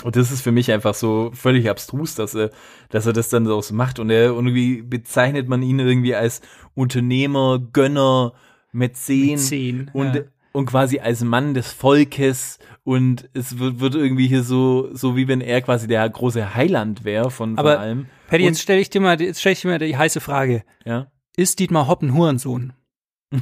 Und 0.04 0.14
das 0.14 0.30
ist 0.30 0.42
für 0.42 0.52
mich 0.52 0.70
einfach 0.70 0.94
so 0.94 1.30
völlig 1.34 1.68
abstrus, 1.68 2.14
dass 2.14 2.34
er, 2.34 2.50
dass 2.90 3.06
er 3.06 3.12
das 3.12 3.30
dann 3.30 3.46
so 3.46 3.60
macht. 3.72 3.98
Und 3.98 4.10
er 4.10 4.26
irgendwie 4.26 4.82
bezeichnet 4.82 5.48
man 5.48 5.60
ihn 5.62 5.78
irgendwie 5.80 6.14
als 6.14 6.40
Unternehmer, 6.74 7.58
Gönner, 7.72 8.32
Mäzen, 8.72 9.26
Mäzen, 9.26 9.90
und, 9.92 10.14
ja. 10.14 10.22
und 10.52 10.66
quasi 10.66 10.98
als 11.00 11.22
Mann 11.22 11.54
des 11.54 11.72
Volkes. 11.72 12.58
Und 12.84 13.28
es 13.34 13.58
wird, 13.58 13.80
wird 13.80 13.94
irgendwie 13.94 14.26
hier 14.28 14.42
so, 14.42 14.94
so 14.94 15.16
wie 15.16 15.28
wenn 15.28 15.40
er 15.40 15.60
quasi 15.62 15.86
der 15.86 16.08
große 16.08 16.54
Heiland 16.54 17.04
wäre 17.04 17.30
von, 17.30 17.56
von 17.56 17.58
Aber 17.58 17.80
allem. 17.80 18.06
Und- 18.30 18.40
jetzt 18.40 18.60
stelle 18.60 18.80
ich 18.80 18.90
dir 18.90 19.00
mal, 19.00 19.20
jetzt 19.20 19.40
stelle 19.40 19.52
ich 19.54 19.60
dir 19.62 19.68
mal 19.68 19.78
die 19.78 19.96
heiße 19.96 20.20
Frage. 20.20 20.64
Ja. 20.84 21.10
Ist 21.36 21.58
Dietmar 21.60 21.86
Hopp 21.86 22.02
ein 22.02 22.14
Hurensohn? 22.14 22.72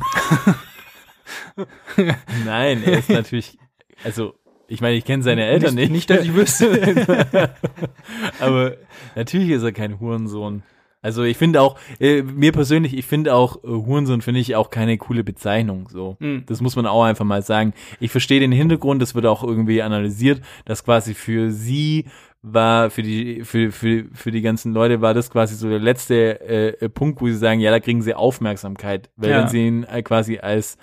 Nein, 2.44 2.82
er 2.84 2.98
ist 2.98 3.08
natürlich, 3.08 3.58
also, 4.04 4.34
ich 4.68 4.80
meine, 4.80 4.96
ich 4.96 5.04
kenne 5.04 5.22
seine 5.22 5.46
Eltern 5.46 5.74
nicht. 5.76 5.90
Nicht, 5.90 6.10
dass 6.10 6.24
ich 6.24 6.34
wüsste. 6.34 7.54
Aber 8.40 8.76
natürlich 9.14 9.50
ist 9.50 9.62
er 9.62 9.72
kein 9.72 10.00
Hurensohn. 10.00 10.62
Also 11.06 11.22
ich 11.22 11.36
finde 11.36 11.62
auch, 11.62 11.78
äh, 12.00 12.22
mir 12.22 12.50
persönlich, 12.52 12.96
ich 12.96 13.06
finde 13.06 13.32
auch, 13.34 13.62
äh, 13.64 13.68
Hurensohn 13.68 14.20
finde 14.22 14.40
ich 14.40 14.56
auch 14.56 14.70
keine 14.70 14.98
coole 14.98 15.22
Bezeichnung. 15.24 15.88
So, 15.88 16.16
Mhm. 16.20 16.42
das 16.46 16.60
muss 16.60 16.74
man 16.76 16.84
auch 16.86 17.04
einfach 17.04 17.24
mal 17.24 17.42
sagen. 17.42 17.72
Ich 18.00 18.10
verstehe 18.10 18.40
den 18.40 18.50
Hintergrund, 18.52 19.00
das 19.00 19.14
wird 19.14 19.24
auch 19.26 19.44
irgendwie 19.44 19.82
analysiert, 19.82 20.40
dass 20.64 20.84
quasi 20.84 21.14
für 21.14 21.50
sie 21.52 22.06
war, 22.42 22.90
für 22.90 23.02
die, 23.02 23.42
für, 23.44 23.72
für, 23.72 24.04
für 24.12 24.30
die 24.30 24.42
ganzen 24.42 24.72
Leute 24.72 25.00
war 25.00 25.14
das 25.14 25.30
quasi 25.30 25.54
so 25.54 25.68
der 25.68 25.78
letzte 25.80 26.40
äh, 26.40 26.68
äh, 26.84 26.88
Punkt, 26.88 27.20
wo 27.20 27.26
sie 27.26 27.34
sagen, 27.36 27.60
ja, 27.60 27.70
da 27.70 27.80
kriegen 27.80 28.02
sie 28.02 28.14
Aufmerksamkeit. 28.14 29.08
Weil 29.16 29.30
Ja. 29.30 29.38
wenn 29.40 29.48
sie 29.48 29.66
ihn 29.66 29.84
äh, 29.84 30.02
quasi 30.02 30.38
als 30.38 30.76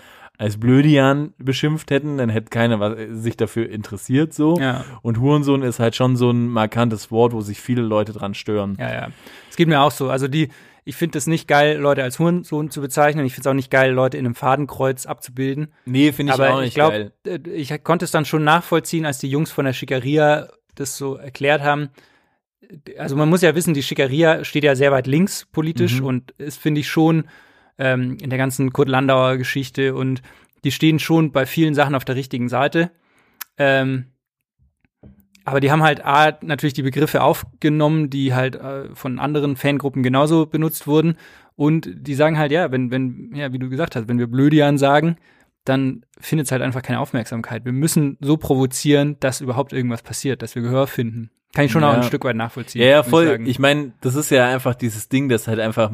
als 0.44 0.58
Blödian 0.60 1.34
beschimpft 1.38 1.90
hätten, 1.90 2.18
dann 2.18 2.30
hätte 2.30 2.50
keiner 2.50 2.80
was, 2.80 2.96
sich 3.12 3.38
dafür 3.38 3.70
interessiert 3.70 4.34
so. 4.34 4.60
Ja. 4.60 4.84
Und 5.02 5.20
Hurensohn 5.20 5.64
ist 5.64 5.80
halt 5.80 5.96
schon 5.96 6.16
so 6.18 6.30
ein 6.32 6.48
markantes 6.50 7.12
Wort, 7.12 7.32
wo 7.34 7.42
sich 7.42 7.62
viele 7.62 7.82
Leute 7.82 8.12
dran 8.14 8.34
stören. 8.34 8.76
Ja, 8.80 8.92
ja. 8.94 9.08
Es 9.50 9.56
geht 9.56 9.68
mir 9.68 9.82
auch 9.82 9.92
so. 9.92 10.10
Also 10.10 10.28
die, 10.28 10.50
ich 10.84 10.96
finde 10.98 11.18
es 11.18 11.28
nicht 11.28 11.48
geil, 11.48 11.78
Leute 11.78 12.04
als 12.04 12.20
Hurensohn 12.20 12.70
zu 12.70 12.82
bezeichnen. 12.82 13.26
Ich 13.26 13.34
finde 13.34 13.48
es 13.48 13.52
auch 13.52 13.56
nicht 13.56 13.72
geil, 13.72 13.92
Leute 13.94 14.18
in 14.18 14.26
einem 14.26 14.36
Fadenkreuz 14.36 15.06
abzubilden. 15.06 15.72
Nee, 15.86 16.12
finde 16.12 16.34
ich 16.34 16.40
Aber 16.40 16.54
auch 16.56 16.60
ich 16.60 16.66
nicht 16.66 16.76
glaube, 16.76 17.12
geil. 17.24 17.42
ich 17.54 17.84
konnte 17.84 18.04
es 18.06 18.12
dann 18.12 18.26
schon 18.26 18.44
nachvollziehen, 18.44 19.06
als 19.06 19.20
die 19.20 19.30
Jungs 19.30 19.50
von 19.52 19.64
der 19.66 19.74
Schickeria 19.74 20.50
das 20.76 20.98
so 20.98 21.16
erklärt 21.16 21.62
haben. 21.62 21.90
Also 22.98 23.16
man 23.16 23.30
muss 23.30 23.42
ja 23.42 23.56
wissen, 23.56 23.74
die 23.74 23.84
Schickeria 23.84 24.44
steht 24.44 24.64
ja 24.64 24.76
sehr 24.76 24.92
weit 24.92 25.08
links 25.08 25.46
politisch 25.52 26.02
Mhm. 26.02 26.06
und 26.06 26.32
ist, 26.38 26.60
finde 26.60 26.82
ich, 26.82 26.90
schon 26.90 27.26
ähm, 27.78 28.18
in 28.22 28.30
der 28.30 28.38
ganzen 28.38 28.72
Kurt 28.74 28.90
Landauer 28.90 29.38
Geschichte 29.38 29.96
und 29.96 30.22
die 30.64 30.72
stehen 30.72 31.00
schon 31.00 31.32
bei 31.32 31.46
vielen 31.46 31.74
Sachen 31.74 31.96
auf 31.96 32.06
der 32.06 32.16
richtigen 32.16 32.50
Seite. 32.50 32.92
Ähm, 33.58 34.06
aber 35.46 35.60
die 35.60 35.72
haben 35.72 35.84
halt 35.84 36.06
A, 36.06 36.38
natürlich 36.42 36.74
die 36.74 36.84
Begriffe 36.84 37.22
aufgenommen, 37.22 38.10
die 38.10 38.34
halt 38.34 38.56
äh, 38.56 38.96
von 38.96 39.20
anderen 39.20 39.58
Fangruppen 39.58 40.02
genauso 40.02 40.46
benutzt 40.46 40.88
wurden. 40.88 41.18
Und 41.56 41.90
die 41.94 42.16
sagen 42.16 42.38
halt, 42.38 42.52
ja, 42.52 42.72
wenn, 42.72 42.92
wenn, 42.92 43.32
ja, 43.36 43.52
wie 43.52 43.60
du 43.60 43.70
gesagt 43.70 43.96
hast, 43.96 44.08
wenn 44.08 44.20
wir 44.20 44.28
Blödian 44.28 44.78
sagen, 44.78 45.18
dann 45.66 46.06
findet 46.20 46.46
es 46.48 46.52
halt 46.52 46.62
einfach 46.62 46.82
keine 46.82 47.00
Aufmerksamkeit. 47.00 47.66
Wir 47.66 47.74
müssen 47.74 48.18
so 48.22 48.38
provozieren, 48.38 49.18
dass 49.20 49.42
überhaupt 49.42 49.74
irgendwas 49.74 50.02
passiert, 50.02 50.42
dass 50.42 50.56
wir 50.56 50.62
Gehör 50.62 50.88
finden. 50.88 51.30
Kann 51.54 51.66
ich 51.66 51.72
schon 51.72 51.84
auch 51.84 51.92
Ja. 51.92 51.98
ein 51.98 52.04
Stück 52.04 52.24
weit 52.26 52.36
nachvollziehen. 52.36 52.82
Ja, 52.82 52.88
ja, 52.88 53.04
voll. 53.04 53.28
sagen. 53.28 53.46
Ich 53.46 53.60
meine, 53.60 53.92
das 54.02 54.16
ist 54.16 54.32
ja 54.32 54.48
einfach 54.48 54.76
dieses 54.76 55.10
Ding, 55.10 55.30
dass 55.30 55.48
halt 55.48 55.60
einfach, 55.60 55.92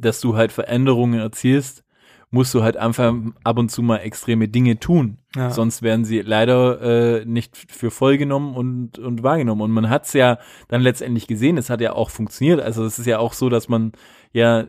dass 0.00 0.20
du 0.20 0.36
halt 0.36 0.52
Veränderungen 0.52 1.20
erzielst, 1.20 1.84
musst 2.30 2.54
du 2.54 2.62
halt 2.62 2.76
einfach 2.76 3.12
ab 3.42 3.58
und 3.58 3.70
zu 3.70 3.82
mal 3.82 3.98
extreme 3.98 4.48
Dinge 4.48 4.78
tun. 4.78 5.18
Ja. 5.34 5.50
Sonst 5.50 5.82
werden 5.82 6.04
sie 6.04 6.20
leider 6.20 6.80
äh, 7.20 7.24
nicht 7.24 7.56
für 7.56 7.90
voll 7.90 8.18
genommen 8.18 8.54
und, 8.54 8.98
und 8.98 9.22
wahrgenommen. 9.22 9.62
Und 9.62 9.72
man 9.72 9.90
hat 9.90 10.06
es 10.06 10.12
ja 10.12 10.38
dann 10.68 10.80
letztendlich 10.80 11.26
gesehen, 11.26 11.58
es 11.58 11.70
hat 11.70 11.80
ja 11.80 11.92
auch 11.92 12.10
funktioniert. 12.10 12.60
Also 12.60 12.84
es 12.84 12.98
ist 12.98 13.06
ja 13.06 13.18
auch 13.18 13.32
so, 13.32 13.48
dass 13.48 13.68
man 13.68 13.92
ja 14.32 14.66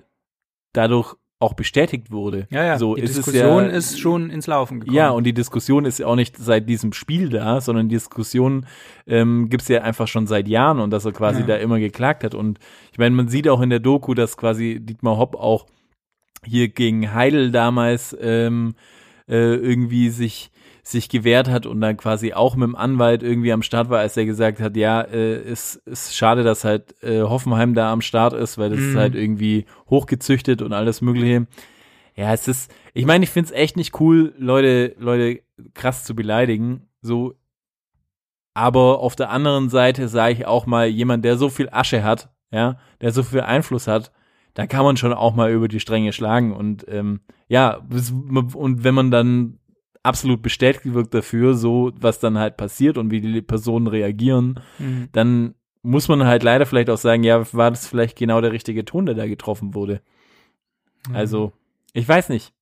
dadurch 0.74 1.16
auch 1.42 1.54
bestätigt 1.54 2.12
wurde. 2.12 2.48
ja, 2.52 2.64
ja. 2.64 2.78
So 2.78 2.96
die 2.96 3.02
ist 3.02 3.18
Diskussion 3.18 3.66
es 3.66 3.72
ja, 3.72 3.78
ist 3.78 4.00
schon 4.00 4.30
ins 4.30 4.48
Laufen 4.48 4.80
gekommen. 4.80 4.96
Ja, 4.96 5.10
und 5.10 5.24
die 5.26 5.34
Diskussion 5.34 5.86
ist 5.86 5.98
ja 6.00 6.06
auch 6.08 6.16
nicht 6.16 6.38
seit 6.38 6.70
diesem 6.70 6.94
Spiel 6.94 7.30
da, 7.30 7.62
sondern 7.62 7.90
die 7.90 7.96
Diskussion 7.96 8.66
ähm, 9.08 9.50
gibt's 9.50 9.68
ja 9.68 9.82
einfach 9.82 10.08
schon 10.08 10.28
seit 10.28 10.48
Jahren 10.48 10.80
und 10.80 10.92
dass 10.92 11.06
er 11.06 11.12
quasi 11.12 11.42
Ja. 11.42 11.48
da 11.48 11.56
immer 11.58 11.80
geklagt 11.80 12.24
hat. 12.24 12.36
Und 12.36 12.60
ich 12.92 12.98
meine, 12.98 13.16
man 13.16 13.28
sieht 13.28 13.48
auch 13.48 13.62
in 13.62 13.70
der 13.70 13.80
Doku, 13.80 14.14
dass 14.14 14.38
quasi 14.38 14.80
Dietmar 14.80 15.18
Hopp 15.18 15.36
auch 15.36 15.66
hier 16.46 16.70
gegen 16.70 17.14
Heidel 17.14 17.52
damals 17.52 18.16
ähm, 18.22 18.74
äh, 19.28 19.56
irgendwie 19.56 20.10
sich 20.10 20.52
sich 20.84 21.10
gewehrt 21.10 21.48
hat 21.50 21.66
und 21.66 21.80
dann 21.82 21.96
quasi 21.98 22.34
auch 22.34 22.56
mit 22.56 22.68
dem 22.68 22.76
Anwalt 22.76 23.22
irgendwie 23.24 23.54
am 23.54 23.62
Start 23.62 23.90
war, 23.90 24.00
als 24.00 24.18
er 24.18 24.26
gesagt 24.26 24.60
hat, 24.60 24.76
ja, 24.76 25.02
äh, 25.02 25.36
es 25.36 25.76
ist 25.86 26.16
schade, 26.16 26.44
dass 26.44 26.64
halt 26.64 26.96
äh, 27.04 27.22
Hoffenheim 27.22 27.74
da 27.76 27.92
am 27.92 28.02
Start 28.02 28.34
ist, 28.34 28.58
weil 28.58 28.70
das 28.72 28.80
ist 28.80 28.94
Mhm. 28.96 29.00
halt 29.00 29.16
irgendwie 29.16 29.66
hochgezüchtet 29.90 30.62
und 30.62 30.74
alles 30.74 31.02
mögliche. 31.02 31.48
Ja, 32.16 32.34
es 32.34 32.48
ist, 32.48 32.74
ich 32.94 33.06
meine, 33.06 33.24
ich 33.24 33.30
find's 33.30 33.52
echt 33.52 33.78
nicht 33.78 34.00
cool, 34.02 34.34
Leute, 34.38 34.96
Leute 35.00 35.42
krass 35.74 36.04
zu 36.04 36.16
beleidigen, 36.16 36.88
so. 37.02 37.36
Aber 38.54 39.00
auf 39.00 39.16
der 39.16 39.30
anderen 39.30 39.70
Seite 39.70 40.08
sage 40.08 40.34
ich 40.34 40.46
auch 40.46 40.66
mal, 40.66 40.88
jemand, 40.88 41.24
der 41.24 41.38
so 41.38 41.50
viel 41.50 41.70
Asche 41.72 42.04
hat, 42.04 42.30
ja, 42.52 42.78
der 43.00 43.12
so 43.12 43.24
viel 43.24 43.42
Einfluss 43.42 43.88
hat, 43.88 44.12
da 44.56 44.68
kann 44.68 44.84
man 44.84 44.98
schon 44.98 45.14
auch 45.14 45.34
mal 45.34 45.52
über 45.52 45.70
die 45.70 45.80
Stränge 45.80 46.12
schlagen 46.12 46.52
und 46.54 46.86
ähm, 46.90 47.22
ja, 47.48 47.80
es- 47.90 48.12
und 48.12 48.84
wenn 48.84 48.94
man 48.94 49.10
dann 49.10 49.60
absolut 50.04 50.42
bestätigt 50.42 50.94
wird 50.94 51.14
dafür, 51.14 51.54
so 51.54 51.92
was 51.96 52.20
dann 52.20 52.38
halt 52.38 52.58
passiert 52.58 52.98
und 52.98 53.12
wie 53.12 53.22
die 53.22 53.42
Personen 53.42 53.88
reagieren, 53.88 54.60
Mhm. 54.80 55.10
dann 55.12 55.56
muss 55.84 56.08
man 56.08 56.26
halt 56.26 56.44
leider 56.44 56.66
vielleicht 56.66 56.90
auch 56.90 56.98
sagen, 56.98 57.24
ja, 57.24 57.52
war 57.54 57.72
das 57.72 57.88
vielleicht 57.88 58.18
genau 58.18 58.40
der 58.42 58.52
richtige 58.52 58.86
Ton, 58.86 59.06
der 59.06 59.16
da 59.16 59.28
getroffen 59.28 59.74
wurde. 59.74 60.02
Also, 61.14 61.54
ich 61.94 62.08
weiß 62.08 62.30
nicht. 62.30 62.54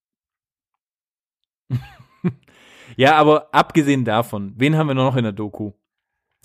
ja, 2.97 3.15
aber 3.15 3.53
abgesehen 3.53 4.05
davon, 4.05 4.53
wen 4.55 4.77
haben 4.77 4.87
wir 4.87 4.93
noch 4.93 5.15
in 5.15 5.23
der 5.23 5.33
Doku? 5.33 5.73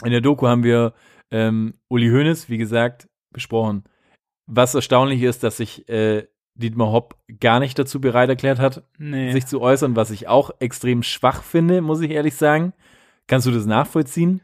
In 0.04 0.10
der 0.10 0.20
Doku 0.20 0.46
haben 0.46 0.64
wir 0.64 0.94
ähm, 1.30 1.74
Uli 1.88 2.08
Hoeneß, 2.08 2.48
wie 2.48 2.58
gesagt, 2.58 3.08
besprochen. 3.30 3.84
Was 4.46 4.74
erstaunlich 4.74 5.22
ist, 5.22 5.42
dass 5.42 5.56
sich 5.58 5.88
äh, 5.88 6.26
Dietmar 6.56 6.92
Hopp 6.92 7.16
gar 7.40 7.58
nicht 7.60 7.78
dazu 7.78 8.00
bereit 8.00 8.28
erklärt 8.28 8.58
hat, 8.60 8.84
nee. 8.98 9.32
sich 9.32 9.46
zu 9.46 9.60
äußern, 9.60 9.96
was 9.96 10.10
ich 10.10 10.28
auch 10.28 10.50
extrem 10.60 11.02
schwach 11.02 11.42
finde, 11.42 11.80
muss 11.80 12.00
ich 12.00 12.10
ehrlich 12.12 12.36
sagen. 12.36 12.72
Kannst 13.26 13.46
du 13.46 13.50
das 13.50 13.66
nachvollziehen? 13.66 14.40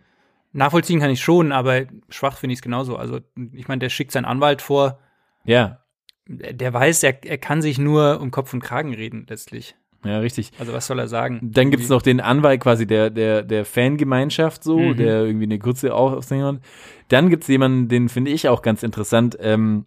Nachvollziehen 0.53 0.99
kann 0.99 1.11
ich 1.11 1.21
schon, 1.23 1.53
aber 1.53 1.83
schwach 2.09 2.37
finde 2.37 2.53
ich 2.55 2.59
es 2.59 2.63
genauso. 2.63 2.97
Also, 2.97 3.21
ich 3.53 3.69
meine, 3.69 3.79
der 3.79 3.89
schickt 3.91 4.11
seinen 4.13 4.25
Anwalt 4.25 4.63
vor, 4.63 4.99
Ja, 5.45 5.79
der 6.27 6.73
weiß, 6.75 7.03
er, 7.05 7.25
er 7.25 7.39
kann 7.39 7.63
sich 7.63 7.79
nur 7.79 8.21
um 8.21 8.31
Kopf 8.31 8.53
und 8.55 8.61
Kragen 8.61 8.93
reden, 8.95 9.27
letztlich. 9.29 9.77
ja, 10.05 10.19
richtig. 10.19 10.51
Also, 10.59 10.73
was 10.73 10.87
soll 10.89 10.99
er 10.99 11.07
sagen? 11.09 11.39
Dann 11.43 11.71
gibt's 11.71 11.89
noch 11.89 12.03
den 12.03 12.21
Anwalt 12.21 12.61
quasi 12.61 12.87
der, 12.87 13.11
der, 13.11 13.43
der 13.45 13.65
Fangemeinschaft 13.65 14.65
so, 14.65 14.79
Mhm. 14.79 14.97
der 14.97 15.25
irgendwie 15.25 15.45
eine 15.45 15.59
kurze 15.61 15.95
Aufsängerin 15.95 16.57
hat. 16.57 16.63
Dann 17.09 17.31
gibt's 17.31 17.47
jemanden, 17.47 17.87
den 17.89 18.09
finde 18.09 18.33
ich 18.33 18.49
auch 18.49 18.63
ganz 18.63 18.83
interessant, 18.83 19.37
ähm, 19.41 19.85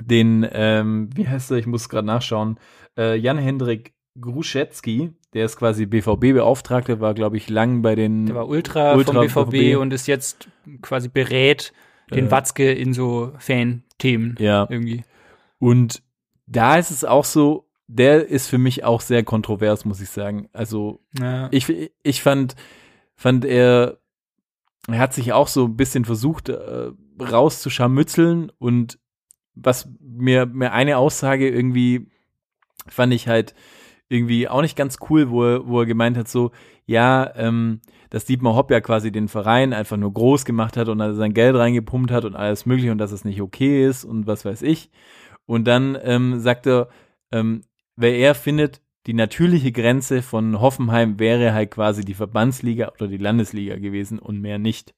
den, 0.00 0.46
ähm, 0.52 1.10
wie 1.14 1.28
heißt 1.28 1.50
er, 1.50 1.58
ich 1.58 1.66
muss 1.66 1.88
gerade 1.88 2.06
nachschauen, 2.06 2.58
äh, 2.96 3.16
Jan-Hendrik 3.16 3.94
Gruszecki, 4.20 5.12
der 5.34 5.46
ist 5.46 5.56
quasi 5.56 5.86
BVB-Beauftragter, 5.86 7.00
war, 7.00 7.14
glaube 7.14 7.36
ich, 7.38 7.48
lang 7.48 7.82
bei 7.82 7.94
den 7.94 8.26
Der 8.26 8.34
war 8.34 8.48
Ultra, 8.48 8.94
Ultra 8.94 9.12
vom 9.28 9.48
BVB, 9.48 9.50
BVB. 9.50 9.76
und 9.80 9.92
ist 9.92 10.06
jetzt 10.06 10.48
quasi 10.82 11.08
berät 11.08 11.72
den 12.10 12.26
Äh. 12.26 12.30
Watzke 12.30 12.70
in 12.72 12.92
so 12.92 13.32
Fan-Themen 13.38 14.36
Ja. 14.38 14.66
irgendwie. 14.68 15.04
Und 15.58 16.02
da 16.46 16.76
ist 16.76 16.90
es 16.90 17.04
auch 17.04 17.24
so, 17.24 17.68
der 17.86 18.26
ist 18.28 18.48
für 18.48 18.58
mich 18.58 18.84
auch 18.84 19.00
sehr 19.00 19.22
kontrovers, 19.22 19.84
muss 19.86 20.00
ich 20.00 20.10
sagen. 20.10 20.48
Also 20.52 21.00
Ja. 21.18 21.48
ich, 21.50 21.90
ich 22.02 22.22
fand, 22.22 22.54
fand 23.16 23.44
er, 23.46 23.98
er 24.88 24.98
hat 24.98 25.14
sich 25.14 25.32
auch 25.32 25.48
so 25.48 25.64
ein 25.66 25.76
bisschen 25.76 26.04
versucht, 26.04 26.48
äh, 26.50 26.90
rauszuscharmützeln 27.20 28.50
und 28.58 28.98
was 29.54 29.88
mir, 30.00 30.46
mir 30.46 30.72
eine 30.72 30.98
Aussage 30.98 31.48
irgendwie 31.48 32.06
fand 32.86 33.12
ich 33.12 33.28
halt 33.28 33.54
irgendwie 34.08 34.48
auch 34.48 34.60
nicht 34.60 34.76
ganz 34.76 34.98
cool, 35.08 35.30
wo 35.30 35.44
er, 35.44 35.66
wo 35.66 35.80
er 35.80 35.86
gemeint 35.86 36.16
hat, 36.18 36.28
so, 36.28 36.50
ja, 36.84 37.32
ähm, 37.36 37.80
dass 38.10 38.26
Dietmar 38.26 38.54
Hopp 38.54 38.70
ja 38.70 38.80
quasi 38.80 39.10
den 39.10 39.28
Verein 39.28 39.72
einfach 39.72 39.96
nur 39.96 40.12
groß 40.12 40.44
gemacht 40.44 40.76
hat 40.76 40.88
und 40.88 41.00
er 41.00 41.14
sein 41.14 41.32
Geld 41.32 41.56
reingepumpt 41.56 42.10
hat 42.10 42.26
und 42.26 42.36
alles 42.36 42.66
mögliche 42.66 42.92
und 42.92 42.98
dass 42.98 43.12
es 43.12 43.24
nicht 43.24 43.40
okay 43.40 43.86
ist 43.86 44.04
und 44.04 44.26
was 44.26 44.44
weiß 44.44 44.62
ich. 44.62 44.90
Und 45.46 45.66
dann 45.66 45.96
ähm, 46.02 46.38
sagt 46.40 46.66
er, 46.66 46.88
ähm, 47.30 47.62
weil 47.96 48.14
er 48.14 48.34
findet, 48.34 48.82
die 49.06 49.14
natürliche 49.14 49.72
Grenze 49.72 50.22
von 50.22 50.60
Hoffenheim 50.60 51.18
wäre 51.18 51.54
halt 51.54 51.70
quasi 51.70 52.04
die 52.04 52.14
Verbandsliga 52.14 52.92
oder 52.94 53.08
die 53.08 53.16
Landesliga 53.16 53.76
gewesen 53.76 54.18
und 54.18 54.40
mehr 54.40 54.58
nicht. 54.58 54.94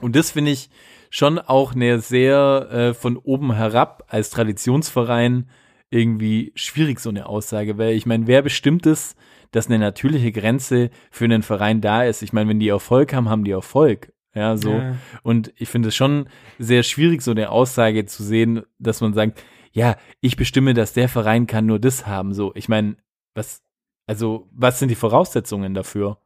Und 0.00 0.16
das 0.16 0.32
finde 0.32 0.50
ich 0.50 0.68
schon 1.16 1.38
auch 1.38 1.74
eine 1.74 2.00
sehr 2.00 2.68
äh, 2.70 2.94
von 2.94 3.16
oben 3.16 3.54
herab 3.54 4.04
als 4.08 4.28
Traditionsverein 4.28 5.48
irgendwie 5.88 6.52
schwierig, 6.56 7.00
so 7.00 7.08
eine 7.08 7.26
Aussage, 7.26 7.78
weil 7.78 7.94
ich 7.94 8.04
meine, 8.04 8.26
wer 8.26 8.42
bestimmt 8.42 8.84
es, 8.84 9.16
dass 9.50 9.68
eine 9.68 9.78
natürliche 9.78 10.30
Grenze 10.30 10.90
für 11.10 11.24
einen 11.24 11.42
Verein 11.42 11.80
da 11.80 12.04
ist? 12.04 12.20
Ich 12.20 12.34
meine, 12.34 12.50
wenn 12.50 12.60
die 12.60 12.68
Erfolg 12.68 13.14
haben, 13.14 13.30
haben 13.30 13.44
die 13.44 13.52
Erfolg. 13.52 14.12
Ja, 14.34 14.58
so. 14.58 14.72
Ja. 14.72 14.96
Und 15.22 15.54
ich 15.56 15.70
finde 15.70 15.88
es 15.88 15.96
schon 15.96 16.28
sehr 16.58 16.82
schwierig, 16.82 17.22
so 17.22 17.30
eine 17.30 17.48
Aussage 17.48 18.04
zu 18.04 18.22
sehen, 18.22 18.64
dass 18.78 19.00
man 19.00 19.14
sagt, 19.14 19.42
ja, 19.72 19.96
ich 20.20 20.36
bestimme, 20.36 20.74
dass 20.74 20.92
der 20.92 21.08
Verein 21.08 21.46
kann 21.46 21.64
nur 21.64 21.78
das 21.78 22.06
haben. 22.06 22.34
So, 22.34 22.52
ich 22.54 22.68
meine, 22.68 22.96
was, 23.34 23.62
also, 24.06 24.50
was 24.52 24.80
sind 24.80 24.90
die 24.90 24.94
Voraussetzungen 24.94 25.72
dafür? 25.72 26.18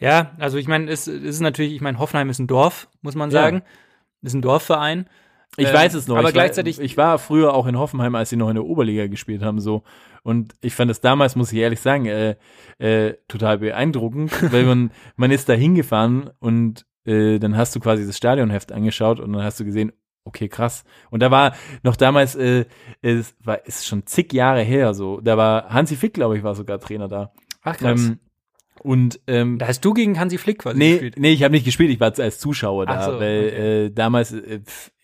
Ja, 0.00 0.32
also 0.38 0.56
ich 0.58 0.66
meine, 0.66 0.90
es, 0.90 1.06
es 1.06 1.22
ist 1.22 1.40
natürlich, 1.40 1.74
ich 1.74 1.80
meine, 1.80 1.98
Hoffenheim 1.98 2.30
ist 2.30 2.38
ein 2.38 2.46
Dorf, 2.46 2.88
muss 3.02 3.14
man 3.14 3.30
Ja. 3.30 3.42
sagen. 3.42 3.62
Ist 4.22 4.34
ein 4.34 4.42
Dorfverein. 4.42 5.08
Ich 5.56 5.66
Ähm, 5.68 5.74
weiß 5.74 5.94
es 5.94 6.06
noch. 6.08 6.16
aber 6.16 6.28
ich 6.28 6.34
gleichzeitig- 6.34 6.78
War, 6.78 6.84
ich 6.84 6.96
war 6.96 7.18
früher 7.18 7.54
auch 7.54 7.66
in 7.66 7.78
Hoffenheim, 7.78 8.14
als 8.14 8.30
sie 8.30 8.36
noch 8.36 8.48
in 8.48 8.54
der 8.54 8.64
Oberliga 8.64 9.06
gespielt 9.08 9.42
haben, 9.42 9.60
so. 9.60 9.82
Und 10.22 10.54
ich 10.60 10.74
fand 10.74 10.90
es 10.90 11.00
damals, 11.00 11.34
muss 11.36 11.52
ich 11.52 11.58
ehrlich 11.58 11.80
sagen, 11.80 12.06
äh, 12.06 12.36
äh, 12.78 13.14
total 13.28 13.58
beeindruckend, 13.58 14.30
weil 14.52 14.64
man, 14.64 14.90
man 15.16 15.30
ist 15.30 15.48
da 15.48 15.54
hingefahren 15.54 16.30
und 16.38 16.86
äh, 17.04 17.38
dann 17.38 17.56
hast 17.56 17.74
du 17.74 17.80
quasi 17.80 18.06
das 18.06 18.16
Stadionheft 18.16 18.72
angeschaut 18.72 19.18
und 19.20 19.32
dann 19.32 19.42
hast 19.42 19.58
du 19.58 19.64
gesehen, 19.64 19.92
okay, 20.24 20.48
krass. 20.48 20.84
Und 21.10 21.20
da 21.22 21.30
war 21.30 21.54
noch 21.82 21.96
damals, 21.96 22.36
äh, 22.36 22.66
es 23.02 23.34
war, 23.42 23.66
ist 23.66 23.86
schon 23.86 24.06
zig 24.06 24.32
Jahre 24.32 24.62
her, 24.62 24.94
so. 24.94 25.20
Da 25.20 25.36
war 25.36 25.70
Hansi 25.70 25.96
Fick, 25.96 26.14
glaube 26.14 26.36
ich, 26.36 26.44
war 26.44 26.54
sogar 26.54 26.78
Trainer 26.78 27.08
da. 27.08 27.32
Ach 27.62 27.76
Ähm, 27.82 28.20
und 28.82 29.20
ähm, 29.26 29.58
da 29.58 29.68
hast 29.68 29.84
du 29.84 29.92
gegen 29.94 30.18
Hansi 30.18 30.38
Flick 30.38 30.58
quasi 30.60 30.78
Nee, 30.78 30.90
gespielt. 30.92 31.14
nee, 31.18 31.32
ich 31.32 31.42
habe 31.42 31.52
nicht 31.52 31.64
gespielt, 31.64 31.90
ich 31.90 32.00
war 32.00 32.12
als 32.18 32.38
Zuschauer 32.38 32.86
da, 32.86 33.02
so, 33.12 33.18
weil 33.20 33.46
okay. 33.46 33.84
äh, 33.86 33.90
damals 33.90 34.32
äh, 34.32 34.60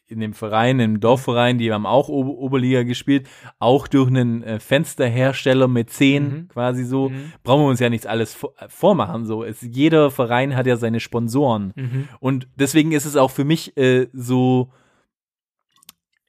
in 0.08 0.20
dem 0.20 0.34
Verein, 0.34 0.78
im 0.78 1.00
Dorfverein, 1.00 1.58
die 1.58 1.72
haben 1.72 1.84
auch 1.84 2.08
Ober 2.08 2.30
Oberliga 2.38 2.84
gespielt, 2.84 3.28
auch 3.58 3.88
durch 3.88 4.06
einen 4.08 4.42
äh, 4.44 4.60
Fensterhersteller 4.60 5.66
mit 5.66 5.90
zehn 5.90 6.24
Mhm. 6.28 6.48
quasi 6.48 6.84
so, 6.84 7.08
Mhm. 7.08 7.32
brauchen 7.42 7.62
wir 7.64 7.68
uns 7.70 7.80
ja 7.80 7.90
nichts 7.90 8.06
alles 8.06 8.32
vor 8.32 8.52
äh, 8.60 8.68
vormachen, 8.68 9.26
so. 9.26 9.42
Es, 9.42 9.62
jeder 9.62 10.10
Verein 10.12 10.54
hat 10.54 10.66
ja 10.66 10.76
seine 10.76 11.00
Sponsoren 11.00 11.72
Mhm. 11.74 12.08
und 12.20 12.46
deswegen 12.54 12.92
ist 12.92 13.04
es 13.04 13.16
auch 13.16 13.32
für 13.32 13.44
mich 13.44 13.76
äh, 13.76 14.06
so, 14.12 14.70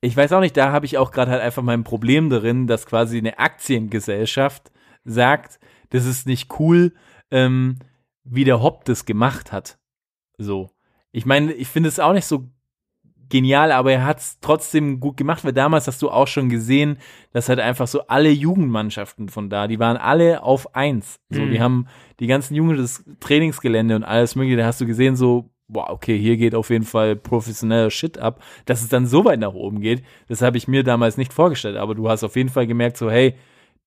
ich 0.01 0.15
weiß 0.15 0.31
auch 0.33 0.41
nicht, 0.41 0.57
da 0.57 0.71
habe 0.71 0.85
ich 0.85 0.97
auch 0.97 1.11
gerade 1.11 1.31
halt 1.31 1.41
einfach 1.41 1.63
mein 1.63 1.83
Problem 1.83 2.29
darin, 2.29 2.67
dass 2.67 2.85
quasi 2.85 3.17
eine 3.17 3.39
Aktiengesellschaft 3.39 4.71
sagt, 5.05 5.59
das 5.89 6.05
ist 6.05 6.27
nicht 6.27 6.59
cool, 6.59 6.93
ähm, 7.31 7.77
wie 8.23 8.43
der 8.43 8.61
Hopp 8.61 8.85
das 8.85 9.05
gemacht 9.05 9.51
hat. 9.51 9.77
So. 10.37 10.69
Ich 11.11 11.25
meine, 11.25 11.53
ich 11.53 11.67
finde 11.67 11.89
es 11.89 11.99
auch 11.99 12.13
nicht 12.13 12.25
so 12.25 12.47
genial, 13.29 13.71
aber 13.71 13.91
er 13.91 14.05
hat 14.05 14.19
es 14.19 14.39
trotzdem 14.39 14.99
gut 14.99 15.17
gemacht, 15.17 15.43
weil 15.43 15.53
damals 15.53 15.87
hast 15.87 16.01
du 16.01 16.09
auch 16.09 16.27
schon 16.27 16.49
gesehen, 16.49 16.97
dass 17.33 17.49
halt 17.49 17.59
einfach 17.59 17.87
so 17.87 18.07
alle 18.07 18.29
Jugendmannschaften 18.29 19.29
von 19.29 19.49
da, 19.49 19.67
die 19.67 19.79
waren 19.79 19.97
alle 19.97 20.43
auf 20.43 20.75
eins. 20.75 21.19
So, 21.29 21.43
Mhm. 21.43 21.49
die 21.49 21.59
haben 21.61 21.87
die 22.19 22.27
ganzen 22.27 22.55
Jungen 22.55 22.77
das 22.77 23.03
Trainingsgelände 23.19 23.95
und 23.95 24.03
alles 24.03 24.35
mögliche, 24.35 24.57
da 24.57 24.65
hast 24.65 24.79
du 24.79 24.85
gesehen, 24.85 25.15
so, 25.17 25.49
boah, 25.67 25.89
okay, 25.89 26.17
hier 26.17 26.37
geht 26.37 26.55
auf 26.55 26.69
jeden 26.69 26.85
Fall 26.85 27.17
professioneller 27.17 27.91
Shit 27.91 28.17
ab, 28.17 28.41
dass 28.65 28.81
es 28.81 28.87
dann 28.87 29.05
so 29.07 29.25
weit 29.25 29.39
nach 29.39 29.53
oben 29.53 29.81
geht. 29.81 30.03
Das 30.29 30.41
habe 30.41 30.57
ich 30.57 30.69
mir 30.69 30.83
damals 30.83 31.17
nicht 31.17 31.33
vorgestellt, 31.33 31.75
aber 31.75 31.95
du 31.95 32.07
hast 32.07 32.23
auf 32.23 32.37
jeden 32.37 32.49
Fall 32.49 32.67
gemerkt, 32.67 32.95
so, 32.95 33.11
hey, 33.11 33.35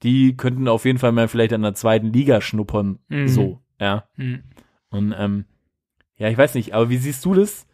die 0.02 0.36
könnten 0.36 0.68
auf 0.68 0.84
jeden 0.84 0.98
Fall 0.98 1.12
mal 1.12 1.28
vielleicht 1.28 1.52
an 1.52 1.62
der 1.62 1.74
zweiten 1.74 2.12
Liga 2.12 2.40
schnuppern, 2.40 2.98
Mhm. 3.08 3.28
so, 3.28 3.60
ja. 3.80 4.08
Mhm. 4.16 4.42
Und 4.90 5.14
ähm, 5.16 5.44
ja, 6.16 6.28
ich 6.28 6.36
weiß 6.38 6.54
nicht, 6.54 6.74
aber 6.74 6.90
wie 6.90 6.96
siehst 6.98 7.24
du 7.24 7.34
das? 7.34 7.66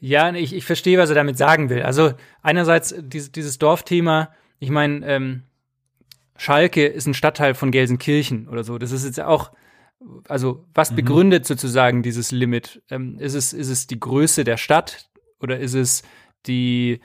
Ja, 0.00 0.32
ich, 0.34 0.54
ich 0.54 0.64
verstehe, 0.64 0.98
was 0.98 1.08
er 1.08 1.14
damit 1.14 1.38
sagen 1.38 1.70
will. 1.70 1.82
Also 1.82 2.12
einerseits 2.42 2.94
dieses, 3.00 3.32
dieses 3.32 3.58
Dorfthema, 3.58 4.30
ich 4.58 4.70
meine, 4.70 5.06
ähm, 5.06 5.42
Schalke 6.36 6.86
ist 6.86 7.06
ein 7.06 7.14
Stadtteil 7.14 7.54
von 7.54 7.70
Gelsenkirchen 7.70 8.48
oder 8.48 8.64
so. 8.64 8.76
Das 8.78 8.92
ist 8.92 9.04
jetzt 9.04 9.20
auch, 9.20 9.52
also 10.28 10.66
was 10.74 10.90
Mhm. 10.90 10.96
begründet 10.96 11.46
sozusagen 11.46 12.02
dieses 12.02 12.32
Limit? 12.32 12.82
Ähm, 12.90 13.18
ist, 13.18 13.34
es, 13.34 13.52
ist 13.52 13.68
es 13.68 13.86
die 13.86 14.00
Größe 14.00 14.44
der 14.44 14.56
Stadt 14.56 15.08
oder 15.40 15.58
ist 15.58 15.74
es 15.74 16.02
die, 16.46 17.00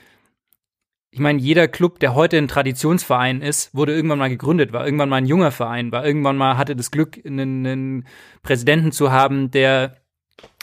ich 1.12 1.18
meine, 1.18 1.40
jeder 1.40 1.66
Club, 1.66 1.98
der 1.98 2.14
heute 2.14 2.38
ein 2.38 2.46
Traditionsverein 2.48 3.42
ist, 3.42 3.74
wurde 3.74 3.94
irgendwann 3.94 4.18
mal 4.20 4.28
gegründet, 4.28 4.72
war 4.72 4.84
irgendwann 4.84 5.08
mal 5.08 5.16
ein 5.16 5.26
junger 5.26 5.50
Verein, 5.50 5.90
war 5.90 6.06
irgendwann 6.06 6.36
mal, 6.36 6.56
hatte 6.56 6.76
das 6.76 6.90
Glück, 6.90 7.18
einen, 7.24 7.66
einen 7.66 8.06
Präsidenten 8.42 8.92
zu 8.92 9.10
haben, 9.10 9.50
der 9.50 9.96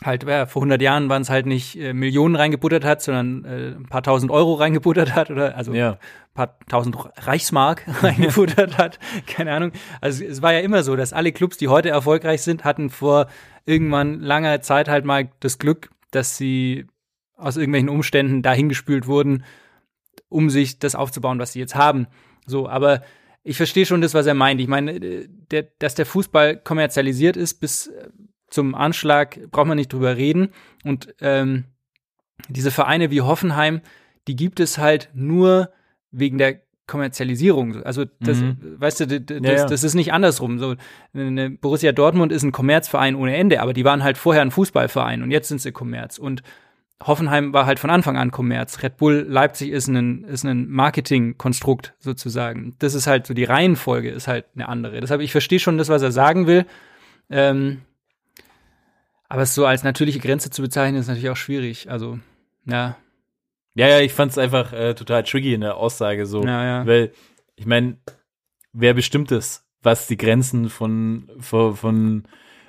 halt, 0.03 0.23
ja, 0.23 0.45
vor 0.45 0.61
100 0.61 0.81
Jahren 0.81 1.09
waren 1.09 1.21
es 1.21 1.29
halt 1.29 1.45
nicht 1.45 1.77
äh, 1.77 1.93
Millionen 1.93 2.35
reingebuttert 2.35 2.85
hat, 2.85 3.01
sondern 3.01 3.45
äh, 3.45 3.75
ein 3.75 3.87
paar 3.87 4.03
tausend 4.03 4.31
Euro 4.31 4.53
reingebuttert 4.53 5.15
hat 5.15 5.29
oder 5.29 5.55
also 5.55 5.73
Ja. 5.73 5.91
ein 5.93 5.97
paar 6.33 6.57
tausend 6.67 6.97
Reichsmark 7.17 7.83
reingebuttert 8.03 8.77
hat, 8.77 8.99
keine 9.27 9.51
Ahnung. 9.51 9.71
Also 10.01 10.23
es 10.23 10.41
war 10.41 10.53
ja 10.53 10.59
immer 10.59 10.81
so, 10.83 10.95
dass 10.95 11.13
alle 11.13 11.31
Clubs, 11.31 11.57
die 11.57 11.67
heute 11.67 11.89
erfolgreich 11.89 12.41
sind, 12.41 12.63
hatten 12.63 12.89
vor 12.89 13.27
irgendwann 13.65 14.19
langer 14.21 14.61
Zeit 14.61 14.87
halt 14.87 15.03
mal 15.05 15.29
das 15.41 15.59
Glück, 15.59 15.89
dass 16.11 16.37
sie 16.37 16.87
aus 17.35 17.57
irgendwelchen 17.57 17.89
Umständen 17.89 18.41
dahingespült 18.41 19.07
wurden, 19.07 19.43
um 20.29 20.49
sich 20.49 20.79
das 20.79 20.95
aufzubauen, 20.95 21.39
was 21.39 21.53
sie 21.53 21.59
jetzt 21.59 21.75
haben. 21.75 22.07
So, 22.45 22.67
aber 22.69 23.01
ich 23.43 23.57
verstehe 23.57 23.85
schon 23.85 24.01
das, 24.01 24.13
was 24.13 24.25
er 24.25 24.33
meint. 24.33 24.59
Ich 24.61 24.67
meine, 24.67 24.91
äh, 24.93 25.27
der, 25.51 25.67
dass 25.79 25.95
der 25.95 26.05
Fußball 26.05 26.57
kommerzialisiert 26.57 27.37
ist 27.37 27.59
bis 27.61 27.87
äh, 27.87 28.09
zum 28.49 28.75
Anschlag, 28.75 29.39
braucht 29.51 29.67
man 29.67 29.77
nicht 29.77 29.91
drüber 29.93 30.17
reden. 30.17 30.49
Und 30.83 31.13
ähm, 31.21 31.65
diese 32.49 32.71
Vereine 32.71 33.09
wie 33.11 33.21
Hoffenheim, 33.21 33.81
die 34.27 34.35
gibt 34.35 34.59
es 34.59 34.77
halt 34.77 35.09
nur 35.13 35.69
wegen 36.11 36.37
der 36.37 36.61
Kommerzialisierung. 36.87 37.83
Also 37.83 38.05
das, 38.21 38.37
Mhm. 38.39 38.57
weißt 38.79 39.01
du, 39.01 39.07
d- 39.07 39.19
d- 39.19 39.33
Ja, 39.35 39.39
das, 39.41 39.61
ja. 39.61 39.67
das 39.67 39.83
ist 39.83 39.93
nicht 39.93 40.13
andersrum. 40.13 40.57
So, 40.59 40.75
Borussia 41.61 41.91
Dortmund 41.91 42.31
ist 42.31 42.43
ein 42.43 42.51
Kommerzverein 42.53 43.15
ohne 43.15 43.35
Ende, 43.35 43.61
aber 43.61 43.73
die 43.73 43.83
waren 43.83 44.03
halt 44.03 44.17
vorher 44.17 44.41
ein 44.41 44.51
Fußballverein 44.51 45.21
und 45.23 45.31
jetzt 45.31 45.49
sind 45.49 45.59
sie 45.61 45.71
Kommerz. 45.73 46.17
Und 46.17 46.43
Hoffenheim 47.03 47.53
war 47.53 47.65
halt 47.65 47.79
von 47.79 47.89
Anfang 47.89 48.17
an 48.17 48.31
Kommerz. 48.31 48.81
Red 48.81 48.97
Bull 48.97 49.25
Leipzig 49.27 49.69
ist 49.69 49.87
ein, 49.87 50.23
ist 50.23 50.43
ein 50.45 50.67
Marketingkonstrukt 50.67 51.93
sozusagen. 51.99 52.75
Das 52.79 52.95
ist 52.95 53.05
halt 53.05 53.27
so, 53.27 53.33
die 53.33 53.43
Reihenfolge 53.43 54.09
ist 54.09 54.27
halt 54.27 54.45
eine 54.55 54.67
andere. 54.67 54.99
Deshalb, 54.99 55.21
ich 55.21 55.31
verstehe 55.31 55.59
schon 55.59 55.77
das, 55.77 55.89
was 55.89 56.01
er 56.01 56.11
sagen 56.11 56.47
will. 56.47 56.65
Ähm, 57.29 57.81
aber 59.29 59.43
es 59.43 59.53
so 59.53 59.65
als 59.65 59.83
natürliche 59.83 60.19
Grenze 60.19 60.49
zu 60.49 60.61
bezeichnen, 60.61 60.99
ist 60.99 61.07
natürlich 61.07 61.29
auch 61.29 61.37
schwierig. 61.37 61.91
Also, 61.91 62.19
ja, 62.65 62.97
Ja, 63.75 63.87
ja, 63.89 63.99
ich 63.99 64.13
fand 64.13 64.31
es 64.31 64.37
einfach 64.39 64.73
äh, 64.73 64.95
total 64.95 65.23
tricky 65.23 65.53
in 65.53 65.61
der 65.61 65.77
Aussage 65.77 66.25
so. 66.25 66.43
ja, 66.43 66.63
ja. 66.63 66.87
Weil, 66.87 67.11
ich 67.55 67.67
meine, 67.67 67.97
wer 68.73 68.95
bestimmt 68.95 69.31
es, 69.31 69.67
was 69.83 70.07
die 70.07 70.17
Grenzen 70.17 70.69
von, 70.69 71.29
von, 71.39 71.75
von 71.75 72.23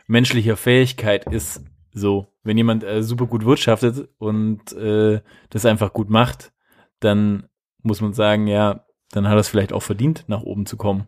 menschlicher 0.06 0.56
Fähigkeit 0.58 1.24
ist? 1.32 1.62
So, 1.98 2.28
wenn 2.42 2.56
jemand 2.56 2.84
äh, 2.84 3.02
super 3.02 3.26
gut 3.26 3.44
wirtschaftet 3.44 4.08
und 4.18 4.72
äh, 4.72 5.20
das 5.50 5.66
einfach 5.66 5.92
gut 5.92 6.10
macht, 6.10 6.52
dann 7.00 7.48
muss 7.82 8.00
man 8.00 8.12
sagen, 8.12 8.46
ja, 8.46 8.84
dann 9.10 9.26
hat 9.26 9.34
er 9.34 9.40
es 9.40 9.48
vielleicht 9.48 9.72
auch 9.72 9.82
verdient, 9.82 10.24
nach 10.28 10.42
oben 10.42 10.66
zu 10.66 10.76
kommen. 10.76 11.06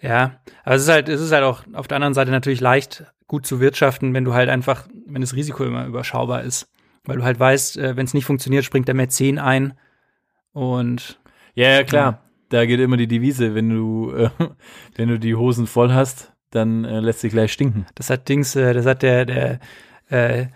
Ja, 0.00 0.40
aber 0.64 0.76
es 0.76 0.82
ist 0.82 0.88
halt, 0.88 1.08
es 1.08 1.20
ist 1.20 1.32
halt 1.32 1.44
auch 1.44 1.64
auf 1.74 1.86
der 1.86 1.96
anderen 1.96 2.14
Seite 2.14 2.30
natürlich 2.30 2.60
leicht, 2.60 3.04
gut 3.26 3.46
zu 3.46 3.60
wirtschaften, 3.60 4.14
wenn 4.14 4.24
du 4.24 4.34
halt 4.34 4.48
einfach, 4.48 4.88
wenn 5.06 5.20
das 5.20 5.34
Risiko 5.34 5.64
immer 5.64 5.86
überschaubar 5.86 6.42
ist. 6.42 6.70
Weil 7.04 7.18
du 7.18 7.24
halt 7.24 7.38
weißt, 7.38 7.78
äh, 7.78 7.96
wenn 7.96 8.04
es 8.04 8.14
nicht 8.14 8.24
funktioniert, 8.24 8.64
springt 8.64 8.88
der 8.88 8.94
Mäzen 8.94 9.38
ein. 9.38 9.74
Und 10.52 11.20
Ja, 11.54 11.68
ja, 11.68 11.84
klar. 11.84 12.22
Da 12.48 12.66
geht 12.66 12.80
immer 12.80 12.96
die 12.96 13.06
Devise, 13.06 13.54
wenn 13.54 13.70
du, 13.70 14.12
äh, 14.12 14.30
wenn 14.96 15.08
du 15.08 15.18
die 15.18 15.34
Hosen 15.34 15.66
voll 15.66 15.92
hast, 15.92 16.32
dann 16.50 16.84
äh, 16.84 17.00
lässt 17.00 17.20
sich 17.20 17.32
gleich 17.32 17.52
stinken. 17.52 17.86
das 17.94 18.10
hat 18.10 18.28
Dings, 18.28 18.56
äh, 18.56 18.74
das 18.74 18.86
hat 18.86 19.02
der, 19.02 19.24
der, 19.24 19.60
äh, 20.10 20.46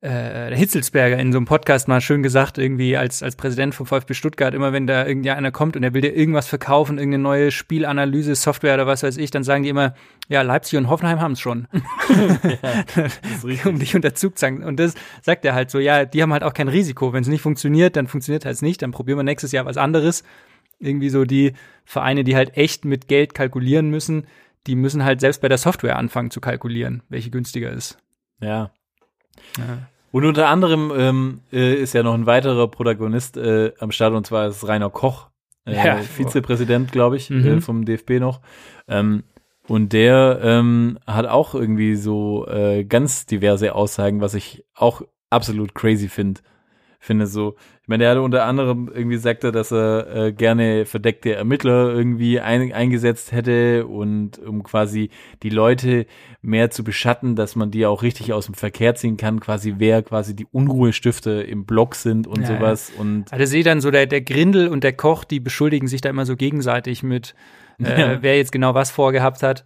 äh, 0.00 0.50
der 0.50 0.56
Hitzelsberger 0.56 1.18
in 1.18 1.32
so 1.32 1.38
einem 1.38 1.46
Podcast 1.46 1.88
mal 1.88 2.00
schön 2.00 2.22
gesagt, 2.22 2.56
irgendwie 2.56 2.96
als, 2.96 3.20
als 3.20 3.34
Präsident 3.34 3.74
vom 3.74 3.84
VfB 3.84 4.14
Stuttgart, 4.14 4.54
immer 4.54 4.72
wenn 4.72 4.86
da 4.86 5.04
irgendwie 5.04 5.30
einer 5.32 5.50
kommt 5.50 5.76
und 5.76 5.82
er 5.82 5.92
will 5.92 6.02
dir 6.02 6.14
irgendwas 6.14 6.46
verkaufen, 6.46 6.98
irgendeine 6.98 7.24
neue 7.24 7.50
Spielanalyse, 7.50 8.36
Software 8.36 8.74
oder 8.74 8.86
was 8.86 9.02
weiß 9.02 9.16
ich, 9.16 9.32
dann 9.32 9.42
sagen 9.42 9.64
die 9.64 9.70
immer, 9.70 9.94
ja, 10.28 10.42
Leipzig 10.42 10.78
und 10.78 10.88
Hoffenheim 10.88 11.20
haben 11.20 11.32
es 11.32 11.40
schon. 11.40 11.66
um 13.64 13.80
dich 13.80 13.96
unter 13.96 14.14
Zug 14.14 14.38
zu 14.38 14.42
sagen. 14.42 14.62
Und 14.62 14.78
das 14.78 14.94
sagt 15.20 15.44
er 15.44 15.54
halt 15.54 15.68
so, 15.68 15.80
ja, 15.80 16.04
die 16.04 16.22
haben 16.22 16.32
halt 16.32 16.44
auch 16.44 16.54
kein 16.54 16.68
Risiko. 16.68 17.12
Wenn 17.12 17.22
es 17.22 17.28
nicht 17.28 17.42
funktioniert, 17.42 17.96
dann 17.96 18.06
funktioniert 18.06 18.44
halt 18.44 18.62
nicht, 18.62 18.82
dann 18.82 18.92
probieren 18.92 19.18
wir 19.18 19.24
nächstes 19.24 19.50
Jahr 19.50 19.66
was 19.66 19.78
anderes. 19.78 20.22
Irgendwie 20.78 21.08
so 21.08 21.24
die 21.24 21.54
Vereine, 21.84 22.22
die 22.22 22.36
halt 22.36 22.56
echt 22.56 22.84
mit 22.84 23.08
Geld 23.08 23.34
kalkulieren 23.34 23.90
müssen, 23.90 24.28
die 24.68 24.76
müssen 24.76 25.02
halt 25.02 25.20
selbst 25.20 25.40
bei 25.40 25.48
der 25.48 25.58
Software 25.58 25.96
anfangen 25.96 26.30
zu 26.30 26.40
kalkulieren, 26.40 27.02
welche 27.08 27.30
günstiger 27.30 27.72
ist. 27.72 27.98
Ja. 28.40 28.70
Ja. 29.56 29.88
Und 30.10 30.24
unter 30.24 30.48
anderem 30.48 30.92
ähm, 30.96 31.40
äh, 31.52 31.74
ist 31.74 31.92
ja 31.92 32.02
noch 32.02 32.14
ein 32.14 32.26
weiterer 32.26 32.68
Protagonist 32.68 33.36
äh, 33.36 33.72
am 33.78 33.92
Start 33.92 34.14
und 34.14 34.26
zwar 34.26 34.48
ist 34.48 34.66
Rainer 34.66 34.90
Koch. 34.90 35.28
äh, 35.66 35.74
Ja. 35.76 35.96
Vizepräsident, 35.96 36.92
glaube 36.92 37.16
ich, 37.16 37.28
Mhm. 37.30 37.46
äh, 37.46 37.60
vom 37.60 37.84
DFB 37.84 38.18
noch. 38.20 38.40
Ähm, 38.88 39.22
und 39.66 39.92
der 39.92 40.40
ähm, 40.42 40.98
hat 41.06 41.26
auch 41.26 41.54
irgendwie 41.54 41.94
so 41.94 42.46
äh, 42.48 42.84
ganz 42.84 43.26
diverse 43.26 43.74
Aussagen, 43.74 44.22
was 44.22 44.32
ich 44.32 44.64
auch 44.74 45.02
absolut 45.28 45.74
crazy 45.74 46.08
finde. 46.08 46.40
Finde 47.00 47.26
so, 47.26 47.56
ich 47.88 47.90
meine, 47.90 48.04
der 48.04 48.10
hat 48.10 48.18
unter 48.18 48.44
anderem 48.44 48.90
irgendwie 48.94 49.16
sagt 49.16 49.44
er, 49.44 49.50
dass 49.50 49.72
er 49.72 50.14
äh, 50.26 50.32
gerne 50.34 50.84
verdeckte 50.84 51.34
Ermittler 51.34 51.88
irgendwie 51.88 52.38
ein, 52.38 52.70
eingesetzt 52.70 53.32
hätte 53.32 53.86
und 53.86 54.38
um 54.40 54.62
quasi 54.62 55.08
die 55.42 55.48
Leute 55.48 56.04
mehr 56.42 56.68
zu 56.70 56.84
beschatten, 56.84 57.34
dass 57.34 57.56
man 57.56 57.70
die 57.70 57.86
auch 57.86 58.02
richtig 58.02 58.34
aus 58.34 58.44
dem 58.44 58.54
Verkehr 58.54 58.94
ziehen 58.94 59.16
kann, 59.16 59.40
quasi 59.40 59.76
wer 59.78 60.02
quasi 60.02 60.36
die 60.36 60.44
Unruhestifter 60.52 61.46
im 61.46 61.64
Block 61.64 61.94
sind 61.94 62.26
und 62.26 62.42
Ja, 62.42 62.58
sowas 62.58 62.92
und 62.98 63.32
Also 63.32 63.46
sehe 63.46 63.64
dann 63.64 63.80
so, 63.80 63.90
der, 63.90 64.04
der 64.04 64.20
Grindel 64.20 64.68
und 64.68 64.84
der 64.84 64.92
Koch, 64.92 65.24
die 65.24 65.40
beschuldigen 65.40 65.88
sich 65.88 66.02
da 66.02 66.10
immer 66.10 66.26
so 66.26 66.36
gegenseitig 66.36 67.02
mit, 67.02 67.34
äh, 67.82 67.98
Ja. 67.98 68.18
wer 68.22 68.36
jetzt 68.36 68.52
genau 68.52 68.74
was 68.74 68.90
vorgehabt 68.90 69.42
hat. 69.42 69.64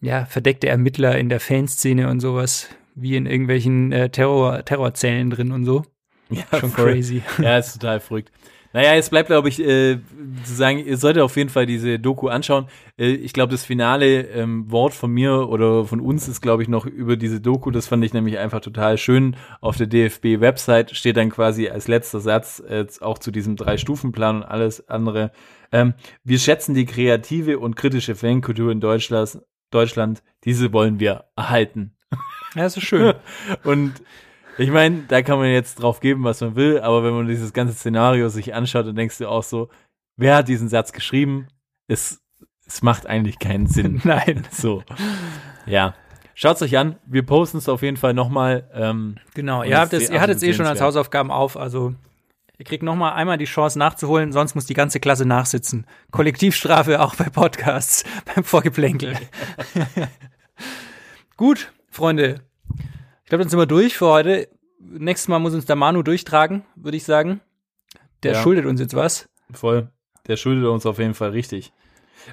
Ja, 0.00 0.24
verdeckte 0.24 0.68
Ermittler 0.68 1.18
in 1.18 1.28
der 1.28 1.38
Fanszene 1.40 2.08
und 2.08 2.20
sowas, 2.20 2.70
wie 2.94 3.14
in 3.14 3.26
irgendwelchen 3.26 3.92
äh, 3.92 4.08
Terror, 4.08 4.64
Terrorzellen 4.64 5.28
drin 5.28 5.52
und 5.52 5.66
so. 5.66 5.82
Ja, 6.30 6.44
Schon 6.60 6.70
voll. 6.70 6.92
crazy. 6.92 7.22
Ja, 7.42 7.58
ist 7.58 7.74
total 7.74 8.00
verrückt. 8.00 8.30
Naja, 8.74 8.94
jetzt 8.94 9.10
bleibt, 9.10 9.28
glaube 9.28 9.48
ich, 9.48 9.60
äh, 9.60 9.98
zu 10.44 10.54
sagen, 10.54 10.78
ihr 10.84 10.98
solltet 10.98 11.22
auf 11.22 11.36
jeden 11.36 11.48
Fall 11.48 11.64
diese 11.64 11.98
Doku 11.98 12.28
anschauen. 12.28 12.66
Äh, 12.98 13.12
ich 13.12 13.32
glaube, 13.32 13.50
das 13.50 13.64
finale 13.64 14.22
ähm, 14.28 14.70
Wort 14.70 14.92
von 14.92 15.10
mir 15.10 15.48
oder 15.48 15.86
von 15.86 16.00
uns 16.00 16.28
ist, 16.28 16.42
glaube 16.42 16.62
ich, 16.62 16.68
noch 16.68 16.84
über 16.84 17.16
diese 17.16 17.40
Doku. 17.40 17.70
Das 17.70 17.88
fand 17.88 18.04
ich 18.04 18.12
nämlich 18.12 18.38
einfach 18.38 18.60
total 18.60 18.98
schön. 18.98 19.36
Auf 19.62 19.78
der 19.78 19.86
DFB-Website 19.86 20.94
steht 20.94 21.16
dann 21.16 21.30
quasi 21.30 21.68
als 21.68 21.88
letzter 21.88 22.20
Satz 22.20 22.60
äh, 22.60 22.84
auch 23.00 23.18
zu 23.18 23.30
diesem 23.30 23.56
Drei-Stufen-Plan 23.56 24.36
und 24.36 24.42
alles 24.42 24.86
andere. 24.90 25.32
Ähm, 25.72 25.94
wir 26.22 26.38
schätzen 26.38 26.74
die 26.74 26.86
kreative 26.86 27.58
und 27.58 27.74
kritische 27.74 28.16
Fankultur 28.16 28.70
in 28.70 28.80
Deutschland. 28.80 29.40
Deutschland, 29.70 30.22
diese 30.44 30.72
wollen 30.74 31.00
wir 31.00 31.24
erhalten. 31.36 31.94
Ja, 32.54 32.62
das 32.62 32.76
ist 32.76 32.84
schön. 32.84 33.14
Und 33.64 33.92
ich 34.58 34.70
meine, 34.70 35.04
da 35.08 35.22
kann 35.22 35.38
man 35.38 35.50
jetzt 35.50 35.76
drauf 35.76 36.00
geben, 36.00 36.24
was 36.24 36.40
man 36.40 36.56
will, 36.56 36.80
aber 36.80 37.04
wenn 37.04 37.14
man 37.14 37.28
dieses 37.28 37.52
ganze 37.52 37.74
Szenario 37.74 38.28
sich 38.28 38.54
anschaut, 38.54 38.86
dann 38.86 38.96
denkst 38.96 39.18
du 39.18 39.28
auch 39.28 39.42
so, 39.44 39.68
wer 40.16 40.36
hat 40.36 40.48
diesen 40.48 40.68
Satz 40.68 40.92
geschrieben? 40.92 41.46
Es, 41.86 42.20
es 42.66 42.82
macht 42.82 43.06
eigentlich 43.06 43.38
keinen 43.38 43.66
Sinn. 43.66 44.00
Nein. 44.04 44.46
So. 44.50 44.82
Ja. 45.66 45.94
Schaut's 46.34 46.62
euch 46.62 46.76
an. 46.76 46.96
Wir 47.06 47.24
posten 47.24 47.58
es 47.58 47.68
auf 47.68 47.82
jeden 47.82 47.96
Fall 47.96 48.14
nochmal. 48.14 48.68
Ähm, 48.74 49.16
Genau, 49.34 49.62
ihr 49.62 49.78
habt 49.78 49.92
es, 49.92 50.10
ihr 50.10 50.20
hattet 50.20 50.36
es 50.36 50.42
eh 50.42 50.52
schon 50.52 50.66
als. 50.66 50.80
Hausaufgaben 50.80 51.30
auf, 51.30 51.56
also 51.56 51.94
ihr 52.58 52.64
kriegt 52.64 52.82
noch 52.82 52.94
mal 52.94 53.12
einmal 53.12 53.38
die 53.38 53.44
Chance 53.44 53.78
nachzuholen, 53.78 54.32
sonst 54.32 54.54
muss 54.54 54.66
die 54.66 54.74
ganze 54.74 55.00
Klasse 55.00 55.24
nachsitzen. 55.24 55.86
Kollektivstrafe 56.10 57.00
auch 57.00 57.14
bei 57.16 57.24
Podcasts, 57.24 58.04
beim 58.34 58.44
Vorgeplänkel. 58.44 59.16
Gut, 61.36 61.72
Freunde. 61.90 62.47
Ich 63.28 63.30
glaube, 63.30 63.44
dann 63.44 63.50
sind 63.50 63.58
wir 63.58 63.66
durch 63.66 63.94
für 63.94 64.06
heute. 64.06 64.48
Nächstes 64.80 65.28
Mal 65.28 65.38
muss 65.38 65.52
uns 65.52 65.66
der 65.66 65.76
Manu 65.76 66.02
durchtragen, 66.02 66.64
würde 66.76 66.96
ich 66.96 67.04
sagen. 67.04 67.42
Der 68.22 68.32
Ja. 68.32 68.42
schuldet 68.42 68.64
uns 68.64 68.80
jetzt 68.80 68.94
was. 68.96 69.28
voll. 69.52 69.88
Der 70.26 70.38
schuldet 70.38 70.64
uns 70.64 70.86
auf 70.86 70.98
jeden 70.98 71.12
Fall 71.12 71.28
richtig. 71.32 71.70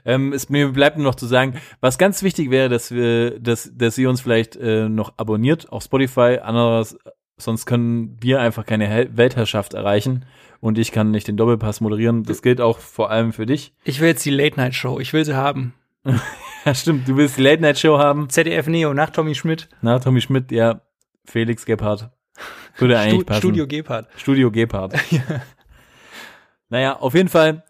Ähm, 0.05 0.31
es 0.31 0.47
mir 0.47 0.69
bleibt 0.71 0.95
nur 0.95 1.03
noch 1.05 1.15
zu 1.15 1.25
sagen, 1.25 1.55
was 1.81 1.97
ganz 1.97 2.23
wichtig 2.23 2.49
wäre, 2.49 2.69
dass 2.69 2.91
wir, 2.91 3.37
dass, 3.41 3.69
dass 3.75 3.97
ihr 3.97 4.09
uns 4.09 4.21
vielleicht 4.21 4.55
äh, 4.55 4.87
noch 4.87 5.13
abonniert 5.17 5.69
auf 5.69 5.83
Spotify. 5.83 6.39
Anderes, 6.41 6.97
sonst 7.35 7.65
können 7.65 8.15
wir 8.21 8.39
einfach 8.39 8.65
keine 8.65 8.87
Hel 8.87 9.17
Weltherrschaft 9.17 9.73
erreichen 9.73 10.23
und 10.61 10.77
ich 10.77 10.93
kann 10.93 11.11
nicht 11.11 11.27
den 11.27 11.35
Doppelpass 11.35 11.81
moderieren. 11.81 12.23
Das 12.23 12.41
gilt 12.41 12.61
auch 12.61 12.79
vor 12.79 13.11
allem 13.11 13.33
für 13.33 13.45
dich. 13.45 13.73
Ich 13.83 13.99
will 13.99 14.07
jetzt 14.07 14.23
die 14.23 14.29
Late 14.29 14.55
Night 14.55 14.75
Show. 14.75 15.01
Ich 15.01 15.11
will 15.11 15.25
sie 15.25 15.35
haben. 15.35 15.73
Ja, 16.65 16.73
stimmt. 16.73 17.07
Du 17.07 17.15
willst 17.15 17.37
die 17.37 17.43
Late 17.43 17.61
Night 17.61 17.77
Show 17.77 17.99
haben. 17.99 18.27
ZDF 18.27 18.65
Neo 18.65 18.91
nach 18.95 19.11
Tommy 19.11 19.35
Schmidt. 19.35 19.69
Na, 19.83 19.99
Tommy 19.99 20.19
Schmidt, 20.19 20.51
ja. 20.51 20.81
Felix 21.25 21.65
Gebhardt. 21.65 22.09
Würde 22.77 22.99
eigentlich 22.99 23.21
Stu 23.21 23.25
passen. 23.25 23.39
Studio 23.39 23.67
Gebhardt. 23.67 24.07
Studio 24.17 24.51
Gebhardt. 24.51 24.93
Naja, 26.69 26.97
auf 26.97 27.13
jeden 27.13 27.29
Fall 27.29 27.63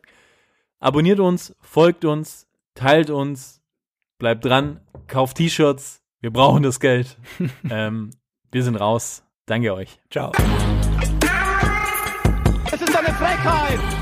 abonniert 0.79 1.19
uns, 1.19 1.55
folgt 1.59 2.05
uns, 2.05 2.47
teilt 2.75 3.09
uns, 3.09 3.61
bleibt 4.17 4.45
dran, 4.45 4.79
kauft 5.07 5.37
T-Shirts. 5.37 6.01
Wir 6.21 6.31
brauchen 6.31 6.63
das 6.63 6.79
Geld. 6.79 7.17
ähm, 7.69 8.11
wir 8.51 8.63
sind 8.63 8.77
raus. 8.77 9.23
Danke 9.45 9.73
euch. 9.73 9.99
Ciao. 10.09 10.31
Es 12.71 12.81
ist 12.81 12.97
eine 12.97 13.13
Frechheit! 13.13 13.94